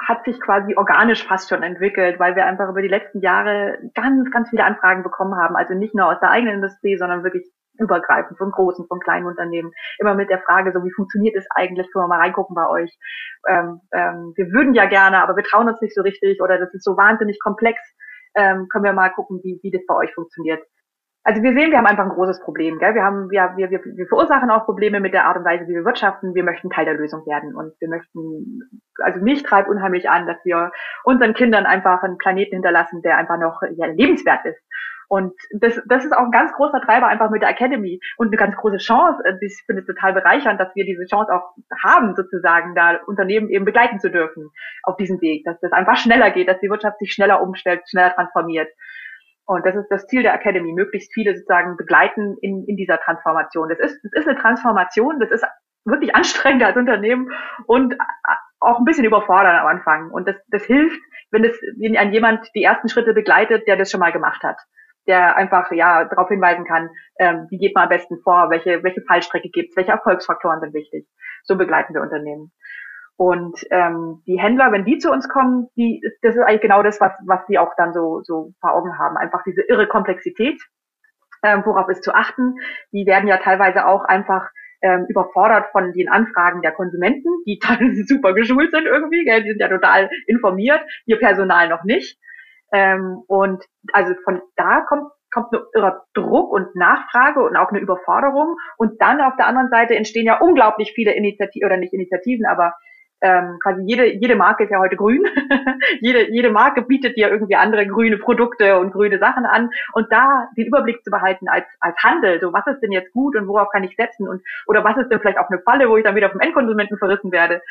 hat 0.09 0.25
sich 0.25 0.40
quasi 0.40 0.75
organisch 0.77 1.25
fast 1.25 1.48
schon 1.48 1.62
entwickelt, 1.62 2.18
weil 2.18 2.35
wir 2.35 2.46
einfach 2.46 2.68
über 2.68 2.83
die 2.83 2.88
letzten 2.88 3.20
Jahre 3.20 3.79
ganz, 3.94 4.31
ganz 4.31 4.51
viele 4.51 4.64
Anfragen 4.64 5.03
bekommen 5.03 5.37
haben. 5.37 5.57
Also 5.57 5.75
nicht 5.75 5.94
nur 5.94 6.07
aus 6.07 6.18
der 6.20 6.31
eigenen 6.31 6.57
Industrie, 6.57 6.96
sondern 6.96 7.22
wirklich 7.22 7.44
übergreifend 7.78 8.38
von 8.38 8.50
großen, 8.50 8.87
von 8.87 9.00
kleinen 9.00 9.26
Unternehmen. 9.26 9.72
Immer 9.98 10.14
mit 10.14 10.30
der 10.30 10.40
Frage, 10.40 10.72
so 10.72 10.85
wie 10.85 10.92
funktioniert 10.92 11.37
es 11.37 11.46
eigentlich? 11.50 11.90
Können 11.92 12.04
wir 12.04 12.08
mal 12.08 12.20
reingucken 12.20 12.54
bei 12.54 12.68
euch? 12.68 12.96
Ähm, 13.48 13.80
ähm, 13.92 14.32
wir 14.37 14.46
würden 14.52 14.74
ja 14.74 14.87
gerne, 14.87 15.22
aber 15.22 15.37
wir 15.37 15.44
trauen 15.44 15.68
uns 15.68 15.80
nicht 15.80 15.94
so 15.94 16.02
richtig 16.02 16.40
oder 16.40 16.58
das 16.58 16.72
ist 16.74 16.85
so 16.85 16.96
wahnsinnig 16.96 17.38
komplex. 17.40 17.80
Ähm, 18.35 18.68
können 18.68 18.85
wir 18.85 18.92
mal 18.92 19.11
gucken, 19.11 19.40
wie, 19.42 19.61
wie 19.62 19.70
das 19.70 19.82
bei 19.87 19.94
euch 19.94 20.12
funktioniert. 20.14 20.62
Also 21.24 21.40
wir 21.42 21.52
sehen, 21.52 21.70
wir 21.70 21.78
haben 21.78 21.87
einfach 21.87 22.04
ein 22.04 22.11
großes 22.11 22.40
Problem. 22.40 22.80
Gell? 22.80 22.94
Wir, 22.94 23.04
haben, 23.04 23.30
wir, 23.30 23.54
wir, 23.56 23.70
wir 23.70 24.06
verursachen 24.08 24.50
auch 24.50 24.64
Probleme 24.64 24.98
mit 24.98 25.14
der 25.14 25.26
Art 25.26 25.37
und 25.37 25.44
Weise, 25.44 25.68
wie 25.68 25.74
wir 25.74 25.85
wirtschaften. 25.85 26.35
Wir 26.35 26.42
möchten 26.42 26.68
Teil 26.68 26.85
der 26.85 26.94
Lösung 26.94 27.24
werden 27.26 27.54
und 27.54 27.72
wir 27.80 27.88
möchten, 27.88 28.82
also 28.98 29.20
mich 29.20 29.44
treibt 29.44 29.68
unheimlich 29.68 30.11
an, 30.11 30.26
dass 30.26 30.38
wir 30.44 30.72
unseren 31.04 31.35
Kindern 31.35 31.64
einfach 31.64 32.02
einen 32.02 32.18
Planeten 32.18 32.56
hinterlassen, 32.56 33.02
der 33.02 33.18
einfach 33.18 33.38
noch 33.38 33.62
ja, 33.76 33.87
lebenswert 33.87 34.44
ist. 34.44 34.61
Und 35.12 35.35
das, 35.50 35.78
das 35.87 36.06
ist 36.06 36.12
auch 36.12 36.24
ein 36.24 36.30
ganz 36.30 36.52
großer 36.54 36.80
Treiber 36.80 37.06
einfach 37.06 37.28
mit 37.28 37.42
der 37.42 37.50
Academy 37.50 38.00
und 38.16 38.28
eine 38.28 38.37
ganz 38.37 38.56
große 38.56 38.78
Chance. 38.78 39.22
Ich 39.42 39.62
finde 39.66 39.82
es 39.82 39.87
total 39.87 40.14
bereichernd, 40.14 40.58
dass 40.58 40.74
wir 40.74 40.87
diese 40.87 41.04
Chance 41.04 41.30
auch 41.35 41.52
haben, 41.85 42.16
sozusagen, 42.16 42.74
da 42.74 42.98
Unternehmen 43.06 43.50
eben 43.50 43.66
begleiten 43.66 44.00
zu 44.00 44.11
dürfen 44.11 44.48
auf 44.82 44.96
diesem 44.96 45.20
Weg, 45.20 45.44
dass 45.44 45.61
das 45.61 45.70
einfach 45.72 45.98
schneller 45.98 46.30
geht, 46.30 46.48
dass 46.48 46.61
die 46.61 46.70
Wirtschaft 46.70 46.98
sich 46.98 47.12
schneller 47.12 47.42
umstellt, 47.42 47.82
schneller 47.90 48.14
transformiert. 48.14 48.68
Und 49.44 49.66
das 49.66 49.74
ist 49.74 49.88
das 49.88 50.07
Ziel 50.07 50.22
der 50.22 50.35
Academy, 50.35 50.72
möglichst 50.72 51.12
viele 51.12 51.35
sozusagen 51.35 51.76
begleiten 51.76 52.37
in, 52.40 52.64
in 52.66 52.76
dieser 52.76 52.98
Transformation. 53.00 53.68
Das 53.68 53.78
ist, 53.81 54.00
das 54.12 54.22
ist 54.22 54.28
eine 54.28 54.38
Transformation, 54.38 55.18
das 55.18 55.31
ist 55.31 55.44
wirklich 55.85 56.14
anstrengend 56.14 56.62
als 56.62 56.76
Unternehmen 56.76 57.31
und 57.66 57.96
auch 58.61 58.78
ein 58.78 58.85
bisschen 58.85 59.05
überfordern 59.05 59.57
am 59.57 59.66
Anfang. 59.66 60.11
Und 60.11 60.28
das, 60.28 60.37
das 60.48 60.62
hilft, 60.64 61.00
wenn 61.31 61.44
es 61.44 61.61
wenn 61.78 61.96
ein 61.96 62.12
jemand 62.12 62.48
die 62.55 62.62
ersten 62.62 62.88
Schritte 62.88 63.14
begleitet, 63.14 63.66
der 63.66 63.76
das 63.76 63.90
schon 63.90 64.00
mal 64.00 64.12
gemacht 64.12 64.42
hat, 64.44 64.59
der 65.09 65.37
einfach 65.37 65.72
ja 65.72 66.05
darauf 66.05 66.28
hinweisen 66.28 66.64
kann, 66.64 66.90
ähm, 67.18 67.46
wie 67.50 67.59
geht 67.59 67.74
man 67.74 67.85
am 67.85 67.88
besten 67.88 68.20
vor, 68.22 68.50
welche 68.50 68.85
welche 68.85 69.02
Fallstrecke 69.02 69.48
gibt's, 69.48 69.76
welche 69.76 69.90
Erfolgsfaktoren 69.90 70.61
sind 70.61 70.74
wichtig. 70.74 71.07
So 71.42 71.57
begleiten 71.57 71.94
wir 71.94 72.02
Unternehmen. 72.02 72.52
Und 73.22 73.64
ähm, 73.70 74.20
die 74.26 74.40
Händler, 74.40 74.72
wenn 74.72 74.85
die 74.85 74.98
zu 74.98 75.12
uns 75.12 75.28
kommen, 75.28 75.68
die, 75.76 76.02
das 76.22 76.35
ist 76.35 76.42
eigentlich 76.42 76.62
genau 76.62 76.82
das, 76.82 77.00
was, 77.00 77.12
was 77.24 77.46
sie 77.46 77.56
auch 77.56 77.70
dann 77.76 77.92
so, 77.92 78.20
so 78.24 78.52
vor 78.61 78.74
Augen 78.74 78.98
haben. 78.98 79.16
Einfach 79.16 79.44
diese 79.46 79.62
irre 79.62 79.87
Komplexität, 79.87 80.61
ähm, 81.44 81.62
worauf 81.64 81.88
ist 81.88 82.02
zu 82.02 82.16
achten. 82.16 82.56
Die 82.90 83.06
werden 83.06 83.28
ja 83.28 83.37
teilweise 83.37 83.87
auch 83.87 84.02
einfach 84.06 84.50
ähm, 84.82 85.06
überfordert 85.08 85.66
von 85.70 85.92
den 85.92 86.08
Anfragen 86.08 86.62
der 86.62 86.72
Konsumenten, 86.72 87.28
die 87.46 87.58
teilweise 87.62 88.02
super 88.08 88.35
geschult 88.35 88.72
sind 88.72 88.87
irgendwie, 88.87 89.24
gell? 89.24 89.44
die 89.44 89.50
sind 89.50 89.61
ja 89.61 89.68
total 89.68 90.11
informiert, 90.26 90.80
ihr 91.06 91.20
Personal 91.20 91.68
noch 91.68 91.85
nicht. 91.85 92.18
Ähm, 92.72 93.22
und 93.28 93.62
also 93.92 94.14
von 94.24 94.42
da 94.56 94.80
kommt 94.80 95.12
kommt 95.32 95.52
ein 95.52 95.61
irrer 95.74 96.04
Druck 96.12 96.52
und 96.52 96.74
Nachfrage 96.74 97.40
und 97.40 97.56
auch 97.56 97.70
eine 97.70 97.78
Überforderung. 97.78 98.56
Und 98.76 99.00
dann 99.00 99.20
auf 99.22 99.35
der 99.37 99.46
anderen 99.46 99.70
Seite 99.70 99.94
entstehen 99.94 100.26
ja 100.26 100.40
unglaublich 100.40 100.92
viele 100.92 101.12
Initiativen, 101.12 101.64
oder 101.64 101.78
nicht 101.78 101.94
Initiativen, 101.94 102.44
aber 102.44 102.74
ähm, 103.22 103.58
quasi 103.62 103.82
jede, 103.87 104.12
jede 104.14 104.35
Marke 104.35 104.64
ist 104.64 104.70
ja 104.70 104.80
heute 104.80 104.96
grün. 104.96 105.24
jede, 106.00 106.30
jede 106.30 106.50
Marke 106.50 106.82
bietet 106.82 107.16
ja 107.16 107.28
irgendwie 107.28 107.54
andere 107.54 107.87
grüne 107.87 108.18
Produkte 108.18 108.78
und 108.78 108.92
grüne 108.92 109.18
Sachen 109.18 109.46
an. 109.46 109.70
Und 109.92 110.11
da 110.11 110.48
den 110.56 110.66
Überblick 110.66 111.04
zu 111.04 111.11
behalten 111.11 111.48
als, 111.48 111.64
als 111.80 111.96
Handel, 112.02 112.40
so 112.40 112.52
was 112.52 112.66
ist 112.66 112.80
denn 112.80 112.92
jetzt 112.92 113.12
gut 113.12 113.37
und 113.37 113.46
worauf 113.46 113.70
kann 113.70 113.85
ich 113.85 113.94
setzen 113.96 114.28
und 114.28 114.42
oder 114.66 114.82
was 114.85 114.96
ist 114.96 115.08
denn 115.08 115.20
vielleicht 115.20 115.38
auch 115.38 115.48
eine 115.48 115.61
Falle, 115.61 115.88
wo 115.88 115.96
ich 115.96 116.04
dann 116.04 116.16
wieder 116.16 116.30
vom 116.30 116.40
Endkonsumenten 116.40 116.98
verrissen 116.98 117.30
werde. 117.30 117.62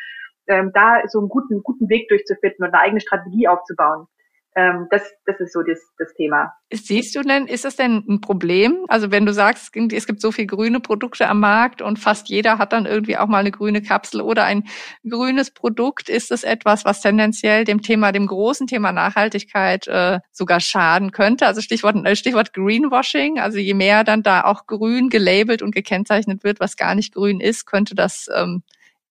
Ähm, 0.47 0.71
da 0.73 1.01
so 1.07 1.19
einen 1.19 1.29
guten, 1.29 1.61
guten 1.63 1.89
Weg 1.89 2.07
durchzufinden 2.07 2.65
und 2.65 2.73
eine 2.73 2.81
eigene 2.81 3.01
Strategie 3.01 3.47
aufzubauen 3.47 4.07
ähm, 4.55 4.87
das, 4.91 5.01
das 5.25 5.39
ist 5.39 5.53
so 5.53 5.61
das, 5.61 5.79
das 5.97 6.13
Thema. 6.15 6.51
Siehst 6.73 7.15
du 7.15 7.21
denn, 7.21 7.47
ist 7.47 7.63
das 7.63 7.77
denn 7.77 8.03
ein 8.09 8.19
Problem? 8.19 8.85
Also 8.89 9.09
wenn 9.09 9.25
du 9.25 9.33
sagst, 9.33 9.71
es 9.75 10.05
gibt 10.05 10.21
so 10.21 10.31
viel 10.31 10.45
grüne 10.45 10.81
Produkte 10.81 11.27
am 11.29 11.39
Markt 11.39 11.81
und 11.81 11.99
fast 11.99 12.27
jeder 12.27 12.57
hat 12.57 12.73
dann 12.73 12.85
irgendwie 12.85 13.17
auch 13.17 13.27
mal 13.27 13.39
eine 13.39 13.51
grüne 13.51 13.81
Kapsel 13.81 14.19
oder 14.19 14.43
ein 14.43 14.65
grünes 15.09 15.51
Produkt, 15.51 16.09
ist 16.09 16.31
das 16.31 16.43
etwas, 16.43 16.83
was 16.83 17.01
tendenziell 17.01 17.63
dem 17.63 17.81
Thema, 17.81 18.11
dem 18.11 18.27
großen 18.27 18.67
Thema 18.67 18.91
Nachhaltigkeit 18.91 19.87
äh, 19.87 20.19
sogar 20.31 20.59
schaden 20.59 21.11
könnte? 21.11 21.47
Also 21.47 21.61
Stichwort, 21.61 21.95
äh, 22.05 22.15
Stichwort 22.17 22.53
Greenwashing, 22.53 23.39
also 23.39 23.57
je 23.57 23.73
mehr 23.73 24.03
dann 24.03 24.21
da 24.21 24.43
auch 24.43 24.65
grün 24.67 25.09
gelabelt 25.09 25.61
und 25.61 25.73
gekennzeichnet 25.73 26.43
wird, 26.43 26.59
was 26.59 26.75
gar 26.75 26.95
nicht 26.95 27.13
grün 27.13 27.39
ist, 27.39 27.65
könnte 27.65 27.95
das 27.95 28.27
ähm, 28.35 28.63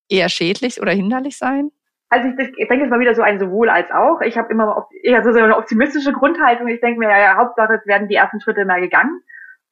eher 0.07 0.29
schädlich 0.29 0.81
oder 0.81 0.91
hinderlich 0.91 1.37
sein? 1.37 1.71
Also 2.11 2.27
ich, 2.27 2.53
ich 2.57 2.67
denke, 2.67 2.85
es 2.85 2.91
war 2.91 2.99
wieder 2.99 3.15
so 3.15 3.21
ein 3.21 3.39
sowohl 3.39 3.69
als 3.69 3.89
auch. 3.89 4.19
Ich 4.19 4.37
habe 4.37 4.51
immer 4.51 4.85
eher 5.01 5.23
so 5.23 5.29
eine 5.29 5.55
optimistische 5.55 6.11
Grundhaltung. 6.11 6.67
Ich 6.67 6.81
denke 6.81 6.99
mir, 6.99 7.09
ja, 7.09 7.19
ja, 7.19 7.37
Hauptsache, 7.37 7.75
es 7.75 7.87
werden 7.87 8.09
die 8.09 8.15
ersten 8.15 8.41
Schritte 8.41 8.65
mal 8.65 8.81
gegangen. 8.81 9.21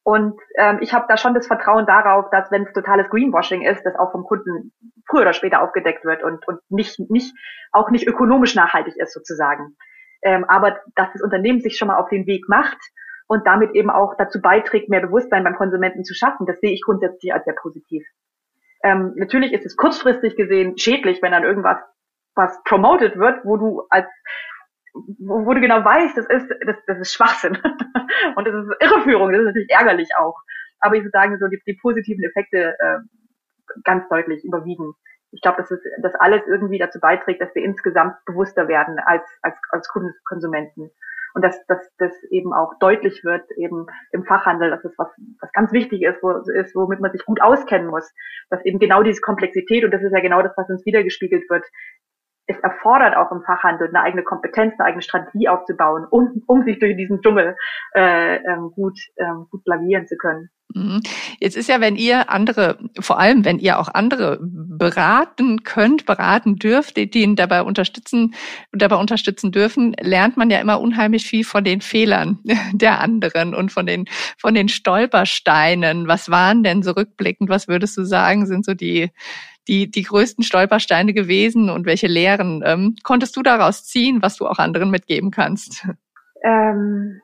Und 0.04 0.40
ähm, 0.56 0.78
ich 0.80 0.94
habe 0.94 1.04
da 1.06 1.18
schon 1.18 1.34
das 1.34 1.46
Vertrauen 1.46 1.84
darauf, 1.84 2.30
dass 2.30 2.50
wenn 2.50 2.62
es 2.62 2.72
totales 2.72 3.10
Greenwashing 3.10 3.60
ist, 3.60 3.84
das 3.84 3.94
auch 3.94 4.10
vom 4.10 4.24
Kunden 4.24 4.72
früher 5.06 5.20
oder 5.20 5.34
später 5.34 5.60
aufgedeckt 5.60 6.06
wird 6.06 6.22
und, 6.22 6.48
und 6.48 6.60
nicht, 6.70 6.98
nicht, 7.10 7.36
auch 7.72 7.90
nicht 7.90 8.08
ökonomisch 8.08 8.54
nachhaltig 8.54 8.96
ist 8.96 9.12
sozusagen. 9.12 9.76
Ähm, 10.22 10.44
aber 10.44 10.80
dass 10.94 11.12
das 11.12 11.20
Unternehmen 11.20 11.60
sich 11.60 11.76
schon 11.76 11.88
mal 11.88 11.98
auf 11.98 12.08
den 12.08 12.26
Weg 12.26 12.48
macht 12.48 12.78
und 13.26 13.46
damit 13.46 13.74
eben 13.74 13.90
auch 13.90 14.14
dazu 14.16 14.40
beiträgt, 14.40 14.88
mehr 14.88 15.02
Bewusstsein 15.02 15.44
beim 15.44 15.56
Konsumenten 15.56 16.04
zu 16.04 16.14
schaffen, 16.14 16.46
das 16.46 16.58
sehe 16.60 16.72
ich 16.72 16.80
grundsätzlich 16.82 17.34
als 17.34 17.44
sehr 17.44 17.54
positiv. 17.54 18.06
Ähm, 18.82 19.12
natürlich 19.16 19.52
ist 19.52 19.66
es 19.66 19.76
kurzfristig 19.76 20.36
gesehen 20.36 20.78
schädlich, 20.78 21.20
wenn 21.20 21.32
dann 21.32 21.44
irgendwas 21.44 21.76
was 22.40 22.62
promoted 22.64 23.16
wird, 23.16 23.44
wo 23.44 23.56
du 23.56 23.82
als 23.90 24.08
wo, 24.92 25.46
wo 25.46 25.54
du 25.54 25.60
genau 25.60 25.84
weißt, 25.84 26.16
das 26.16 26.26
ist, 26.26 26.48
das, 26.66 26.76
das 26.86 26.98
ist 26.98 27.12
Schwachsinn. 27.12 27.56
und 28.36 28.46
das 28.46 28.54
ist 28.54 28.74
Irreführung, 28.80 29.30
das 29.32 29.40
ist 29.40 29.46
natürlich 29.46 29.70
ärgerlich 29.70 30.08
auch. 30.18 30.36
Aber 30.80 30.96
ich 30.96 31.02
würde 31.02 31.10
sagen, 31.10 31.38
so 31.38 31.46
die, 31.48 31.60
die 31.66 31.78
positiven 31.80 32.24
Effekte 32.24 32.74
äh, 32.78 32.98
ganz 33.84 34.08
deutlich 34.08 34.44
überwiegen. 34.44 34.94
Ich 35.32 35.40
glaube, 35.42 35.58
dass 35.58 35.70
es 35.70 35.80
dass 36.02 36.14
alles 36.16 36.42
irgendwie 36.48 36.78
dazu 36.78 36.98
beiträgt, 36.98 37.40
dass 37.40 37.54
wir 37.54 37.62
insgesamt 37.62 38.16
bewusster 38.26 38.66
werden 38.66 38.98
als, 38.98 39.22
als, 39.42 39.56
als 39.70 39.88
Kunden, 39.88 40.12
Konsumenten. 40.24 40.90
Und 41.32 41.44
dass, 41.44 41.64
dass 41.66 41.78
das 41.98 42.12
eben 42.30 42.52
auch 42.52 42.76
deutlich 42.80 43.22
wird, 43.22 43.48
eben 43.56 43.86
im 44.10 44.24
Fachhandel, 44.24 44.70
dass 44.70 44.84
es 44.84 44.98
was, 44.98 45.08
was 45.40 45.52
ganz 45.52 45.70
wichtig 45.70 46.02
ist, 46.02 46.20
wo, 46.22 46.32
ist, 46.32 46.74
womit 46.74 46.98
man 46.98 47.12
sich 47.12 47.24
gut 47.24 47.40
auskennen 47.40 47.86
muss. 47.86 48.12
Dass 48.48 48.64
eben 48.64 48.80
genau 48.80 49.04
diese 49.04 49.20
Komplexität, 49.20 49.84
und 49.84 49.92
das 49.92 50.02
ist 50.02 50.12
ja 50.12 50.20
genau 50.20 50.42
das, 50.42 50.56
was 50.56 50.68
uns 50.68 50.84
wiedergespiegelt 50.84 51.48
wird, 51.48 51.64
es 52.50 52.58
erfordert 52.62 53.16
auch 53.16 53.30
im 53.30 53.42
Fachhandel 53.42 53.88
eine 53.88 54.02
eigene 54.02 54.24
Kompetenz, 54.24 54.74
eine 54.78 54.88
eigene 54.88 55.02
Strategie 55.02 55.48
aufzubauen, 55.48 56.06
um, 56.10 56.42
um 56.46 56.64
sich 56.64 56.78
durch 56.78 56.96
diesen 56.96 57.20
Dschungel 57.22 57.56
äh, 57.94 58.36
ähm, 58.36 58.72
gut, 58.74 58.98
ähm, 59.16 59.46
gut 59.50 59.62
lavieren 59.66 60.06
zu 60.06 60.16
können. 60.16 60.50
Mhm. 60.74 61.00
Jetzt 61.40 61.56
ist 61.56 61.68
ja, 61.68 61.80
wenn 61.80 61.96
ihr 61.96 62.30
andere, 62.30 62.78
vor 63.00 63.18
allem 63.18 63.44
wenn 63.44 63.58
ihr 63.58 63.78
auch 63.78 63.88
andere 63.92 64.38
beraten 64.40 65.62
könnt, 65.64 66.06
beraten 66.06 66.56
dürft, 66.56 66.96
die 66.96 67.22
ihn 67.22 67.36
dabei 67.36 67.62
unterstützen, 67.62 68.34
dabei 68.72 68.96
unterstützen 68.96 69.50
dürfen, 69.52 69.94
lernt 70.00 70.36
man 70.36 70.50
ja 70.50 70.60
immer 70.60 70.80
unheimlich 70.80 71.26
viel 71.26 71.44
von 71.44 71.64
den 71.64 71.80
Fehlern 71.80 72.38
der 72.72 73.00
anderen 73.00 73.54
und 73.54 73.72
von 73.72 73.86
den, 73.86 74.06
von 74.38 74.54
den 74.54 74.68
Stolpersteinen. 74.68 76.08
Was 76.08 76.30
waren 76.30 76.62
denn 76.62 76.82
so 76.82 76.92
rückblickend? 76.92 77.48
Was 77.48 77.68
würdest 77.68 77.96
du 77.96 78.04
sagen, 78.04 78.46
sind 78.46 78.64
so 78.64 78.74
die, 78.74 79.10
die, 79.70 79.88
die 79.88 80.02
größten 80.02 80.42
Stolpersteine 80.42 81.14
gewesen 81.14 81.70
und 81.70 81.86
welche 81.86 82.08
Lehren 82.08 82.62
ähm, 82.66 82.96
konntest 83.04 83.36
du 83.36 83.42
daraus 83.42 83.84
ziehen, 83.84 84.20
was 84.20 84.36
du 84.36 84.48
auch 84.48 84.58
anderen 84.58 84.90
mitgeben 84.90 85.30
kannst? 85.30 85.86
Ähm, 86.42 87.20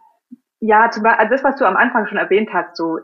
ja, 0.60 0.90
zum 0.90 1.02
Beispiel, 1.02 1.20
also 1.20 1.32
das, 1.32 1.44
was 1.44 1.56
du 1.56 1.66
am 1.66 1.76
Anfang 1.76 2.06
schon 2.06 2.18
erwähnt 2.18 2.48
hast, 2.52 2.76
so 2.76 2.98
äh, 2.98 3.02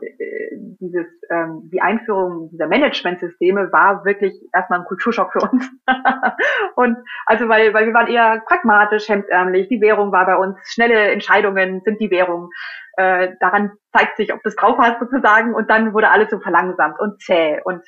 dieses 0.79 1.05
ähm, 1.29 1.69
die 1.71 1.81
Einführung 1.81 2.49
dieser 2.51 2.67
Managementsysteme 2.67 3.71
war 3.71 4.05
wirklich 4.05 4.33
erstmal 4.53 4.79
ein 4.79 4.85
Kulturschock 4.85 5.33
für 5.33 5.39
uns. 5.39 5.69
und 6.75 6.97
also 7.25 7.49
weil 7.49 7.73
weil 7.73 7.85
wir 7.85 7.93
waren 7.93 8.07
eher 8.07 8.41
pragmatisch, 8.47 9.07
hemdsärmlich. 9.07 9.67
Die 9.67 9.81
Währung 9.81 10.11
war 10.11 10.25
bei 10.25 10.37
uns 10.37 10.57
schnelle 10.73 11.11
Entscheidungen 11.11 11.81
sind 11.83 11.99
die 11.99 12.09
Währung. 12.09 12.49
Äh, 12.97 13.33
daran 13.39 13.71
zeigt 13.91 14.17
sich, 14.17 14.33
ob 14.33 14.41
du 14.41 14.49
es 14.49 14.55
drauf 14.55 14.77
hast 14.79 14.99
sozusagen. 14.99 15.53
Und 15.53 15.69
dann 15.69 15.93
wurde 15.93 16.09
alles 16.09 16.31
so 16.31 16.39
verlangsamt 16.39 16.99
und 16.99 17.21
zäh 17.21 17.61
und 17.63 17.83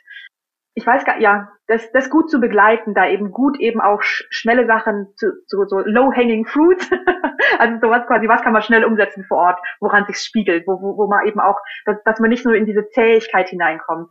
ich 0.78 0.86
weiß 0.86 1.06
gar, 1.06 1.20
ja, 1.20 1.50
das, 1.68 1.90
das 1.94 2.10
gut 2.10 2.30
zu 2.30 2.40
begleiten, 2.40 2.94
da 2.94 3.08
eben 3.08 3.32
gut 3.32 3.58
eben 3.60 3.80
auch 3.80 4.02
sch 4.02 4.26
schnelle 4.30 4.68
Sachen 4.68 5.08
zu, 5.16 5.32
zu 5.48 5.66
so 5.66 5.80
low-hanging 5.80 6.46
fruit, 6.46 6.90
also 7.60 7.80
sowas 7.80 8.06
quasi, 8.08 8.28
was 8.28 8.42
kann 8.42 8.54
man 8.54 8.62
schnell 8.62 8.84
umsetzen 8.84 9.24
vor 9.24 9.38
Ort, 9.38 9.60
woran 9.80 10.06
sich 10.06 10.18
spiegelt, 10.18 10.68
wo, 10.68 10.74
wo, 10.82 10.98
wo 10.98 11.08
man 11.08 11.26
eben 11.26 11.40
auch, 11.40 11.58
dass, 11.86 12.04
dass 12.04 12.20
man 12.20 12.30
nicht 12.30 12.46
nur 12.46 12.56
in 12.56 12.66
diese 12.66 12.88
Zähigkeit 12.90 13.48
hineinkommt 13.50 14.10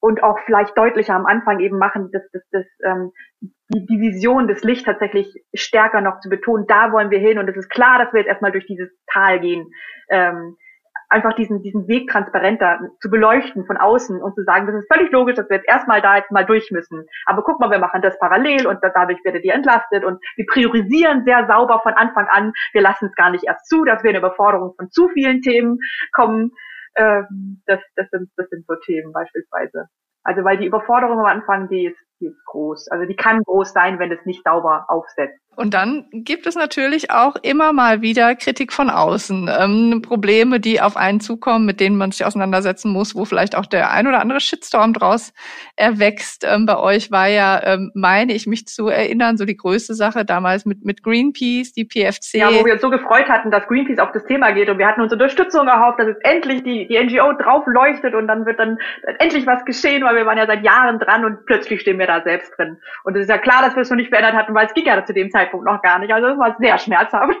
und 0.00 0.22
auch 0.22 0.38
vielleicht 0.46 0.76
deutlicher 0.76 1.14
am 1.14 1.26
Anfang 1.26 1.60
eben 1.60 1.76
machen, 1.76 2.10
dass, 2.12 2.22
dass, 2.32 2.48
dass 2.50 2.66
ähm, 2.82 3.12
die, 3.68 3.84
die 3.84 4.00
Vision 4.00 4.48
des 4.48 4.64
Licht 4.64 4.86
tatsächlich 4.86 5.44
stärker 5.52 6.00
noch 6.00 6.20
zu 6.20 6.30
betonen, 6.30 6.66
da 6.66 6.92
wollen 6.92 7.10
wir 7.10 7.18
hin 7.18 7.38
und 7.38 7.48
es 7.48 7.56
ist 7.56 7.68
klar, 7.68 7.98
dass 7.98 8.12
wir 8.14 8.20
jetzt 8.20 8.28
erstmal 8.28 8.52
durch 8.52 8.66
dieses 8.66 8.88
Tal 9.12 9.38
gehen. 9.40 9.70
Ähm, 10.08 10.56
einfach 11.10 11.34
diesen, 11.34 11.62
diesen 11.62 11.88
Weg 11.88 12.08
transparenter 12.08 12.78
zu 13.00 13.10
beleuchten 13.10 13.66
von 13.66 13.76
außen 13.76 14.22
und 14.22 14.34
zu 14.34 14.44
sagen, 14.44 14.66
das 14.66 14.76
ist 14.76 14.92
völlig 14.92 15.10
logisch, 15.10 15.34
dass 15.34 15.48
wir 15.50 15.56
jetzt 15.56 15.68
erstmal 15.68 16.00
da 16.00 16.16
jetzt 16.16 16.30
mal 16.30 16.46
durch 16.46 16.70
müssen. 16.70 17.04
Aber 17.26 17.42
guck 17.42 17.60
mal, 17.60 17.70
wir 17.70 17.78
machen 17.78 18.00
das 18.00 18.18
parallel 18.18 18.66
und 18.66 18.78
dadurch 18.82 19.18
werdet 19.24 19.44
ihr 19.44 19.54
entlastet 19.54 20.04
und 20.04 20.22
wir 20.36 20.46
priorisieren 20.46 21.24
sehr 21.24 21.46
sauber 21.46 21.80
von 21.82 21.94
Anfang 21.94 22.26
an. 22.28 22.52
Wir 22.72 22.82
lassen 22.82 23.06
es 23.06 23.14
gar 23.16 23.30
nicht 23.30 23.44
erst 23.44 23.68
zu, 23.68 23.84
dass 23.84 24.02
wir 24.02 24.10
in 24.10 24.16
Überforderung 24.16 24.74
von 24.76 24.90
zu 24.90 25.08
vielen 25.08 25.42
Themen 25.42 25.78
kommen. 26.12 26.52
Ähm, 26.94 27.62
das, 27.66 27.80
das, 27.96 28.08
sind, 28.10 28.30
das 28.36 28.48
sind 28.48 28.64
so 28.66 28.76
Themen 28.76 29.12
beispielsweise. 29.12 29.86
Also 30.22 30.44
weil 30.44 30.58
die 30.58 30.66
Überforderung 30.66 31.18
am 31.18 31.26
Anfang, 31.26 31.68
die 31.68 31.86
ist, 31.86 31.98
die 32.20 32.26
ist 32.26 32.44
groß. 32.44 32.88
Also 32.88 33.06
die 33.06 33.16
kann 33.16 33.42
groß 33.42 33.72
sein, 33.72 33.98
wenn 33.98 34.12
es 34.12 34.24
nicht 34.24 34.44
sauber 34.44 34.86
aufsetzt. 34.88 35.40
Und 35.56 35.74
dann 35.74 36.06
gibt 36.12 36.46
es 36.46 36.54
natürlich 36.54 37.10
auch 37.10 37.36
immer 37.42 37.74
mal 37.74 38.00
wieder 38.00 38.34
Kritik 38.34 38.72
von 38.72 38.88
außen, 38.88 39.50
ähm, 39.60 40.00
Probleme, 40.00 40.58
die 40.58 40.80
auf 40.80 40.96
einen 40.96 41.20
zukommen, 41.20 41.66
mit 41.66 41.80
denen 41.80 41.98
man 41.98 42.12
sich 42.12 42.24
auseinandersetzen 42.24 42.90
muss, 42.90 43.14
wo 43.14 43.26
vielleicht 43.26 43.54
auch 43.56 43.66
der 43.66 43.90
ein 43.90 44.06
oder 44.06 44.20
andere 44.20 44.40
Shitstorm 44.40 44.94
draus 44.94 45.34
erwächst. 45.76 46.46
Ähm, 46.48 46.64
bei 46.64 46.78
euch 46.78 47.10
war 47.10 47.26
ja, 47.26 47.60
ähm, 47.62 47.90
meine 47.94 48.32
ich 48.32 48.46
mich 48.46 48.68
zu 48.68 48.88
erinnern, 48.88 49.36
so 49.36 49.44
die 49.44 49.56
größte 49.56 49.94
Sache 49.94 50.24
damals 50.24 50.64
mit, 50.64 50.84
mit 50.84 51.02
Greenpeace, 51.02 51.72
die 51.72 51.84
PFC. 51.84 52.34
Ja, 52.34 52.48
wo 52.54 52.64
wir 52.64 52.74
uns 52.74 52.82
so 52.82 52.88
gefreut 52.88 53.28
hatten, 53.28 53.50
dass 53.50 53.66
Greenpeace 53.66 53.98
auf 53.98 54.12
das 54.12 54.24
Thema 54.24 54.52
geht 54.52 54.70
und 54.70 54.78
wir 54.78 54.86
hatten 54.86 55.02
unsere 55.02 55.20
Unterstützung 55.20 55.66
erhofft, 55.66 55.98
dass 55.98 56.06
jetzt 56.06 56.24
endlich 56.24 56.62
die, 56.62 56.86
die 56.86 56.98
NGO 56.98 57.32
drauf 57.34 57.64
leuchtet 57.66 58.14
und 58.14 58.28
dann 58.28 58.46
wird 58.46 58.58
dann 58.58 58.78
endlich 59.18 59.46
was 59.46 59.62
geschehen, 59.66 60.04
weil 60.04 60.14
wir 60.14 60.24
waren 60.24 60.38
ja 60.38 60.46
seit 60.46 60.64
Jahren 60.64 60.98
dran 61.00 61.24
und 61.24 61.44
plötzlich 61.44 61.82
stehen 61.82 61.98
wir 61.98 62.06
da 62.10 62.22
selbst 62.22 62.52
drin. 62.56 62.78
Und 63.04 63.16
es 63.16 63.22
ist 63.22 63.30
ja 63.30 63.38
klar, 63.38 63.62
dass 63.62 63.74
wir 63.74 63.82
es 63.82 63.90
noch 63.90 63.96
nicht 63.96 64.10
verändert 64.10 64.34
hatten, 64.34 64.54
weil 64.54 64.66
es 64.66 64.74
ging 64.74 64.84
ja 64.84 65.04
zu 65.04 65.14
dem 65.14 65.30
Zeitpunkt 65.30 65.64
noch 65.64 65.80
gar 65.82 65.98
nicht. 65.98 66.12
Also 66.12 66.28
das 66.28 66.38
war 66.38 66.56
sehr 66.58 66.78
schmerzhaft. 66.78 67.38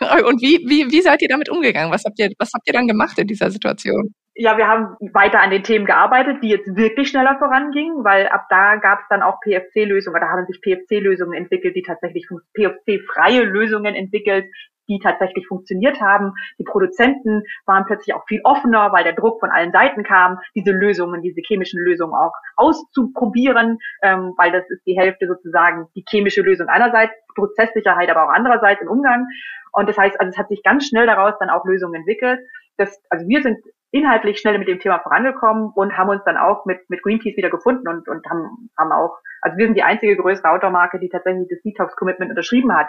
Und 0.00 0.42
wie, 0.42 0.64
wie, 0.68 0.90
wie 0.90 1.00
seid 1.00 1.22
ihr 1.22 1.28
damit 1.28 1.48
umgegangen? 1.48 1.92
Was 1.92 2.04
habt 2.04 2.18
ihr, 2.18 2.30
was 2.38 2.50
habt 2.54 2.66
ihr 2.66 2.72
dann 2.72 2.86
gemacht 2.86 3.18
in 3.18 3.26
dieser 3.26 3.50
Situation? 3.50 4.14
Ja, 4.34 4.56
wir 4.56 4.68
haben 4.68 4.96
weiter 5.12 5.40
an 5.40 5.50
den 5.50 5.64
Themen 5.64 5.84
gearbeitet, 5.84 6.42
die 6.42 6.48
jetzt 6.48 6.76
wirklich 6.76 7.08
schneller 7.08 7.36
vorangingen, 7.38 8.04
weil 8.04 8.28
ab 8.28 8.46
da 8.48 8.76
gab 8.76 9.00
es 9.00 9.06
dann 9.10 9.22
auch 9.22 9.40
PFC-Lösungen, 9.40 10.20
da 10.20 10.28
haben 10.28 10.46
sich 10.46 10.60
PFC-Lösungen 10.60 11.34
entwickelt, 11.34 11.74
die 11.74 11.82
tatsächlich 11.82 12.24
PFC-freie 12.54 13.42
Lösungen 13.42 13.96
entwickelt, 13.96 14.46
die 14.88 14.98
tatsächlich 14.98 15.46
funktioniert 15.46 16.00
haben. 16.00 16.32
Die 16.58 16.64
Produzenten 16.64 17.42
waren 17.66 17.84
plötzlich 17.84 18.14
auch 18.14 18.26
viel 18.26 18.40
offener, 18.44 18.92
weil 18.92 19.04
der 19.04 19.12
Druck 19.12 19.40
von 19.40 19.50
allen 19.50 19.72
Seiten 19.72 20.02
kam, 20.02 20.38
diese 20.54 20.72
Lösungen, 20.72 21.22
diese 21.22 21.40
chemischen 21.46 21.80
Lösungen 21.82 22.14
auch 22.14 22.32
auszuprobieren, 22.56 23.78
ähm, 24.02 24.34
weil 24.36 24.52
das 24.52 24.68
ist 24.70 24.84
die 24.86 24.98
Hälfte 24.98 25.26
sozusagen 25.26 25.86
die 25.94 26.04
chemische 26.08 26.42
Lösung 26.42 26.68
einerseits, 26.68 27.12
Prozesssicherheit 27.34 28.10
aber 28.10 28.24
auch 28.24 28.34
andererseits 28.34 28.82
im 28.82 28.88
Umgang. 28.88 29.26
Und 29.72 29.88
das 29.88 29.96
heißt, 29.96 30.18
also 30.18 30.30
es 30.30 30.38
hat 30.38 30.48
sich 30.48 30.62
ganz 30.62 30.86
schnell 30.86 31.06
daraus 31.06 31.34
dann 31.38 31.50
auch 31.50 31.64
Lösungen 31.64 31.94
entwickelt. 31.94 32.40
Das, 32.78 33.00
also 33.10 33.26
wir 33.28 33.42
sind 33.42 33.58
inhaltlich 33.90 34.38
schnell 34.38 34.58
mit 34.58 34.68
dem 34.68 34.80
Thema 34.80 34.98
vorangekommen 34.98 35.72
und 35.74 35.96
haben 35.96 36.10
uns 36.10 36.22
dann 36.24 36.36
auch 36.36 36.66
mit, 36.66 36.78
mit 36.90 37.02
Greenpeace 37.02 37.36
wieder 37.36 37.50
gefunden 37.50 37.88
und, 37.88 38.08
und 38.08 38.28
haben, 38.28 38.70
haben 38.76 38.92
auch, 38.92 39.18
also 39.40 39.56
wir 39.56 39.66
sind 39.66 39.76
die 39.76 39.82
einzige 39.82 40.16
größere 40.16 40.50
Outdoor-Marke, 40.50 40.98
die 40.98 41.08
tatsächlich 41.08 41.48
das 41.48 41.62
Detox-Commitment 41.62 42.30
unterschrieben 42.30 42.74
hat 42.74 42.88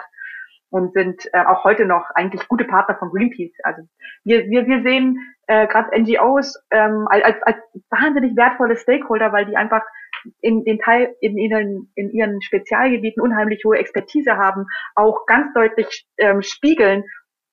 und 0.70 0.92
sind 0.94 1.22
äh, 1.32 1.44
auch 1.44 1.64
heute 1.64 1.84
noch 1.84 2.10
eigentlich 2.14 2.46
gute 2.48 2.64
Partner 2.64 2.96
von 2.96 3.10
Greenpeace. 3.10 3.58
Also 3.62 3.82
wir, 4.24 4.46
wir, 4.46 4.66
wir 4.66 4.82
sehen 4.82 5.18
äh, 5.46 5.66
gerade 5.66 6.00
NGOs 6.00 6.62
ähm, 6.70 7.06
als, 7.08 7.42
als 7.42 7.58
wahnsinnig 7.90 8.36
wertvolle 8.36 8.76
Stakeholder, 8.76 9.32
weil 9.32 9.46
die 9.46 9.56
einfach 9.56 9.82
in 10.40 10.64
den 10.64 10.78
Teil 10.78 11.14
in 11.20 11.36
ihren 11.38 11.90
in 11.94 12.10
ihren 12.10 12.42
Spezialgebieten 12.42 13.22
unheimlich 13.22 13.64
hohe 13.64 13.78
Expertise 13.78 14.36
haben, 14.36 14.66
auch 14.94 15.26
ganz 15.26 15.52
deutlich 15.54 16.06
ähm, 16.18 16.42
spiegeln, 16.42 17.04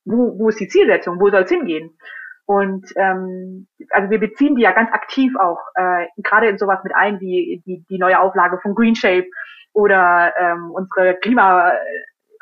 wo, 0.05 0.37
wo 0.37 0.49
ist 0.49 0.59
die 0.59 0.67
Zielsetzung, 0.67 1.19
wo 1.19 1.29
soll 1.29 1.43
es 1.43 1.49
hingehen. 1.49 1.97
Und 2.45 2.85
ähm, 2.95 3.67
also 3.89 4.09
wir 4.09 4.19
beziehen 4.19 4.55
die 4.55 4.61
ja 4.61 4.71
ganz 4.71 4.91
aktiv 4.93 5.33
auch 5.37 5.59
äh, 5.75 6.07
gerade 6.17 6.47
in 6.47 6.57
sowas 6.57 6.79
mit 6.83 6.95
ein, 6.95 7.19
wie 7.19 7.61
die, 7.65 7.83
die 7.89 7.97
neue 7.97 8.19
Auflage 8.19 8.59
von 8.61 8.73
Green 8.73 8.95
Shape 8.95 9.27
oder 9.73 10.33
ähm, 10.39 10.71
unsere 10.71 11.15
Klima 11.15 11.73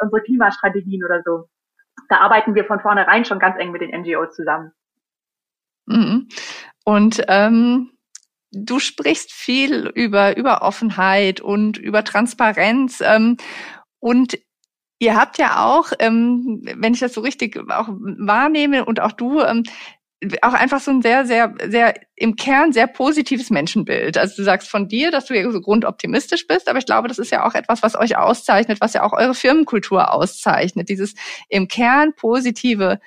unsere 0.01 0.21
Klimastrategien 0.21 1.03
oder 1.03 1.21
so. 1.23 1.49
Da 2.09 2.17
arbeiten 2.17 2.55
wir 2.55 2.65
von 2.65 2.79
vornherein 2.79 3.25
schon 3.25 3.39
ganz 3.39 3.57
eng 3.57 3.71
mit 3.71 3.81
den 3.81 3.91
NGOs 3.91 4.35
zusammen. 4.35 4.71
Mhm. 5.85 6.27
Und 6.83 7.23
ähm, 7.27 7.91
du 8.51 8.79
sprichst 8.79 9.31
viel 9.31 9.87
über, 9.95 10.37
über 10.37 10.61
Offenheit 10.61 11.41
und 11.41 11.77
über 11.77 12.03
Transparenz. 12.03 13.01
Ähm, 13.01 13.37
und 13.99 14.37
ihr 14.99 15.15
habt 15.15 15.37
ja 15.37 15.65
auch, 15.65 15.91
ähm, 15.99 16.61
wenn 16.77 16.93
ich 16.93 16.99
das 16.99 17.13
so 17.13 17.21
richtig 17.21 17.57
auch 17.69 17.87
wahrnehme 17.89 18.85
und 18.85 18.99
auch 18.99 19.11
du, 19.11 19.41
ähm, 19.41 19.63
auch 20.41 20.53
einfach 20.53 20.79
so 20.79 20.91
ein 20.91 21.01
sehr, 21.01 21.25
sehr, 21.25 21.53
sehr 21.67 21.93
im 22.15 22.35
Kern 22.35 22.71
sehr 22.71 22.87
positives 22.87 23.49
Menschenbild. 23.49 24.17
Also 24.17 24.37
du 24.37 24.43
sagst 24.43 24.69
von 24.69 24.87
dir, 24.87 25.11
dass 25.11 25.25
du 25.25 25.35
ja 25.35 25.49
so 25.51 25.61
grundoptimistisch 25.61 26.47
bist, 26.47 26.69
aber 26.69 26.79
ich 26.79 26.85
glaube, 26.85 27.07
das 27.07 27.19
ist 27.19 27.31
ja 27.31 27.45
auch 27.45 27.53
etwas, 27.53 27.83
was 27.83 27.95
euch 27.95 28.17
auszeichnet, 28.17 28.79
was 28.81 28.93
ja 28.93 29.03
auch 29.03 29.13
eure 29.13 29.33
Firmenkultur 29.33 30.13
auszeichnet. 30.13 30.89
Dieses 30.89 31.15
im 31.49 31.67
Kern 31.67 32.13
positive 32.15 32.99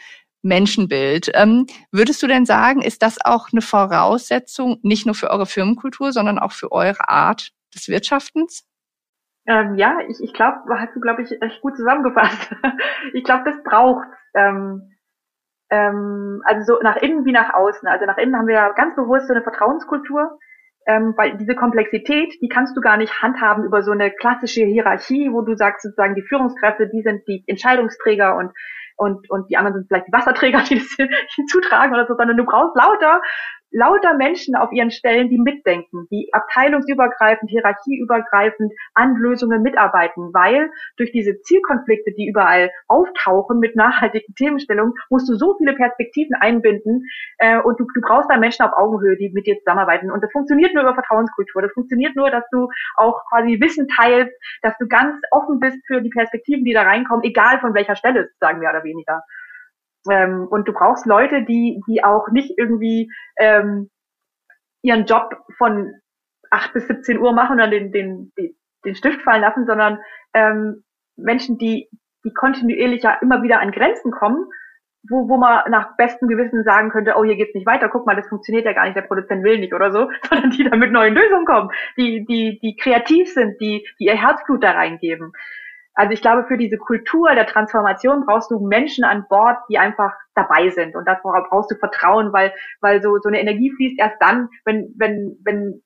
Menschenbild. 0.43 1.31
Ähm, 1.35 1.67
würdest 1.91 2.23
du 2.23 2.27
denn 2.27 2.47
sagen, 2.47 2.81
ist 2.83 3.03
das 3.03 3.19
auch 3.25 3.49
eine 3.53 3.63
Voraussetzung 3.63 4.79
nicht 4.83 5.07
nur 5.07 5.15
für 5.15 5.31
eure 5.31 5.47
Firmenkultur, 5.47 6.13
sondern 6.13 6.39
auch 6.39 6.53
für 6.53 6.71
eure 6.71 7.09
Art 7.09 7.51
des 7.75 7.89
Wirtschaftens? 7.89 8.65
Ähm, 9.47 9.77
ja, 9.77 9.99
ich, 10.09 10.19
ich 10.23 10.33
glaube, 10.35 10.59
hast 10.79 10.95
du, 10.95 11.01
glaube 11.01 11.23
ich, 11.23 11.43
echt 11.43 11.61
gut 11.63 11.77
zusammengefasst. 11.77 12.55
ich 13.15 13.25
glaube, 13.25 13.45
das 13.47 13.63
braucht. 13.65 14.07
Ähm, 14.35 14.93
ähm, 15.71 16.43
also 16.45 16.75
so 16.75 16.83
nach 16.83 16.97
innen 16.97 17.25
wie 17.25 17.33
nach 17.33 17.55
außen. 17.55 17.89
Also 17.89 18.07
nach 18.07 18.19
innen 18.19 18.37
haben 18.37 18.49
wir 18.49 18.73
ganz 18.77 18.97
bewusst 18.97 19.29
so 19.29 19.35
eine 19.35 19.43
Vertrauenskultur, 19.43 20.39
ähm, 20.87 21.15
weil 21.17 21.37
diese 21.37 21.55
Komplexität, 21.55 22.35
die 22.41 22.49
kannst 22.49 22.77
du 22.77 22.81
gar 22.81 22.97
nicht 22.97 23.23
handhaben 23.23 23.65
über 23.65 23.83
so 23.83 23.91
eine 23.91 24.11
klassische 24.11 24.65
Hierarchie, 24.65 25.31
wo 25.33 25.43
du 25.43 25.55
sagst 25.55 25.83
sozusagen 25.83 26.15
die 26.15 26.23
Führungskräfte, 26.23 26.89
die 26.89 27.03
sind 27.03 27.27
die 27.29 27.45
Entscheidungsträger 27.47 28.37
und 28.37 28.53
und 28.97 29.31
und 29.31 29.49
die 29.49 29.57
anderen 29.57 29.75
sind 29.75 29.89
vielleicht 29.89 30.09
die 30.09 30.13
Wasserträger, 30.13 30.63
die 30.69 30.77
das 30.77 30.97
hinzutragen 31.35 31.95
oder 31.95 32.07
so, 32.07 32.15
sondern 32.17 32.37
du 32.37 32.45
brauchst 32.45 32.75
lauter 32.77 33.21
lauter 33.71 34.15
Menschen 34.15 34.55
auf 34.55 34.73
ihren 34.73 34.91
Stellen, 34.91 35.29
die 35.29 35.39
mitdenken, 35.39 36.07
die 36.11 36.29
abteilungsübergreifend, 36.33 37.51
hierarchieübergreifend 37.51 38.73
an 38.95 39.17
Lösungen 39.17 39.63
mitarbeiten, 39.63 40.31
weil 40.33 40.71
durch 40.97 41.13
diese 41.13 41.41
Zielkonflikte, 41.43 42.13
die 42.13 42.29
überall 42.29 42.71
auftauchen 42.87 43.59
mit 43.59 43.77
nachhaltigen 43.77 44.35
Themenstellungen, 44.35 44.95
musst 45.11 45.29
du 45.29 45.35
so 45.35 45.57
viele 45.59 45.75
Perspektiven 45.75 46.35
einbinden 46.37 47.05
äh, 47.39 47.59
und 47.59 47.79
du, 47.79 47.87
du 47.95 48.01
brauchst 48.01 48.31
da 48.31 48.39
Menschen 48.39 48.65
auf 48.65 48.73
Augenhöhe, 48.73 49.17
die 49.17 49.31
mit 49.31 49.47
dir 49.47 49.59
zusammenarbeiten. 49.59 50.11
Und 50.11 50.23
das 50.23 50.33
funktioniert 50.33 50.75
nur 50.75 50.85
über 50.85 50.95
Vertrauenskultur. 50.95 51.63
Das 51.63 51.73
funktioniert 51.73 52.17
nur, 52.17 52.31
dass 52.31 52.45
du 52.51 52.69
auch 52.97 53.25
quasi 53.29 53.61
Wissen 53.61 53.89
teilst, 53.89 54.33
dass 54.63 54.77
du 54.79 54.87
ganz 54.89 55.17
offen 55.31 55.61
bist 55.61 55.79
für 55.87 56.01
die 56.01 56.11
Perspektiven, 56.11 56.65
die 56.65 56.73
da 56.73 56.83
reinkommen, 56.83 57.25
egal 57.25 57.61
von 57.61 57.75
welcher 57.75 57.97
Stelle, 57.97 58.31
sagen 58.41 58.61
wir 58.61 58.71
oder 58.71 58.85
weniger. 58.85 59.23
Ähm, 60.11 60.47
und 60.49 60.69
du 60.69 60.73
brauchst 60.73 61.07
Leute, 61.07 61.45
die, 61.45 61.81
die 61.89 62.05
auch 62.05 62.29
nicht 62.31 62.55
irgendwie 62.57 63.11
ähm, 63.39 63.91
ihren 64.83 65.07
Job 65.07 65.35
von 65.57 65.95
8 66.51 66.73
bis 66.73 66.87
17 66.87 67.19
Uhr 67.19 67.33
machen 67.33 67.53
und 67.53 67.59
dann 67.59 67.71
den, 67.71 67.93
den, 67.93 68.33
den, 68.85 68.95
Stift 68.95 69.23
fallen 69.23 69.43
lassen, 69.43 69.67
sondern 69.67 69.99
ähm, 70.35 70.85
Menschen, 71.17 71.59
die, 71.59 71.89
die 72.25 72.33
kontinuierlich 72.33 73.03
ja 73.03 73.19
immer 73.21 73.43
wieder 73.43 73.61
an 73.61 73.73
Grenzen 73.73 74.11
kommen, 74.13 74.47
wo, 75.09 75.29
wo 75.29 75.37
man 75.37 75.71
nach 75.71 75.97
bestem 75.97 76.29
Gewissen 76.29 76.65
sagen 76.65 76.91
könnte, 76.91 77.15
oh, 77.17 77.25
hier 77.25 77.37
geht's 77.37 77.55
nicht 77.55 77.67
weiter, 77.67 77.89
guck 77.89 78.07
mal, 78.07 78.17
das 78.17 78.29
funktioniert 78.29 78.65
ja 78.65 78.73
gar 78.73 78.85
nicht, 78.85 78.97
der 78.97 79.03
Produzent 79.03 79.45
will 79.45 79.59
nicht 79.59 79.75
oder 79.75 79.93
so, 79.93 80.11
sondern 80.29 80.51
die 80.51 80.65
da 80.65 80.77
mit 80.77 80.93
neuen 80.93 81.15
Lösungen 81.15 81.45
kommen, 81.45 81.71
die, 81.97 82.25
die, 82.25 82.59
die 82.61 82.77
kreativ 82.77 83.33
sind, 83.33 83.61
die, 83.61 83.87
die 83.99 84.07
ihr 84.07 84.17
Herzblut 84.17 84.63
da 84.63 84.73
reingeben. 84.73 85.33
Also 85.99 86.13
ich 86.13 86.23
glaube, 86.23 86.45
für 86.47 86.57
diese 86.57 86.79
Kultur 86.79 87.35
der 87.35 87.47
Transformation 87.47 88.25
brauchst 88.25 88.53
du 88.53 88.61
Menschen 88.61 89.03
an 89.03 89.27
Bord, 89.29 89.57
die 89.69 89.79
einfach 89.79 90.13
dabei 90.37 90.71
sind. 90.71 90.95
Und 90.95 91.09
davor 91.09 91.45
brauchst 91.51 91.73
du 91.73 91.75
Vertrauen, 91.75 92.33
weil, 92.33 92.55
weil 92.81 93.03
so, 93.03 93.19
so 93.19 93.29
eine 93.29 93.41
Energie 93.41 93.73
fließt 93.75 93.99
erst 93.99 94.15
dann, 94.21 94.49
wenn, 94.65 94.95
wenn, 94.97 95.37
wenn, 95.45 95.83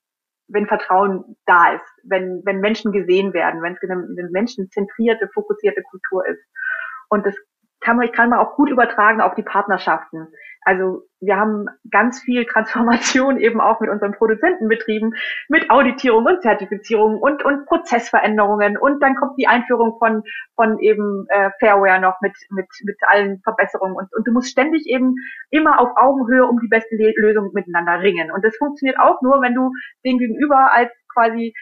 wenn 0.49 0.67
Vertrauen 0.67 1.35
da 1.47 1.73
ist, 1.73 1.99
wenn, 2.03 2.43
wenn 2.45 2.59
Menschen 2.59 2.91
gesehen 2.91 3.33
werden, 3.33 3.63
wenn 3.63 3.73
es 3.73 3.81
eine, 3.81 3.93
eine 3.93 4.29
menschenzentrierte, 4.29 5.29
fokussierte 5.33 5.81
Kultur 5.81 6.27
ist. 6.27 6.43
Und 7.09 7.25
das 7.25 7.35
kann 7.81 7.97
man, 7.97 8.11
kann 8.11 8.29
man 8.29 8.37
auch 8.37 8.55
gut 8.55 8.69
übertragen 8.69 9.19
auf 9.19 9.33
die 9.33 9.41
Partnerschaften. 9.41 10.27
Also 10.65 11.03
wir 11.19 11.37
haben 11.37 11.67
ganz 11.89 12.21
viel 12.21 12.45
Transformation 12.45 13.39
eben 13.39 13.61
auch 13.61 13.79
mit 13.79 13.89
unseren 13.89 14.13
Produzentenbetrieben, 14.13 15.15
mit 15.49 15.69
Auditierung 15.69 16.25
und 16.25 16.41
Zertifizierung 16.41 17.19
und, 17.19 17.43
und 17.43 17.65
Prozessveränderungen 17.65 18.77
und 18.77 19.01
dann 19.01 19.15
kommt 19.15 19.37
die 19.37 19.47
Einführung 19.47 19.97
von, 19.99 20.23
von 20.55 20.79
eben 20.79 21.25
äh, 21.29 21.51
Fairware 21.59 21.99
noch 21.99 22.19
mit, 22.21 22.33
mit, 22.49 22.67
mit 22.83 22.97
allen 23.07 23.39
Verbesserungen 23.41 23.95
und, 23.95 24.13
und 24.13 24.27
du 24.27 24.31
musst 24.31 24.51
ständig 24.51 24.85
eben 24.87 25.15
immer 25.49 25.79
auf 25.79 25.89
Augenhöhe 25.95 26.45
um 26.45 26.59
die 26.59 26.67
beste 26.67 26.95
Lösung 26.95 27.51
miteinander 27.53 28.01
ringen. 28.01 28.31
Und 28.31 28.43
das 28.43 28.55
funktioniert 28.57 28.99
auch 28.99 29.21
nur, 29.21 29.41
wenn 29.41 29.55
du 29.55 29.71
den 30.03 30.17
Gegenüber 30.17 30.71
als 30.73 30.91
quasi 31.13 31.53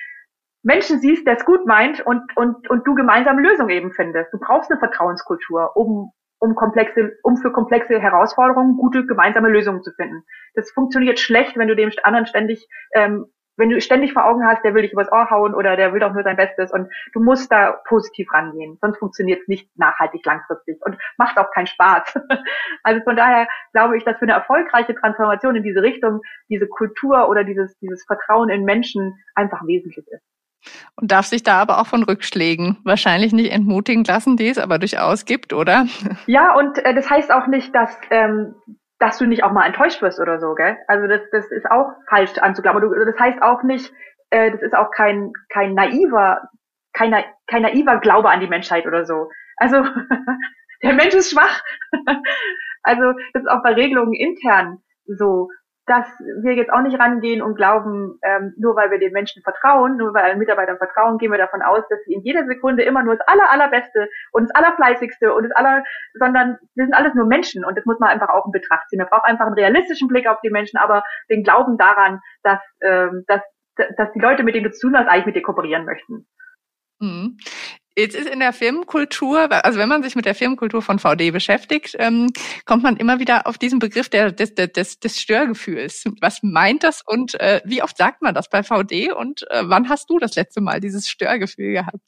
Menschen 0.64 1.00
siehst, 1.00 1.26
der 1.26 1.38
es 1.38 1.46
gut 1.46 1.66
meint 1.66 2.06
und, 2.06 2.36
und, 2.38 2.70
und 2.70 2.88
du 2.88 2.94
gemeinsam 2.94 3.40
Lösungen 3.40 3.70
eben 3.70 3.92
findest. 3.92 4.32
Du 4.32 4.40
brauchst 4.40 4.70
eine 4.70 4.80
Vertrauenskultur, 4.80 5.76
um 5.76 6.12
um 6.42 6.56
komplexe, 6.56 7.18
um 7.24 7.38
für 7.38 7.52
komplexe 7.52 8.00
Herausforderungen 8.00 8.76
gute 8.76 9.06
gemeinsame 9.06 9.50
Lösungen 9.50 9.84
zu 9.84 9.92
finden. 9.92 10.24
Das 10.56 10.72
funktioniert 10.72 11.20
schlecht, 11.20 11.56
wenn 11.56 11.68
du 11.68 11.76
dem 11.76 11.92
anderen 12.04 12.26
ständig 12.26 12.68
ähm, 12.94 13.28
wenn 13.58 13.70
du 13.70 13.80
ständig 13.80 14.14
vor 14.14 14.26
Augen 14.26 14.46
hast, 14.46 14.64
der 14.64 14.74
will 14.74 14.82
dich 14.82 14.94
übers 14.94 15.12
Ohr 15.12 15.30
hauen 15.30 15.54
oder 15.54 15.76
der 15.76 15.94
will 15.94 16.00
doch 16.00 16.14
nur 16.14 16.24
sein 16.24 16.38
Bestes 16.38 16.72
und 16.72 16.90
du 17.14 17.20
musst 17.20 17.52
da 17.52 17.74
positiv 17.88 18.32
rangehen, 18.34 18.78
sonst 18.82 18.98
funktioniert 18.98 19.42
es 19.42 19.48
nicht 19.48 19.70
nachhaltig 19.78 20.26
langfristig 20.26 20.78
und 20.84 20.98
macht 21.18 21.38
auch 21.38 21.52
keinen 21.52 21.68
Spaß. 21.68 22.20
Also 22.84 23.04
von 23.04 23.16
daher 23.16 23.48
glaube 23.74 23.98
ich, 23.98 24.04
dass 24.04 24.18
für 24.18 24.24
eine 24.24 24.34
erfolgreiche 24.34 24.96
Transformation 24.96 25.56
in 25.56 25.64
diese 25.64 25.84
Richtung 25.84 26.22
diese 26.50 26.68
Kultur 26.68 27.30
oder 27.30 27.44
dieses, 27.44 27.78
dieses 27.78 28.04
Vertrauen 28.06 28.50
in 28.50 28.64
Menschen 28.64 29.14
einfach 29.36 29.62
wesentlich 29.68 30.08
ist. 30.08 30.24
Und 30.96 31.12
darf 31.12 31.26
sich 31.26 31.44
da 31.44 31.62
aber 31.62 31.80
auch 31.80 31.88
von 31.88 32.04
Rückschlägen 32.04 32.78
wahrscheinlich 32.84 33.34
nicht 33.34 33.52
entmutigen 33.52 34.04
lassen, 34.04 34.38
die 34.38 34.48
es 34.48 34.58
aber 34.58 34.80
durchaus 34.80 35.26
gibt, 35.26 35.54
oder? 35.54 35.86
Ja, 36.28 36.54
und 36.56 36.78
äh, 36.86 36.94
das 36.94 37.10
heißt 37.10 37.32
auch 37.32 37.48
nicht, 37.48 37.74
dass 37.74 37.98
ähm, 38.10 38.56
dass 39.02 39.18
du 39.18 39.26
nicht 39.26 39.44
auch 39.44 39.52
mal 39.52 39.66
enttäuscht 39.66 40.02
wirst 40.04 40.20
oder 40.20 40.40
so, 40.40 40.54
gell? 40.54 40.78
Also 40.88 41.08
das, 41.08 41.22
das 41.32 41.50
ist 41.52 41.66
auch 41.70 41.88
falsch 42.08 42.38
anzuglauben. 42.38 42.82
Das 43.08 43.20
heißt 43.20 43.42
auch 43.42 43.64
nicht, 43.64 43.92
äh, 44.30 44.52
das 44.52 44.62
ist 44.62 44.76
auch 44.76 44.92
kein, 44.92 45.34
kein 45.50 45.74
naiver, 45.74 46.50
kein, 46.94 47.12
kein 47.48 47.64
naiver 47.64 48.00
Glaube 48.00 48.30
an 48.30 48.42
die 48.42 48.48
Menschheit 48.48 48.86
oder 48.86 49.06
so. 49.06 49.30
Also 49.58 49.84
der 50.84 50.94
Mensch 50.94 51.16
ist 51.16 51.32
schwach. 51.32 51.64
also 52.84 53.14
das 53.34 53.42
ist 53.42 53.50
auch 53.50 53.64
bei 53.64 53.74
Regelungen 53.74 54.14
intern 54.14 54.78
so 55.06 55.50
dass 55.92 56.08
wir 56.42 56.54
jetzt 56.54 56.72
auch 56.72 56.80
nicht 56.80 56.98
rangehen 56.98 57.42
und 57.42 57.56
glauben, 57.56 58.18
ähm, 58.22 58.54
nur 58.58 58.78
weil 58.78 58.92
wir 58.92 58.98
den 58.98 59.12
Menschen 59.12 59.44
vertrauen, 59.44 59.98
nur 59.98 60.14
weil 60.14 60.38
Mitarbeitern 60.38 60.78
vertrauen, 60.78 61.18
gehen 61.18 61.32
wir 61.32 61.38
davon 61.38 61.62
aus, 61.62 61.84
dass 61.90 62.00
sie 62.06 62.14
in 62.14 62.22
jeder 62.22 62.46
Sekunde 62.46 62.84
immer 62.84 63.04
nur 63.04 63.18
das 63.18 63.28
aller, 63.28 63.52
allerbeste 63.52 64.08
und 64.32 64.44
das 64.44 64.56
allerfleißigste 64.56 65.34
und 65.34 65.44
das 65.44 65.52
aller, 65.52 65.84
sondern 66.14 66.58
wir 66.76 66.86
sind 66.86 66.94
alles 66.94 67.14
nur 67.14 67.26
Menschen 67.26 67.66
und 67.66 67.78
das 67.78 67.84
muss 67.84 68.00
man 68.00 68.10
einfach 68.10 68.30
auch 68.30 68.46
in 68.46 68.54
Betracht 68.54 68.88
ziehen. 68.88 69.00
Man 69.00 69.10
braucht 69.10 69.26
einfach 69.26 69.48
einen 69.48 69.56
realistischen 69.56 70.08
Blick 70.08 70.28
auf 70.28 70.40
die 70.42 70.50
Menschen, 70.50 70.78
aber 70.78 71.04
den 71.30 71.44
Glauben 71.44 71.78
daran, 71.78 72.22
dass, 72.42 72.62
ähm, 72.82 73.26
dass, 73.28 73.42
dass 73.76 74.14
die 74.14 74.22
Leute, 74.22 74.44
mit 74.44 74.56
denen 74.56 74.64
du 74.64 74.72
zu 74.72 74.88
tun 74.88 74.98
hast, 74.98 75.10
eigentlich 75.10 75.26
mit 75.26 75.36
dir 75.36 75.44
kooperieren 75.44 75.84
möchten. 75.84 76.26
Mhm. 77.00 77.38
Jetzt 77.98 78.16
ist 78.16 78.30
in 78.30 78.40
der 78.40 78.54
Firmenkultur, 78.54 79.50
also 79.66 79.78
wenn 79.78 79.90
man 79.90 80.02
sich 80.02 80.16
mit 80.16 80.26
der 80.26 80.34
Firmenkultur 80.34 80.82
von 80.82 80.98
VD 80.98 81.32
beschäftigt, 81.32 81.96
ähm, 82.00 82.28
kommt 82.66 82.84
man 82.84 82.96
immer 82.96 83.20
wieder 83.20 83.48
auf 83.48 83.58
diesen 83.58 83.80
Begriff 83.80 84.08
der, 84.08 84.32
des, 84.32 84.56
des, 84.56 85.00
des 85.00 85.20
Störgefühls. 85.20 86.06
Was 86.22 86.42
meint 86.42 86.86
das 86.86 87.02
und 87.06 87.38
äh, 87.42 87.60
wie 87.66 87.84
oft 87.84 87.98
sagt 87.98 88.22
man 88.22 88.34
das 88.34 88.50
bei 88.50 88.64
VD 88.64 89.12
und 89.12 89.46
äh, 89.50 89.64
wann 89.66 89.90
hast 89.90 90.10
du 90.10 90.20
das 90.20 90.36
letzte 90.38 90.62
Mal 90.62 90.80
dieses 90.80 91.10
Störgefühl 91.10 91.74
gehabt? 91.74 92.00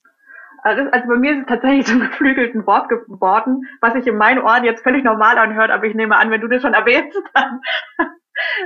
Also, 0.63 0.83
also 0.91 1.07
bei 1.09 1.17
mir 1.17 1.33
ist 1.33 1.41
es 1.41 1.47
tatsächlich 1.47 1.85
zum 1.87 1.99
geflügelten 1.99 2.65
Wort 2.65 2.87
geworden, 2.87 3.63
was 3.81 3.93
sich 3.93 4.07
in 4.07 4.15
meinen 4.15 4.41
Ohren 4.41 4.63
jetzt 4.63 4.83
völlig 4.83 5.03
normal 5.03 5.37
anhört, 5.37 5.69
aber 5.69 5.85
ich 5.85 5.95
nehme 5.95 6.15
an, 6.15 6.31
wenn 6.31 6.39
du 6.39 6.47
das 6.47 6.61
schon 6.61 6.73
erwähnst, 6.73 7.17
dann 7.33 7.59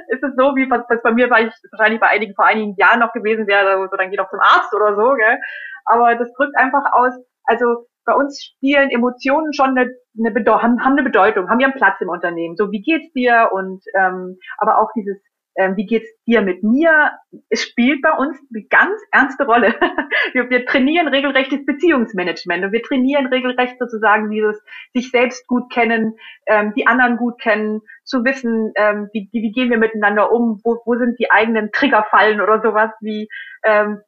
ist 0.10 0.24
es 0.24 0.36
so, 0.38 0.56
wie 0.56 0.70
was, 0.70 0.82
was 0.88 1.02
bei 1.02 1.12
mir 1.12 1.32
wahrscheinlich 1.32 2.00
bei 2.00 2.08
einigen 2.10 2.36
vor 2.36 2.46
einigen 2.46 2.76
Jahren 2.76 3.00
noch 3.00 3.12
gewesen 3.12 3.48
wäre, 3.48 3.88
so 3.90 3.98
dann 3.98 4.12
geh 4.12 4.18
doch 4.18 4.30
zum 4.30 4.40
Arzt 4.40 4.72
oder 4.74 4.96
so, 4.96 5.16
gell? 5.16 5.40
Aber 5.88 6.16
das 6.16 6.32
drückt 6.34 6.56
einfach 6.58 6.84
aus, 6.94 7.14
also 7.46 7.88
bei 8.06 8.14
uns 8.14 8.42
spielen 8.42 8.90
Emotionen 8.90 9.54
schon 9.54 9.78
eine, 9.78 9.92
eine 10.18 10.32
Bedeutung, 10.32 10.64
haben, 10.64 10.84
haben 10.84 10.94
eine 10.94 11.04
Bedeutung, 11.04 11.50
haben 11.50 11.60
ihren 11.60 11.74
Platz 11.74 12.00
im 12.00 12.10
Unternehmen. 12.10 12.56
So, 12.56 12.72
wie 12.72 12.82
geht's 12.82 13.12
dir? 13.14 13.50
Und 13.52 13.84
ähm, 13.96 14.38
aber 14.58 14.80
auch 14.80 14.90
dieses, 14.96 15.18
ähm, 15.58 15.76
wie 15.76 15.86
geht's 15.86 16.08
dir 16.26 16.42
mit 16.42 16.64
mir? 16.64 17.12
Es 17.50 17.64
spielt 17.64 18.02
bei 18.02 18.12
uns 18.12 18.38
eine 18.54 18.64
ganz 18.70 19.02
ernste 19.12 19.46
Rolle. 19.46 19.76
wir, 20.34 20.50
wir 20.50 20.66
trainieren 20.66 21.08
regelrechtes 21.08 21.66
Beziehungsmanagement 21.66 22.64
und 22.64 22.72
wir 22.72 22.84
trainieren 22.84 23.26
regelrecht 23.26 23.78
sozusagen 23.78 24.30
dieses 24.30 24.64
sich 24.94 25.12
selbst 25.12 25.46
gut 25.48 25.72
kennen, 25.72 26.16
ähm, 26.46 26.74
die 26.78 26.88
anderen 26.88 27.18
gut 27.18 27.42
kennen, 27.42 27.82
zu 28.06 28.24
wissen, 28.24 28.72
ähm, 28.76 29.10
wie, 29.12 29.30
wie 29.34 29.52
gehen 29.52 29.70
wir 29.70 29.80
miteinander 29.80 30.32
um, 30.32 30.62
wo, 30.64 30.80
wo 30.86 30.96
sind 30.96 31.20
die 31.20 31.30
eigenen 31.30 31.72
Triggerfallen 31.72 32.40
oder 32.40 32.62
sowas, 32.62 32.92
wie 33.02 33.28
ähm, 33.66 34.00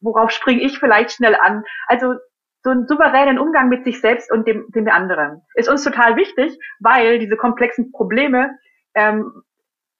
worauf 0.00 0.30
springe 0.30 0.62
ich 0.62 0.78
vielleicht 0.78 1.12
schnell 1.12 1.34
an? 1.34 1.64
Also 1.86 2.14
so 2.64 2.70
einen 2.70 2.86
souveränen 2.86 3.38
Umgang 3.38 3.68
mit 3.68 3.84
sich 3.84 4.00
selbst 4.00 4.30
und 4.30 4.46
dem, 4.46 4.66
dem 4.70 4.88
anderen 4.88 5.42
ist 5.54 5.68
uns 5.68 5.82
total 5.82 6.16
wichtig, 6.16 6.56
weil 6.80 7.18
diese 7.18 7.36
komplexen 7.36 7.90
Probleme 7.90 8.56
ähm, 8.94 9.42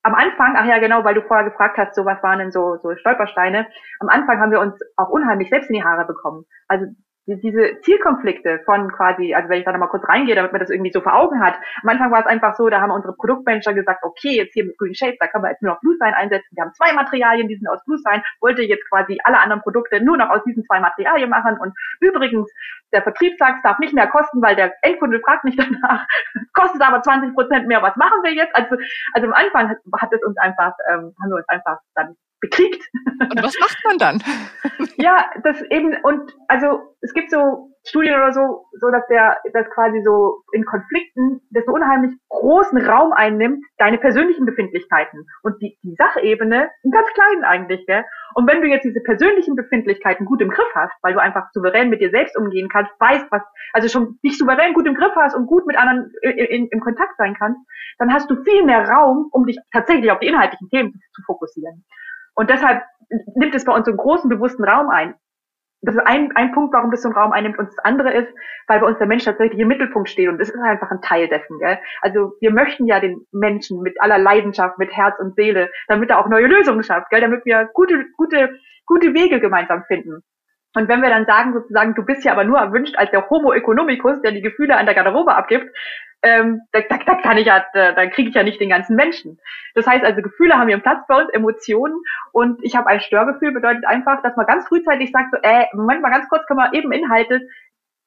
am 0.05 0.15
Anfang, 0.15 0.55
ach 0.57 0.67
ja 0.67 0.79
genau, 0.79 1.05
weil 1.05 1.15
du 1.15 1.23
vorher 1.23 1.49
gefragt 1.49 1.79
hast, 1.79 1.95
so 1.95 2.05
was 2.05 2.23
waren 2.23 2.39
denn 2.39 2.53
so, 2.53 2.77
so 2.83 2.95
Stolpersteine, 2.97 3.67
am 4.01 4.09
Anfang 4.09 4.41
haben 4.41 4.51
wir 4.51 4.61
uns 4.61 4.79
auch 4.97 5.09
unheimlich 5.09 5.49
selbst 5.49 5.71
in 5.71 5.77
die 5.77 5.85
Haare 5.85 6.05
bekommen. 6.07 6.45
Also 6.69 6.87
diese 7.27 7.81
Zielkonflikte 7.83 8.61
von 8.65 8.91
quasi, 8.91 9.35
also 9.35 9.49
wenn 9.49 9.61
ich 9.61 9.65
da 9.65 9.73
nochmal 9.73 9.89
kurz 9.89 10.09
reingehe, 10.09 10.35
damit 10.35 10.53
man 10.53 10.61
das 10.61 10.71
irgendwie 10.71 10.91
so 10.91 11.01
vor 11.01 11.15
Augen 11.15 11.41
hat. 11.41 11.55
Am 11.83 11.89
Anfang 11.89 12.11
war 12.11 12.21
es 12.21 12.27
einfach 12.27 12.57
so, 12.57 12.69
da 12.69 12.81
haben 12.81 12.91
unsere 12.91 13.15
Produktmanager 13.15 13.75
gesagt, 13.75 14.03
okay, 14.03 14.37
jetzt 14.37 14.55
hier 14.55 14.65
mit 14.65 14.77
Green 14.77 14.95
Shapes, 14.95 15.19
da 15.21 15.29
können 15.29 15.45
wir 15.45 15.51
jetzt 15.51 15.63
nur 15.63 15.73
noch 15.73 15.81
Bluesign 15.81 16.15
einsetzen. 16.15 16.49
Wir 16.51 16.65
haben 16.65 16.75
zwei 16.75 16.93
Materialien, 16.93 17.49
die 17.49 17.57
sind 17.57 17.69
aus 17.69 17.85
Bluesign, 17.85 18.23
wollte 18.41 18.63
jetzt 18.63 18.89
quasi 18.89 19.19
alle 19.23 19.39
anderen 19.39 19.63
Produkte 19.63 20.03
nur 20.03 20.17
noch 20.17 20.31
aus 20.31 20.43
diesen 20.45 20.65
zwei 20.65 20.81
Materialien 20.81 21.31
machen. 21.31 21.59
Und 21.61 21.75
übrigens, 22.01 22.51
der 22.93 23.03
Vertriebstag 23.03 23.63
darf 23.63 23.79
nicht 23.79 23.95
mehr 23.95 24.09
kosten, 24.09 24.43
weil 24.43 24.57
der 24.57 24.73
Endkunde 24.83 25.21
fragt 25.21 25.45
nicht 25.45 25.59
danach, 25.59 26.07
kostet 26.55 26.83
aber 26.83 27.03
20 27.03 27.35
Prozent 27.35 27.69
mehr, 27.69 27.83
was 27.83 27.97
machen 27.97 28.23
wir 28.25 28.33
jetzt? 28.33 28.55
Also, 28.57 28.77
also 29.15 29.29
am 29.29 29.33
Anfang 29.33 29.69
hat, 29.69 29.79
hat 30.01 30.13
es 30.13 30.23
uns 30.25 30.37
einfach, 30.39 30.73
ähm, 30.91 31.15
haben 31.23 31.31
wir 31.31 31.37
uns 31.37 31.49
einfach 31.49 31.79
dann 31.95 32.17
bekriegt. 32.43 32.85
Und 33.21 33.43
was 33.43 33.59
macht 33.59 33.79
man 33.87 33.99
dann? 33.99 34.23
ja, 34.97 35.31
das 35.43 35.63
eben, 35.71 35.97
und 36.03 36.37
also 36.49 36.95
es 37.01 37.15
gibt 37.15 37.31
so 37.31 37.73
Studien 37.85 38.15
oder 38.15 38.33
so, 38.33 38.67
so 38.79 38.91
dass 38.91 39.07
der, 39.09 39.39
das 39.53 39.69
quasi 39.71 40.03
so 40.05 40.43
in 40.53 40.65
Konflikten 40.65 41.41
das 41.51 41.65
so 41.65 41.73
unheimlich 41.73 42.13
großen 42.29 42.79
Raum 42.87 43.13
einnimmt, 43.13 43.65
deine 43.79 43.99
persönlichen 43.99 44.47
Befindlichkeiten 44.47 45.27
und 45.43 45.61
die, 45.61 45.77
die 45.83 45.95
Sachebene 45.97 46.71
einen 46.85 46.93
ganz 46.93 47.09
kleinen 47.15 47.45
eigentlich, 47.45 47.85
gell? 47.87 48.05
Und 48.35 48.49
wenn 48.49 48.63
du 48.63 48.69
jetzt 48.69 48.85
diese 48.85 49.01
persönlichen 49.01 49.57
Befindlichkeiten 49.57 50.27
gut 50.27 50.41
im 50.41 50.51
Griff 50.51 50.73
hast, 50.75 50.95
weil 51.03 51.13
du 51.13 51.21
einfach 51.21 51.51
souverän 51.53 51.91
mit 51.91 52.01
dir 52.01 52.11
selbst 52.11 52.37
umgehen 52.37 52.69
kannst, 52.69 52.93
weißt, 53.01 53.27
was, 53.31 53.43
also 53.73 53.89
schon 53.89 54.19
dich 54.25 54.39
souverän 54.39 54.75
gut 54.75 54.87
im 54.87 54.95
Griff 54.95 55.15
hast 55.17 55.35
und 55.35 55.47
gut 55.47 55.67
mit 55.67 55.77
anderen 55.77 56.13
in, 56.23 56.31
in, 56.31 56.69
im 56.69 56.81
Kontakt 56.81 57.17
sein 57.19 57.35
kannst, 57.37 57.61
dann 57.99 58.13
hast 58.13 58.31
du 58.31 58.37
viel 58.45 58.65
mehr 58.65 58.89
Raum, 58.89 59.29
um 59.33 59.45
dich 59.45 59.59
tatsächlich 59.73 60.11
auf 60.11 60.21
die 60.21 60.29
inhaltlichen 60.29 60.69
Themen 60.71 61.01
zu 61.15 61.23
fokussieren. 61.23 61.85
Und 62.35 62.51
deshalb 62.51 62.83
nimmt 63.35 63.55
es 63.55 63.65
bei 63.65 63.75
uns 63.75 63.87
so 63.87 63.91
einen 63.91 63.99
großen 63.99 64.29
bewussten 64.31 64.65
Raum 64.65 64.89
ein. 64.91 65.15
Das 65.85 65.97
ist 65.97 66.01
ein, 66.07 66.31
ein 66.37 66.53
Punkt, 66.53 66.73
warum 66.73 66.93
das 66.93 67.03
so 67.03 67.09
einen 67.09 67.19
Raum 67.19 67.33
einnimmt. 67.33 67.59
Und 67.59 67.67
das 67.67 67.79
andere 67.81 68.13
ist, 68.13 68.33
weil 68.69 68.79
bei 68.79 68.87
uns 68.87 68.99
der 68.99 69.09
Mensch 69.09 69.25
tatsächlich 69.25 69.59
im 69.59 69.67
Mittelpunkt 69.67 70.09
steht. 70.09 70.29
Und 70.29 70.39
das 70.39 70.49
ist 70.49 70.61
einfach 70.61 70.91
ein 70.91 71.03
Teil 71.03 71.29
dessen. 71.29 71.59
Gell? 71.59 71.79
Also 72.01 72.35
wir 72.41 72.53
möchten 72.53 72.87
ja 72.87 73.01
den 73.01 73.27
Menschen 73.33 73.83
mit 73.83 74.01
aller 74.01 74.19
Leidenschaft, 74.19 74.79
mit 74.79 74.93
Herz 74.93 75.19
und 75.19 75.35
Seele, 75.35 75.71
damit 75.89 76.11
er 76.11 76.21
auch 76.21 76.29
neue 76.29 76.47
Lösungen 76.47 76.85
schafft, 76.85 77.11
gell? 77.11 77.21
damit 77.21 77.45
wir 77.45 77.69
gute, 77.75 78.07
gute, 78.17 78.61
gute 78.87 79.13
Wege 79.13 79.41
gemeinsam 79.41 79.83
finden. 79.89 80.23
Und 80.75 80.89
wenn 80.89 81.03
wir 81.03 81.11
dann 81.11 81.27
sagen 81.27 81.53
sozusagen, 81.53 81.95
du 81.95 82.05
bist 82.05 82.25
ja 82.25 82.33
aber 82.33 82.45
nur 82.45 82.59
erwünscht 82.59 82.97
als 82.97 83.11
der 83.11 83.29
Homo 83.29 83.53
economicus, 83.53 84.23
der 84.23 84.33
die 84.33 84.41
Gefühle 84.41 84.77
an 84.77 84.87
der 84.87 84.95
Garderobe 84.95 85.35
abgibt, 85.35 85.69
ähm, 86.23 86.63
da, 86.73 86.81
da, 86.89 86.99
da 86.99 87.15
kann 87.17 87.37
ich 87.37 87.47
ja, 87.47 87.65
da, 87.75 87.93
da 87.93 88.07
kriege 88.07 88.29
ich 88.29 88.35
ja 88.35 88.43
nicht 88.43 88.61
den 88.61 88.69
ganzen 88.69 88.97
Menschen. 88.97 89.39
Das 89.75 89.87
heißt 89.87 90.05
also, 90.05 90.23
Gefühle 90.23 90.55
haben 90.55 90.69
ihren 90.69 90.83
Platz 90.83 91.05
bei 91.09 91.21
uns, 91.21 91.31
Emotionen 91.33 91.95
und 92.33 92.63
ich 92.63 92.77
habe 92.77 92.87
ein 92.87 93.01
Störgefühl, 93.01 93.53
bedeutet 93.53 93.85
einfach, 93.87 94.23
dass 94.23 94.37
man 94.37 94.47
ganz 94.47 94.67
frühzeitig 94.69 95.11
sagt, 95.11 95.33
so, 95.33 95.39
äh, 95.43 95.67
Moment 95.75 96.03
mal 96.03 96.11
ganz 96.11 96.29
kurz, 96.29 96.47
können 96.47 96.61
wir 96.61 96.75
eben 96.75 96.93
Inhalte, 96.93 97.41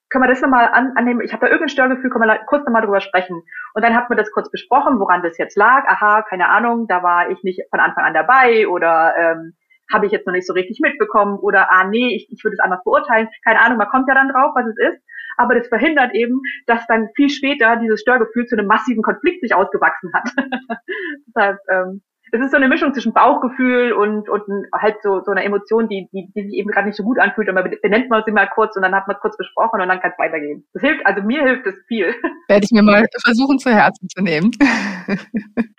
können 0.09 0.23
wir 0.23 0.29
das 0.29 0.41
nochmal 0.41 0.69
an, 0.71 0.93
annehmen, 0.95 1.21
ich 1.21 1.33
habe 1.33 1.41
da 1.41 1.47
irgendein 1.47 1.69
Störgefühl, 1.69 2.09
können 2.09 2.27
wir 2.27 2.37
kurz 2.45 2.65
nochmal 2.65 2.83
drüber 2.83 3.01
sprechen. 3.01 3.41
Und 3.73 3.83
dann 3.83 3.95
hat 3.95 4.09
man 4.09 4.17
das 4.17 4.31
kurz 4.31 4.49
besprochen, 4.49 4.99
woran 4.99 5.23
das 5.23 5.37
jetzt 5.37 5.57
lag. 5.57 5.85
Aha, 5.87 6.21
keine 6.21 6.47
Ahnung, 6.49 6.87
da 6.87 7.03
war 7.03 7.29
ich 7.31 7.43
nicht 7.43 7.61
von 7.69 7.79
Anfang 7.79 8.05
an 8.05 8.13
dabei 8.13 8.67
oder 8.67 9.13
ähm, 9.17 9.53
habe 9.91 10.05
ich 10.05 10.11
jetzt 10.11 10.25
noch 10.25 10.33
nicht 10.33 10.47
so 10.47 10.53
richtig 10.53 10.79
mitbekommen 10.79 11.37
oder 11.39 11.71
ah 11.71 11.83
nee, 11.83 12.15
ich, 12.15 12.31
ich 12.31 12.43
würde 12.43 12.53
es 12.53 12.59
anders 12.59 12.83
beurteilen. 12.83 13.29
Keine 13.43 13.59
Ahnung, 13.61 13.77
man 13.77 13.89
kommt 13.89 14.07
ja 14.07 14.15
dann 14.15 14.29
drauf, 14.29 14.53
was 14.55 14.67
es 14.67 14.77
ist 14.77 15.03
aber 15.37 15.55
das 15.55 15.67
verhindert 15.67 16.13
eben, 16.13 16.41
dass 16.65 16.85
dann 16.87 17.09
viel 17.15 17.29
später 17.29 17.77
dieses 17.77 18.01
Störgefühl 18.01 18.45
zu 18.45 18.57
einem 18.57 18.67
massiven 18.67 19.03
Konflikt 19.03 19.41
sich 19.41 19.53
ausgewachsen 19.53 20.11
hat. 20.13 20.29
Deshalb, 21.27 21.59
ähm, 21.69 22.01
es 22.31 22.41
ist 22.41 22.51
so 22.51 22.57
eine 22.57 22.67
Mischung 22.67 22.93
zwischen 22.93 23.13
Bauchgefühl 23.13 23.93
und, 23.93 24.29
und 24.29 24.43
halt 24.73 24.95
so, 25.03 25.21
so 25.23 25.31
einer 25.31 25.43
Emotion, 25.43 25.87
die, 25.87 26.09
die, 26.11 26.31
die 26.35 26.43
sich 26.43 26.53
eben 26.53 26.69
gerade 26.69 26.87
nicht 26.87 26.97
so 26.97 27.03
gut 27.03 27.19
anfühlt. 27.19 27.47
Und 27.47 27.55
man 27.55 27.71
benennt 27.81 28.09
man 28.09 28.23
sie 28.25 28.31
mal 28.31 28.47
kurz 28.47 28.75
und 28.75 28.81
dann 28.81 28.95
hat 28.95 29.07
man 29.07 29.17
kurz 29.21 29.37
besprochen 29.37 29.81
und 29.81 29.87
dann 29.87 29.99
kann 30.01 30.11
es 30.11 30.19
weitergehen. 30.19 30.65
Das 30.73 30.81
hilft, 30.81 31.05
also 31.05 31.21
mir 31.21 31.43
hilft 31.43 31.65
es 31.67 31.75
viel. 31.87 32.13
Werde 32.47 32.65
ich 32.65 32.71
mir 32.71 32.83
mal 32.83 33.05
versuchen 33.23 33.59
zu 33.59 33.69
Herzen 33.69 34.07
zu 34.09 34.23
nehmen. 34.23 34.51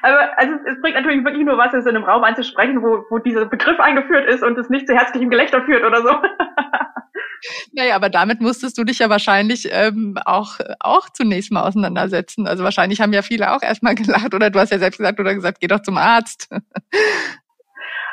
Aber 0.03 0.39
also 0.39 0.55
es, 0.55 0.77
es 0.77 0.81
bringt 0.81 0.97
natürlich 0.97 1.25
wirklich 1.25 1.45
nur 1.45 1.59
was, 1.59 1.75
es 1.75 1.85
in 1.85 1.97
einem 1.97 2.05
Raum 2.05 2.25
anzusprechen, 2.25 2.83
wo, 2.83 3.05
wo 3.11 3.19
dieser 3.19 3.47
Begriff 3.47 3.79
eingeführt 3.81 4.27
ist 4.29 4.43
und 4.43 4.57
es 4.59 4.71
nicht 4.71 4.87
zu 4.87 4.95
herzlichem 4.95 5.31
Gelächter 5.31 5.63
führt 5.63 5.85
oder 5.85 6.03
so. 6.03 6.11
Naja, 7.73 7.97
aber 7.97 8.09
damit 8.11 8.41
musstest 8.41 8.79
du 8.79 8.85
dich 8.85 8.99
ja 8.99 9.11
wahrscheinlich 9.11 9.69
ähm, 9.71 10.19
auch, 10.25 10.59
auch 10.81 11.11
zunächst 11.11 11.53
mal 11.53 11.63
auseinandersetzen. 11.63 12.47
Also 12.47 12.65
wahrscheinlich 12.65 13.01
haben 13.01 13.13
ja 13.13 13.23
viele 13.23 13.53
auch 13.53 13.63
erstmal 13.63 13.95
gelacht 13.97 14.35
oder 14.35 14.51
du 14.51 14.59
hast 14.59 14.73
ja 14.73 14.79
selbst 14.79 14.99
gesagt 14.99 15.21
oder 15.21 15.35
gesagt, 15.35 15.61
geh 15.61 15.67
doch 15.67 15.83
zum 15.83 15.97
Arzt. 15.99 16.49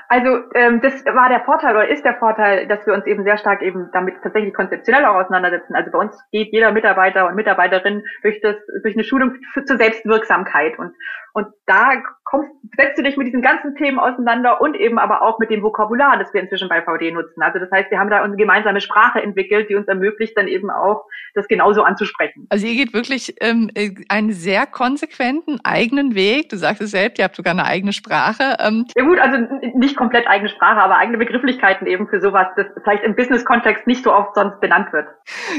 Also 0.09 0.43
ähm, 0.53 0.79
das 0.81 1.03
war 1.05 1.29
der 1.29 1.43
Vorteil 1.43 1.75
oder 1.75 1.87
ist 1.87 2.05
der 2.05 2.15
Vorteil, 2.19 2.67
dass 2.67 2.85
wir 2.85 2.93
uns 2.93 3.05
eben 3.07 3.23
sehr 3.23 3.37
stark 3.37 3.63
eben 3.63 3.89
damit 3.93 4.15
tatsächlich 4.21 4.53
konzeptionell 4.53 5.05
auch 5.05 5.15
auseinandersetzen. 5.15 5.73
Also 5.73 5.89
bei 5.89 5.97
uns 5.97 6.15
geht 6.31 6.51
jeder 6.51 6.71
Mitarbeiter 6.71 7.27
und 7.27 7.35
Mitarbeiterin 7.35 8.03
durch 8.21 8.39
das 8.41 8.55
durch 8.83 8.93
eine 8.95 9.03
Schulung 9.03 9.33
zur 9.65 9.77
Selbstwirksamkeit 9.77 10.77
und 10.77 10.93
und 11.33 11.47
da 11.65 11.93
kommst, 12.33 12.49
setzt 12.75 12.97
du 12.97 13.03
dich 13.03 13.15
mit 13.17 13.27
diesen 13.27 13.41
ganzen 13.41 13.75
Themen 13.75 13.99
auseinander 13.99 14.59
und 14.59 14.75
eben 14.75 14.97
aber 14.97 15.21
auch 15.21 15.37
mit 15.37 15.51
dem 15.51 15.61
Vokabular, 15.61 16.17
das 16.17 16.33
wir 16.33 16.41
inzwischen 16.41 16.67
bei 16.67 16.81
VD 16.81 17.11
nutzen. 17.13 17.41
Also 17.43 17.59
das 17.59 17.69
heißt, 17.71 17.91
wir 17.91 17.99
haben 17.99 18.09
da 18.09 18.23
unsere 18.23 18.37
gemeinsame 18.37 18.81
Sprache 18.81 19.21
entwickelt, 19.21 19.69
die 19.69 19.75
uns 19.75 19.87
ermöglicht, 19.87 20.35
dann 20.35 20.47
eben 20.47 20.71
auch 20.71 21.05
das 21.35 21.47
genauso 21.47 21.83
anzusprechen. 21.83 22.47
Also 22.49 22.65
ihr 22.65 22.73
geht 22.73 22.93
wirklich 22.93 23.35
ähm, 23.41 23.69
einen 24.09 24.31
sehr 24.31 24.65
konsequenten 24.65 25.59
eigenen 25.63 26.15
Weg. 26.15 26.49
Du 26.49 26.57
sagst 26.57 26.81
es 26.81 26.91
selbst, 26.91 27.19
ihr 27.19 27.25
habt 27.25 27.35
sogar 27.35 27.53
eine 27.53 27.65
eigene 27.65 27.93
Sprache. 27.93 28.57
Ähm. 28.59 28.85
Ja 28.95 29.03
gut, 29.03 29.19
also 29.19 29.37
nicht 29.75 29.95
komplett 29.95 30.27
eigene 30.27 30.49
Sprache, 30.49 30.81
aber 30.81 30.97
eigene 30.97 31.19
Begrifflichkeiten 31.19 31.85
eben 31.85 32.07
für 32.07 32.19
sowas, 32.19 32.47
das 32.55 32.65
vielleicht 32.83 33.03
im 33.03 33.15
Business-Kontext 33.15 33.85
nicht 33.85 34.03
so 34.03 34.11
oft 34.11 34.33
sonst 34.33 34.59
benannt 34.59 34.91
wird. 34.91 35.07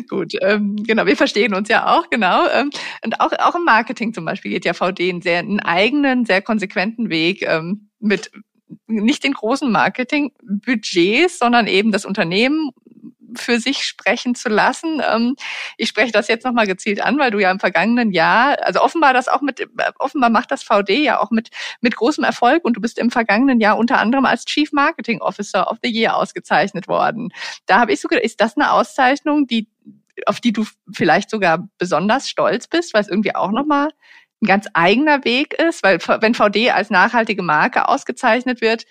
Gut, 0.08 0.32
ähm, 0.42 0.76
genau, 0.86 1.06
wir 1.06 1.16
verstehen 1.16 1.54
uns 1.54 1.68
ja 1.68 1.86
auch, 1.86 2.10
genau. 2.10 2.46
Ähm, 2.52 2.70
und 3.04 3.20
auch, 3.20 3.32
auch 3.38 3.54
im 3.54 3.64
Marketing 3.64 4.12
zum 4.12 4.24
Beispiel 4.24 4.50
geht 4.50 4.64
ja 4.64 4.72
VD 4.72 5.10
einen 5.10 5.22
sehr 5.22 5.38
einen 5.38 5.60
eigenen, 5.60 6.24
sehr 6.24 6.42
konsequenten 6.42 6.63
Weg 7.10 7.42
ähm, 7.42 7.90
mit 8.00 8.30
nicht 8.86 9.24
den 9.24 9.32
großen 9.32 9.70
Marketingbudgets, 9.70 11.38
sondern 11.38 11.66
eben 11.66 11.92
das 11.92 12.04
Unternehmen 12.04 12.70
für 13.36 13.58
sich 13.58 13.84
sprechen 13.84 14.34
zu 14.34 14.48
lassen. 14.48 15.02
Ähm, 15.04 15.36
ich 15.76 15.88
spreche 15.88 16.12
das 16.12 16.28
jetzt 16.28 16.44
nochmal 16.44 16.66
gezielt 16.66 17.00
an, 17.00 17.18
weil 17.18 17.30
du 17.30 17.38
ja 17.38 17.50
im 17.50 17.60
vergangenen 17.60 18.12
Jahr, 18.12 18.56
also 18.62 18.80
offenbar 18.80 19.12
das 19.12 19.28
auch 19.28 19.40
mit, 19.40 19.66
offenbar 19.98 20.30
macht 20.30 20.50
das 20.50 20.62
VD 20.62 21.02
ja 21.02 21.20
auch 21.20 21.30
mit, 21.30 21.50
mit 21.80 21.96
großem 21.96 22.24
Erfolg 22.24 22.64
und 22.64 22.76
du 22.76 22.80
bist 22.80 22.98
im 22.98 23.10
vergangenen 23.10 23.60
Jahr 23.60 23.78
unter 23.78 23.98
anderem 23.98 24.24
als 24.24 24.44
Chief 24.44 24.72
Marketing 24.72 25.20
Officer 25.20 25.70
of 25.70 25.78
the 25.82 25.90
Year 25.90 26.16
ausgezeichnet 26.16 26.88
worden. 26.88 27.30
Da 27.66 27.80
habe 27.80 27.92
ich 27.92 28.00
so 28.00 28.08
gedacht, 28.08 28.24
ist 28.24 28.40
das 28.40 28.56
eine 28.56 28.72
Auszeichnung, 28.72 29.46
die, 29.46 29.68
auf 30.26 30.40
die 30.40 30.52
du 30.52 30.64
vielleicht 30.92 31.30
sogar 31.30 31.68
besonders 31.78 32.28
stolz 32.28 32.68
bist, 32.68 32.94
weil 32.94 33.02
es 33.02 33.08
irgendwie 33.08 33.34
auch 33.34 33.50
nochmal 33.50 33.88
ein 34.44 34.46
ganz 34.46 34.66
eigener 34.74 35.24
Weg 35.24 35.54
ist, 35.54 35.82
weil 35.82 35.98
wenn 36.20 36.34
VD 36.34 36.70
als 36.70 36.90
nachhaltige 36.90 37.42
Marke 37.42 37.88
ausgezeichnet 37.88 38.60
wird, 38.60 38.84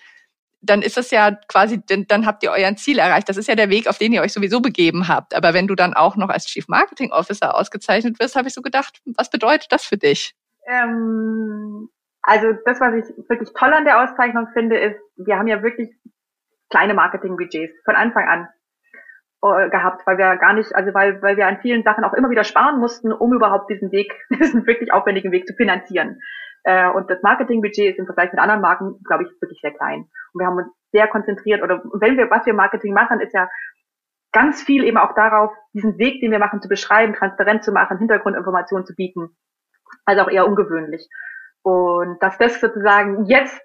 dann 0.60 0.82
ist 0.82 0.96
das 0.96 1.10
ja 1.10 1.32
quasi, 1.48 1.82
dann 1.86 2.26
habt 2.26 2.42
ihr 2.42 2.50
euer 2.50 2.74
Ziel 2.76 2.98
erreicht. 2.98 3.28
Das 3.28 3.36
ist 3.36 3.48
ja 3.48 3.54
der 3.54 3.68
Weg, 3.68 3.86
auf 3.86 3.98
den 3.98 4.12
ihr 4.12 4.22
euch 4.22 4.32
sowieso 4.32 4.60
begeben 4.60 5.08
habt. 5.08 5.34
Aber 5.34 5.52
wenn 5.52 5.66
du 5.66 5.74
dann 5.74 5.94
auch 5.94 6.16
noch 6.16 6.30
als 6.30 6.46
Chief 6.46 6.68
Marketing 6.68 7.12
Officer 7.12 7.54
ausgezeichnet 7.54 8.18
wirst, 8.18 8.34
habe 8.34 8.48
ich 8.48 8.54
so 8.54 8.62
gedacht, 8.62 9.00
was 9.04 9.30
bedeutet 9.30 9.70
das 9.72 9.84
für 9.84 9.98
dich? 9.98 10.34
Ähm, 10.66 11.90
also 12.22 12.46
das, 12.64 12.80
was 12.80 12.94
ich 12.94 13.28
wirklich 13.28 13.50
toll 13.54 13.74
an 13.74 13.84
der 13.84 14.02
Auszeichnung 14.02 14.48
finde, 14.54 14.78
ist, 14.78 14.96
wir 15.16 15.36
haben 15.36 15.48
ja 15.48 15.62
wirklich 15.62 15.90
kleine 16.70 16.94
Marketingbudgets 16.94 17.74
von 17.84 17.94
Anfang 17.94 18.26
an 18.26 18.48
gehabt, 19.70 20.06
weil 20.06 20.18
wir 20.18 20.36
gar 20.36 20.54
nicht, 20.54 20.74
also 20.74 20.94
weil, 20.94 21.20
weil 21.22 21.36
wir 21.36 21.46
an 21.46 21.58
vielen 21.60 21.82
Sachen 21.82 22.04
auch 22.04 22.14
immer 22.14 22.30
wieder 22.30 22.44
sparen 22.44 22.80
mussten, 22.80 23.12
um 23.12 23.32
überhaupt 23.34 23.70
diesen 23.70 23.92
Weg, 23.92 24.12
diesen 24.30 24.66
wirklich 24.66 24.92
aufwendigen 24.92 25.32
Weg 25.32 25.46
zu 25.46 25.54
finanzieren. 25.54 26.20
Äh, 26.62 26.88
und 26.88 27.10
das 27.10 27.22
Marketingbudget 27.22 27.92
ist 27.92 27.98
im 27.98 28.06
Vergleich 28.06 28.32
mit 28.32 28.40
anderen 28.40 28.62
Marken, 28.62 29.02
glaube 29.04 29.24
ich, 29.24 29.42
wirklich 29.42 29.60
sehr 29.60 29.72
klein. 29.72 30.08
Und 30.32 30.40
wir 30.40 30.46
haben 30.46 30.56
uns 30.56 30.68
sehr 30.92 31.08
konzentriert 31.08 31.62
oder 31.62 31.82
wenn 32.00 32.16
wir, 32.16 32.30
was 32.30 32.46
wir 32.46 32.54
Marketing 32.54 32.94
machen, 32.94 33.20
ist 33.20 33.34
ja 33.34 33.48
ganz 34.32 34.62
viel 34.62 34.84
eben 34.84 34.96
auch 34.96 35.14
darauf, 35.14 35.52
diesen 35.74 35.98
Weg, 35.98 36.20
den 36.20 36.32
wir 36.32 36.38
machen, 36.38 36.60
zu 36.60 36.68
beschreiben, 36.68 37.14
transparent 37.14 37.64
zu 37.64 37.72
machen, 37.72 37.98
Hintergrundinformationen 37.98 38.86
zu 38.86 38.94
bieten. 38.94 39.36
Also 40.06 40.22
auch 40.22 40.30
eher 40.30 40.46
ungewöhnlich. 40.46 41.06
Und 41.62 42.22
dass 42.22 42.36
das 42.38 42.60
sozusagen 42.60 43.26
jetzt 43.26 43.60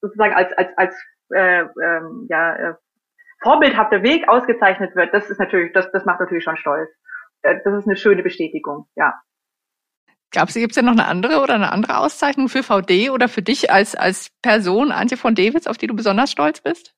sozusagen 0.00 0.34
als 0.34 0.52
als 0.52 0.76
als 0.76 0.94
äh, 1.32 1.62
ähm, 1.82 2.26
ja, 2.28 2.54
äh, 2.56 2.74
vorbildhafter 3.42 4.02
Weg 4.02 4.28
ausgezeichnet 4.28 4.94
wird, 4.96 5.14
das 5.14 5.30
ist 5.30 5.38
natürlich, 5.38 5.72
das, 5.72 5.90
das 5.92 6.04
macht 6.04 6.20
natürlich 6.20 6.44
schon 6.44 6.56
stolz. 6.56 6.90
Äh, 7.42 7.56
das 7.64 7.74
ist 7.74 7.86
eine 7.86 7.96
schöne 7.96 8.22
Bestätigung, 8.22 8.86
ja. 8.96 9.14
Gab's, 10.32 10.54
gibt's 10.54 10.76
denn 10.76 10.84
noch 10.84 10.92
eine 10.92 11.06
andere 11.06 11.40
oder 11.40 11.54
eine 11.54 11.72
andere 11.72 11.98
Auszeichnung 11.98 12.48
für 12.48 12.62
VD 12.62 13.10
oder 13.10 13.28
für 13.28 13.42
dich 13.42 13.72
als, 13.72 13.96
als 13.96 14.30
Person, 14.42 14.92
Antje 14.92 15.16
von 15.16 15.34
Davids, 15.34 15.66
auf 15.66 15.76
die 15.76 15.88
du 15.88 15.96
besonders 15.96 16.30
stolz 16.30 16.60
bist? 16.60 16.94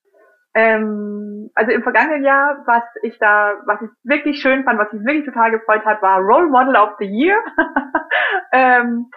Ähm, 0.55 1.49
also 1.55 1.71
im 1.71 1.81
vergangenen 1.81 2.23
Jahr, 2.23 2.61
was 2.67 2.83
ich 3.01 3.17
da, 3.17 3.53
was 3.65 3.81
ich 3.81 3.89
wirklich 4.03 4.39
schön 4.39 4.63
fand, 4.63 4.77
was 4.77 4.93
mich 4.93 5.03
wirklich 5.03 5.25
total 5.25 5.49
gefreut 5.49 5.83
hat, 5.83 6.03
war 6.03 6.19
Role 6.19 6.47
Model 6.47 6.75
of 6.75 6.91
the 6.99 7.05
Year 7.05 7.39
ähm, 8.53 9.09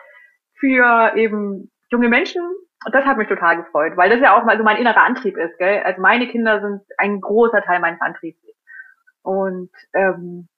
für 0.58 1.12
eben 1.14 1.70
junge 1.90 2.08
Menschen. 2.08 2.42
Und 2.87 2.95
das 2.95 3.05
hat 3.05 3.16
mich 3.16 3.26
total 3.26 3.57
gefreut, 3.57 3.97
weil 3.97 4.11
das 4.11 4.20
ja 4.20 4.37
auch 4.37 4.45
mal 4.45 4.57
so 4.57 4.62
mein 4.62 4.76
innerer 4.76 5.03
Antrieb 5.03 5.37
ist. 5.37 5.59
Gell? 5.59 5.82
Also 5.84 6.01
meine 6.01 6.28
Kinder 6.28 6.61
sind 6.61 6.82
ein 6.99 7.20
großer 7.20 7.61
Teil 7.62 7.80
meines 7.80 8.01
Antriebs. 8.01 8.39
Und 9.22 9.72
ähm, 9.93 10.49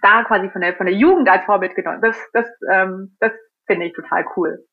da 0.00 0.24
quasi 0.24 0.48
von 0.48 0.62
der 0.62 0.74
von 0.76 0.86
der 0.86 0.94
Jugend 0.94 1.28
als 1.28 1.44
Vorbild 1.44 1.74
genommen. 1.74 2.00
Das 2.00 2.16
das 2.32 2.46
ähm, 2.72 3.14
das 3.20 3.32
finde 3.66 3.84
ich 3.84 3.92
total 3.92 4.24
cool. 4.36 4.64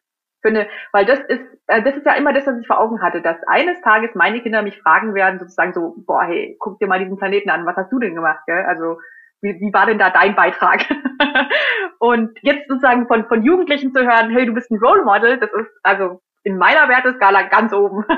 Finde, 0.42 0.70
weil 0.94 1.06
das 1.06 1.20
ist 1.20 1.42
äh, 1.68 1.84
das 1.84 1.98
ist 1.98 2.06
ja 2.06 2.14
immer 2.14 2.32
das, 2.32 2.48
was 2.48 2.58
ich 2.62 2.68
vor 2.68 2.80
Augen 2.80 3.02
hatte, 3.02 3.22
dass 3.22 3.44
eines 3.48 3.82
Tages 3.82 4.16
meine 4.16 4.42
Kinder 4.42 4.62
mich 4.62 4.80
fragen 4.82 5.14
werden, 5.16 5.40
sozusagen 5.40 5.74
so, 5.74 5.96
boah, 6.06 6.24
hey, 6.24 6.56
guck 6.60 6.80
dir 6.80 6.88
mal 6.88 7.00
diesen 7.00 7.18
Planeten 7.18 7.50
an, 7.50 7.66
was 7.66 7.76
hast 7.76 7.92
du 7.92 8.00
denn 8.00 8.16
gemacht, 8.16 8.40
gell? 8.48 8.64
Also 8.64 9.00
wie, 9.42 9.60
wie 9.60 9.74
war 9.74 9.86
denn 9.86 10.00
da 10.00 10.12
dein 10.12 10.34
Beitrag? 10.34 10.86
und 12.00 12.38
jetzt 12.42 12.70
sozusagen 12.70 13.06
von 13.08 13.28
von 13.28 13.44
Jugendlichen 13.44 13.92
zu 13.92 14.02
hören, 14.02 14.30
hey, 14.30 14.46
du 14.46 14.54
bist 14.54 14.72
ein 14.72 14.80
Role 14.80 15.04
Model, 15.04 15.40
das 15.40 15.52
ist 15.52 15.72
also 15.84 16.22
in 16.46 16.58
meiner 16.58 16.88
Werteskala 16.88 17.50
ganz 17.50 17.74
oben. 17.74 18.06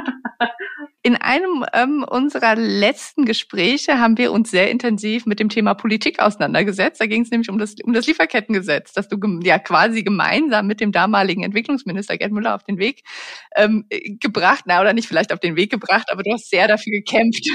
In 1.03 1.15
einem 1.15 1.63
ähm, 1.73 2.03
unserer 2.03 2.55
letzten 2.57 3.23
Gespräche 3.23 3.97
haben 3.97 4.17
wir 4.17 4.33
uns 4.33 4.51
sehr 4.51 4.69
intensiv 4.69 5.25
mit 5.25 5.39
dem 5.39 5.47
Thema 5.47 5.73
Politik 5.73 6.19
auseinandergesetzt. 6.19 6.99
Da 6.99 7.05
ging 7.05 7.21
es 7.21 7.31
nämlich 7.31 7.49
um 7.49 7.57
das, 7.57 7.75
um 7.81 7.93
das 7.93 8.07
Lieferkettengesetz, 8.07 8.91
das 8.91 9.07
du 9.07 9.17
ja 9.41 9.57
quasi 9.57 10.03
gemeinsam 10.03 10.67
mit 10.67 10.81
dem 10.81 10.91
damaligen 10.91 11.43
Entwicklungsminister 11.43 12.17
Gerd 12.17 12.33
Müller 12.33 12.55
auf 12.55 12.63
den 12.63 12.77
Weg 12.77 13.03
ähm, 13.55 13.85
gebracht, 14.19 14.65
na 14.65 14.81
oder 14.81 14.91
nicht 14.91 15.07
vielleicht 15.07 15.31
auf 15.31 15.39
den 15.39 15.55
Weg 15.55 15.71
gebracht, 15.71 16.07
aber 16.11 16.23
du 16.23 16.33
hast 16.33 16.49
sehr 16.49 16.67
dafür 16.67 16.91
gekämpft, 16.91 17.47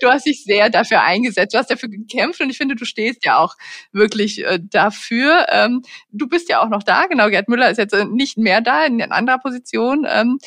du 0.00 0.08
hast 0.08 0.26
dich 0.26 0.44
sehr 0.44 0.70
dafür 0.70 1.02
eingesetzt, 1.02 1.54
du 1.54 1.58
hast 1.58 1.70
dafür 1.70 1.88
gekämpft 1.88 2.40
und 2.40 2.50
ich 2.50 2.58
finde, 2.58 2.76
du 2.76 2.84
stehst 2.84 3.24
ja 3.24 3.38
auch 3.38 3.56
wirklich 3.92 4.44
äh, 4.44 4.58
dafür. 4.62 5.46
Ähm, 5.50 5.82
du 6.10 6.28
bist 6.28 6.48
ja 6.48 6.60
auch 6.60 6.68
noch 6.68 6.82
da, 6.82 7.06
genau, 7.06 7.28
Gerd 7.28 7.48
Müller 7.48 7.70
ist 7.70 7.78
jetzt 7.78 7.94
äh, 7.94 8.04
nicht 8.04 8.38
mehr 8.38 8.60
da, 8.60 8.84
in, 8.84 9.02
anderer 9.02 9.38
Position. 9.38 10.06
Ähm, 10.08 10.38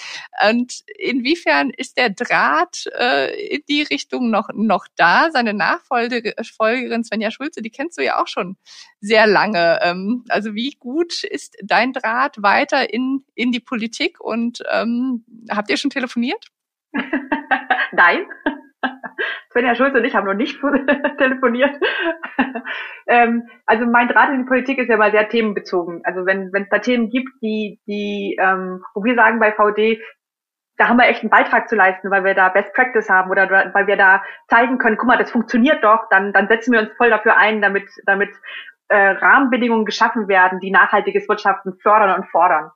und 0.50 0.84
inwiefern 0.98 1.70
ist 1.70 1.98
der 1.98 2.10
Draht 2.10 2.86
äh, 2.98 3.56
in 3.56 3.62
die 3.68 3.84
Richtung 3.84 4.30
noch, 4.30 4.50
noch 4.54 4.88
da? 4.96 5.30
Seine 5.32 5.54
Nachfolgerin 5.54 7.04
Svenja 7.04 7.32
Schulze, 7.32 7.62
die 7.62 7.70
kennst 7.70 7.98
du 7.98 8.04
ja 8.04 8.22
auch 8.22 8.28
schon 8.28 8.58
sehr 9.00 9.28
lange. 9.28 9.80
Ähm, 9.82 10.24
also 10.30 10.56
wie 10.56 10.76
gut 10.80 11.24
ist 11.24 11.58
dein 11.64 11.94
Draht 11.94 12.42
weiter 12.42 12.92
in, 12.94 13.24
in 13.36 13.52
die 13.52 13.60
Politik 13.60 14.20
und 14.20 14.60
ähm, 14.72 15.26
habt 15.50 15.70
ihr 15.70 15.78
schon 15.78 15.92
telefoniert? 15.92 16.48
Nein. 17.92 18.26
Svenja 19.52 19.76
Schulze 19.76 19.98
und 19.98 20.06
ich 20.06 20.16
haben 20.16 20.26
noch 20.26 20.34
nicht 20.34 20.60
telefoniert. 21.18 21.76
ähm, 23.08 23.44
also 23.66 23.86
mein 23.86 24.08
Draht 24.08 24.30
in 24.30 24.40
die 24.40 24.48
Politik 24.48 24.78
ist 24.80 24.90
ja 24.90 24.98
mal 24.98 25.12
sehr 25.12 25.30
themenbezogen. 25.30 26.02
Also 26.04 26.26
wenn 26.26 26.52
wenn 26.54 26.64
es 26.64 26.70
da 26.70 26.80
Themen 26.80 27.10
gibt, 27.10 27.30
die 27.42 27.80
die 27.88 28.38
ähm, 28.40 28.84
wo 28.94 29.04
wir 29.04 29.16
sagen 29.16 29.40
bei 29.40 29.52
VD, 29.52 30.02
da 30.78 30.90
haben 30.90 30.98
wir 30.98 31.08
echt 31.08 31.22
einen 31.22 31.30
Beitrag 31.30 31.70
zu 31.70 31.76
leisten, 31.76 32.12
weil 32.12 32.24
wir 32.24 32.34
da 32.34 32.50
Best 32.50 32.74
Practice 32.74 33.10
haben 33.10 33.32
oder 33.32 33.72
weil 33.74 33.88
wir 33.88 33.96
da 33.96 34.24
zeigen 34.50 34.78
können, 34.78 34.98
guck 34.98 35.08
mal, 35.08 35.18
das 35.18 35.32
funktioniert 35.32 35.84
doch, 35.84 36.10
dann 36.10 36.34
dann 36.34 36.48
setzen 36.48 36.74
wir 36.74 36.82
uns 36.82 36.92
voll 36.98 37.10
dafür 37.10 37.38
ein, 37.38 37.62
damit 37.62 37.90
damit 38.06 38.30
äh, 38.88 38.98
Rahmenbedingungen 38.98 39.86
geschaffen 39.86 40.28
werden, 40.28 40.60
die 40.60 40.72
nachhaltiges 40.72 41.28
Wirtschaften 41.28 41.78
fördern 41.82 42.20
und 42.20 42.30
fordern. 42.30 42.72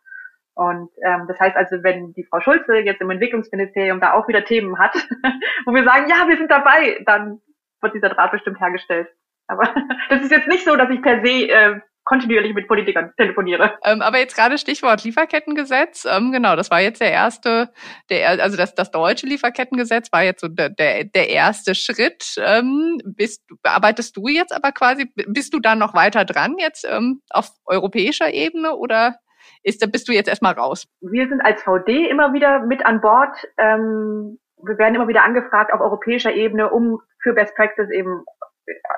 Und 0.59 0.89
ähm, 1.05 1.23
das 1.29 1.39
heißt 1.39 1.55
also, 1.55 1.81
wenn 1.83 2.11
die 2.15 2.25
Frau 2.25 2.41
Schulze 2.41 2.79
jetzt 2.79 2.99
im 2.99 3.09
Entwicklungsministerium 3.09 4.01
da 4.01 4.11
auch 4.11 4.27
wieder 4.27 4.43
Themen 4.43 4.77
hat, 4.77 4.93
wo 5.65 5.73
wir 5.73 5.85
sagen, 5.85 6.09
ja, 6.09 6.27
wir 6.27 6.35
sind 6.35 6.51
dabei, 6.51 7.01
dann 7.05 7.39
wird 7.79 7.93
dieser 7.93 8.09
Draht 8.09 8.33
bestimmt 8.33 8.59
hergestellt. 8.59 9.07
Aber 9.47 9.73
das 10.09 10.21
ist 10.21 10.31
jetzt 10.31 10.49
nicht 10.49 10.65
so, 10.65 10.75
dass 10.75 10.89
ich 10.89 11.01
per 11.01 11.25
se 11.25 11.47
äh, 11.47 11.79
kontinuierlich 12.03 12.53
mit 12.53 12.67
Politikern 12.67 13.13
telefoniere. 13.15 13.77
Ähm, 13.85 14.01
aber 14.01 14.19
jetzt 14.19 14.35
gerade 14.35 14.57
Stichwort 14.57 15.01
Lieferkettengesetz. 15.05 16.03
Ähm, 16.03 16.33
genau, 16.33 16.57
das 16.57 16.69
war 16.69 16.81
jetzt 16.81 16.99
der 16.99 17.13
erste, 17.13 17.69
der, 18.09 18.41
also 18.41 18.57
das, 18.57 18.75
das 18.75 18.91
deutsche 18.91 19.27
Lieferkettengesetz 19.27 20.11
war 20.11 20.23
jetzt 20.23 20.41
so 20.41 20.49
der, 20.49 20.67
der, 20.71 21.05
der 21.05 21.29
erste 21.29 21.73
Schritt. 21.73 22.35
Ähm, 22.37 22.99
bist, 23.05 23.45
bearbeitest 23.63 24.17
du 24.17 24.27
jetzt 24.27 24.51
aber 24.51 24.73
quasi, 24.73 25.09
bist 25.25 25.53
du 25.53 25.61
da 25.61 25.75
noch 25.75 25.93
weiter 25.93 26.25
dran 26.25 26.57
jetzt 26.57 26.85
ähm, 26.85 27.21
auf 27.29 27.47
europäischer 27.65 28.33
Ebene 28.33 28.75
oder 28.75 29.15
ist, 29.63 29.81
da 29.81 29.87
bist 29.87 30.07
du 30.07 30.13
jetzt 30.13 30.29
erstmal 30.29 30.53
raus? 30.53 30.87
Wir 31.01 31.27
sind 31.27 31.41
als 31.41 31.61
VD 31.63 32.09
immer 32.09 32.33
wieder 32.33 32.65
mit 32.65 32.85
an 32.85 33.01
Bord. 33.01 33.35
Ähm, 33.57 34.39
wir 34.61 34.77
werden 34.77 34.95
immer 34.95 35.07
wieder 35.07 35.23
angefragt 35.23 35.71
auf 35.71 35.79
europäischer 35.79 36.33
Ebene, 36.33 36.69
um 36.69 36.99
für 37.21 37.33
Best 37.33 37.55
Practice 37.55 37.89
eben 37.91 38.23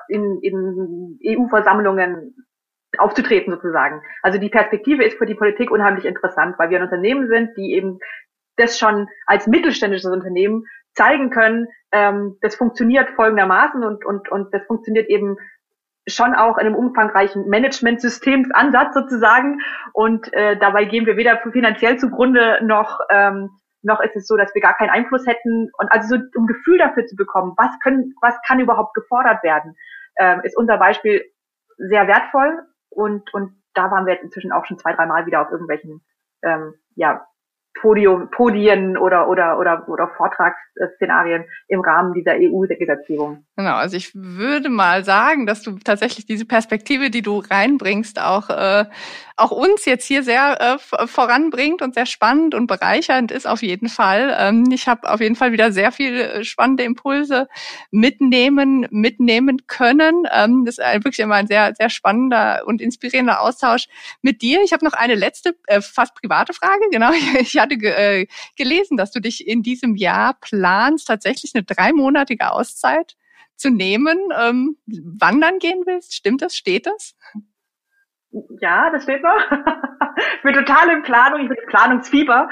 in, 0.07 0.39
in 0.41 1.19
EU-Versammlungen 1.25 2.35
aufzutreten 2.97 3.53
sozusagen. 3.53 4.01
Also 4.21 4.37
die 4.37 4.49
Perspektive 4.49 5.03
ist 5.03 5.17
für 5.17 5.25
die 5.25 5.35
Politik 5.35 5.71
unheimlich 5.71 6.05
interessant, 6.05 6.59
weil 6.59 6.69
wir 6.69 6.79
ein 6.79 6.83
Unternehmen 6.83 7.27
sind, 7.27 7.55
die 7.57 7.73
eben 7.73 7.99
das 8.57 8.77
schon 8.77 9.07
als 9.25 9.47
mittelständisches 9.47 10.11
Unternehmen 10.11 10.65
zeigen 10.93 11.29
können, 11.29 11.67
ähm, 11.93 12.37
das 12.41 12.55
funktioniert 12.55 13.09
folgendermaßen 13.11 13.83
und, 13.83 14.05
und, 14.05 14.29
und 14.29 14.53
das 14.53 14.61
funktioniert 14.67 15.09
eben 15.09 15.37
schon 16.07 16.33
auch 16.33 16.57
in 16.57 16.65
einem 16.65 16.75
umfangreichen 16.75 17.47
Management-Systemsansatz 17.47 18.93
sozusagen. 18.93 19.61
Und 19.93 20.33
äh, 20.33 20.57
dabei 20.57 20.85
gehen 20.85 21.05
wir 21.05 21.17
weder 21.17 21.37
finanziell 21.51 21.97
zugrunde 21.97 22.59
noch 22.63 22.99
ähm, 23.09 23.49
noch 23.83 23.99
ist 23.99 24.15
es 24.15 24.27
so, 24.27 24.37
dass 24.37 24.53
wir 24.53 24.61
gar 24.61 24.75
keinen 24.75 24.91
Einfluss 24.91 25.25
hätten. 25.25 25.71
Und 25.77 25.91
also 25.91 26.15
so 26.15 26.21
um 26.35 26.45
Gefühl 26.45 26.77
dafür 26.77 27.05
zu 27.05 27.15
bekommen, 27.15 27.53
was 27.57 27.71
können, 27.81 28.13
was 28.21 28.35
kann 28.45 28.59
überhaupt 28.59 28.93
gefordert 28.93 29.43
werden, 29.43 29.75
ähm, 30.17 30.41
ist 30.43 30.55
unser 30.55 30.77
Beispiel 30.77 31.23
sehr 31.77 32.07
wertvoll. 32.07 32.59
Und 32.89 33.33
und 33.33 33.55
da 33.73 33.89
waren 33.89 34.05
wir 34.05 34.21
inzwischen 34.21 34.51
auch 34.51 34.65
schon 34.65 34.77
zwei, 34.77 34.93
dreimal 34.93 35.25
wieder 35.25 35.41
auf 35.41 35.51
irgendwelchen 35.51 36.01
ähm, 36.43 36.75
ja, 36.95 37.25
Podium, 37.79 38.29
Podien 38.29 38.97
oder, 38.97 39.29
oder, 39.29 39.57
oder, 39.57 39.87
oder 39.87 40.09
Vortragsszenarien 40.17 41.45
im 41.67 41.79
Rahmen 41.79 42.13
dieser 42.13 42.33
EU-Gesetzgebung. 42.33 43.45
Genau, 43.55 43.75
also 43.75 43.95
ich 43.95 44.11
würde 44.13 44.69
mal 44.69 45.03
sagen, 45.05 45.45
dass 45.45 45.61
du 45.61 45.77
tatsächlich 45.79 46.25
diese 46.25 46.45
Perspektive, 46.45 47.09
die 47.09 47.21
du 47.21 47.39
reinbringst, 47.39 48.21
auch, 48.21 48.49
äh, 48.49 48.85
auch 49.37 49.51
uns 49.51 49.85
jetzt 49.85 50.05
hier 50.05 50.21
sehr 50.23 50.59
äh, 50.59 51.07
voranbringt 51.07 51.81
und 51.81 51.95
sehr 51.95 52.05
spannend 52.05 52.55
und 52.55 52.67
bereichernd 52.67 53.31
ist 53.31 53.47
auf 53.47 53.61
jeden 53.61 53.87
Fall. 53.87 54.35
Ähm, 54.37 54.65
ich 54.71 54.87
habe 54.87 55.09
auf 55.09 55.21
jeden 55.21 55.35
Fall 55.35 55.51
wieder 55.51 55.71
sehr 55.71 55.91
viel 55.91 56.19
äh, 56.19 56.43
spannende 56.43 56.83
Impulse 56.83 57.47
mitnehmen, 57.89 58.85
mitnehmen 58.91 59.65
können. 59.67 60.27
Ähm, 60.31 60.65
das 60.65 60.77
ist 60.77 60.83
wirklich 61.03 61.19
immer 61.19 61.35
ein 61.35 61.47
sehr, 61.47 61.73
sehr 61.75 61.89
spannender 61.89 62.63
und 62.65 62.81
inspirierender 62.81 63.41
Austausch 63.41 63.87
mit 64.21 64.41
dir. 64.41 64.61
Ich 64.63 64.73
habe 64.73 64.85
noch 64.85 64.93
eine 64.93 65.15
letzte, 65.15 65.55
äh, 65.67 65.81
fast 65.81 66.15
private 66.15 66.53
Frage. 66.53 66.81
Genau, 66.91 67.11
ich 67.39 67.60
hatte 67.61 67.77
ge 67.77 67.91
äh, 67.91 68.27
gelesen, 68.57 68.97
dass 68.97 69.11
du 69.11 69.19
dich 69.19 69.47
in 69.47 69.63
diesem 69.63 69.95
Jahr 69.95 70.35
planst, 70.39 71.07
tatsächlich 71.07 71.51
eine 71.55 71.63
dreimonatige 71.63 72.51
Auszeit 72.51 73.15
zu 73.55 73.69
nehmen, 73.69 74.17
ähm, 74.39 74.77
wandern 75.19 75.59
gehen 75.59 75.83
willst. 75.85 76.15
Stimmt 76.15 76.41
das? 76.41 76.55
Steht 76.55 76.87
das? 76.87 77.15
Ja, 78.59 78.89
das 78.91 79.03
steht 79.03 79.23
noch. 79.23 79.51
ich 80.37 80.41
bin 80.43 80.53
total 80.53 80.89
in 80.89 81.03
Planung, 81.03 81.41
ich 81.41 81.49
bin 81.49 81.57
im 81.57 81.69
Planungsfieber. 81.69 82.49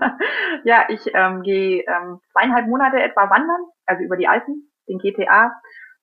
ja, 0.64 0.84
ich 0.88 1.00
ähm, 1.14 1.42
gehe 1.42 1.84
ähm, 1.86 2.20
zweieinhalb 2.32 2.66
Monate 2.66 3.00
etwa 3.00 3.30
wandern, 3.30 3.60
also 3.86 4.02
über 4.02 4.16
die 4.16 4.28
Alpen, 4.28 4.70
den 4.88 4.98
GTA 4.98 5.52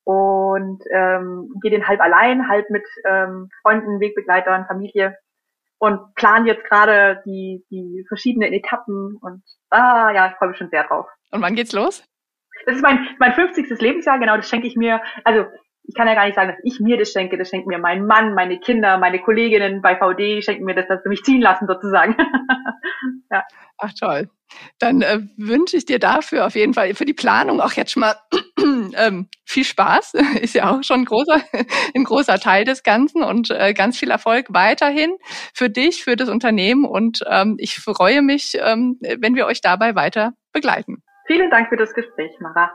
und 0.06 0.82
ähm, 0.92 1.54
gehe 1.62 1.72
den 1.72 1.88
halb 1.88 2.02
allein, 2.02 2.48
halb 2.48 2.70
mit 2.70 2.84
ähm, 3.06 3.50
Freunden, 3.62 4.00
Wegbegleitern, 4.00 4.66
Familie 4.66 5.16
und 5.80 6.14
plan 6.16 6.46
jetzt 6.46 6.64
gerade 6.66 7.22
die, 7.26 7.66
die 7.72 8.06
verschiedenen 8.08 8.54
Etappen 8.54 9.18
und 9.22 9.44
ah 9.70 10.12
ja, 10.14 10.28
ich 10.28 10.36
freue 10.36 10.50
mich 10.50 10.58
schon 10.58 10.70
sehr 10.70 10.84
drauf. 10.84 11.08
Und 11.32 11.42
wann 11.42 11.56
geht's 11.56 11.74
los? 11.74 12.04
Das 12.66 12.76
ist 12.76 12.82
mein, 12.82 13.08
mein 13.20 13.34
50. 13.34 13.80
Lebensjahr, 13.80 14.20
genau, 14.20 14.36
das 14.36 14.50
schenke 14.50 14.68
ich 14.68 14.76
mir, 14.76 15.02
also 15.24 15.46
ich 15.84 15.96
kann 15.96 16.08
ja 16.08 16.14
gar 16.14 16.26
nicht 16.26 16.36
sagen, 16.36 16.50
dass 16.50 16.60
ich 16.64 16.80
mir 16.80 16.98
das 16.98 17.12
schenke, 17.12 17.38
das 17.38 17.50
schenkt 17.50 17.68
mir 17.68 17.80
mein 17.80 18.06
Mann, 18.06 18.36
meine 18.36 18.60
Kinder, 18.60 18.98
meine 18.98 19.20
Kolleginnen 19.20 19.82
bei 19.82 19.96
VD, 19.96 20.44
schenken 20.44 20.66
mir 20.66 20.76
das, 20.76 20.88
dass 20.88 21.02
sie 21.02 21.10
mich 21.10 21.24
ziehen 21.24 21.42
lassen 21.42 21.68
sozusagen. 21.68 22.16
ja. 23.32 23.44
Ach 23.78 23.94
toll. 24.00 24.30
Dann 24.80 25.02
äh, 25.02 25.20
wünsche 25.38 25.78
ich 25.78 25.86
dir 25.86 26.00
dafür 26.00 26.46
auf 26.46 26.56
jeden 26.56 26.74
Fall 26.74 26.94
für 26.96 27.06
die 27.06 27.14
Planung 27.14 27.62
auch 27.62 27.74
jetzt 27.74 27.92
schon 27.92 28.02
mal 28.02 28.16
ähm, 28.96 29.28
viel 29.46 29.64
Spaß. 29.64 30.14
Ist 30.42 30.56
ja 30.56 30.72
auch 30.72 30.84
schon 30.84 31.02
ein 31.02 31.06
großer, 31.06 31.42
ein 31.96 32.04
großer 32.04 32.40
Teil 32.40 32.66
des 32.66 32.84
Ganzen 32.84 33.24
und 33.24 33.50
äh, 33.52 33.74
ganz 33.74 33.98
viel 33.98 34.12
Erfolg 34.12 34.48
weiterhin 34.50 35.12
für 35.54 35.70
dich, 35.70 36.04
für 36.04 36.16
das 36.16 36.30
Unternehmen 36.30 36.86
und 36.86 37.24
ähm, 37.30 37.56
ich 37.60 37.80
freue 37.80 38.22
mich, 38.22 38.58
ähm, 38.62 38.98
wenn 39.02 39.36
wir 39.36 39.46
euch 39.46 39.62
dabei 39.62 39.96
weiter 39.96 40.34
begleiten. 40.54 41.04
Vielen 41.28 41.50
Dank 41.50 41.70
für 41.70 41.78
das 41.78 41.94
Gespräch, 41.94 42.32
Mara. 42.40 42.72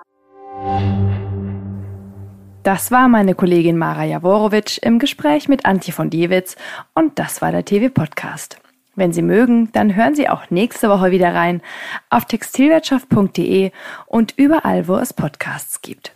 Das 2.62 2.90
war 2.90 3.08
meine 3.08 3.34
Kollegin 3.34 3.76
Mara 3.76 4.04
Jaworowitsch 4.04 4.78
im 4.78 4.98
Gespräch 4.98 5.48
mit 5.48 5.66
Antje 5.66 5.92
von 5.92 6.08
Diewitz 6.08 6.56
und 6.94 7.18
das 7.18 7.42
war 7.42 7.52
der 7.52 7.64
TV-Podcast. 7.64 8.63
Wenn 8.96 9.12
Sie 9.12 9.22
mögen, 9.22 9.70
dann 9.72 9.94
hören 9.96 10.14
Sie 10.14 10.28
auch 10.28 10.50
nächste 10.50 10.88
Woche 10.88 11.10
wieder 11.10 11.34
rein 11.34 11.62
auf 12.10 12.24
textilwirtschaft.de 12.26 13.72
und 14.06 14.34
überall, 14.36 14.88
wo 14.88 14.96
es 14.96 15.12
Podcasts 15.12 15.82
gibt. 15.82 16.12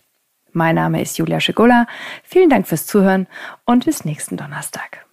Mein 0.52 0.76
Name 0.76 1.02
ist 1.02 1.18
Julia 1.18 1.40
Schigula. 1.40 1.86
Vielen 2.22 2.50
Dank 2.50 2.66
fürs 2.66 2.86
Zuhören 2.86 3.26
und 3.64 3.84
bis 3.84 4.04
nächsten 4.04 4.36
Donnerstag. 4.36 5.06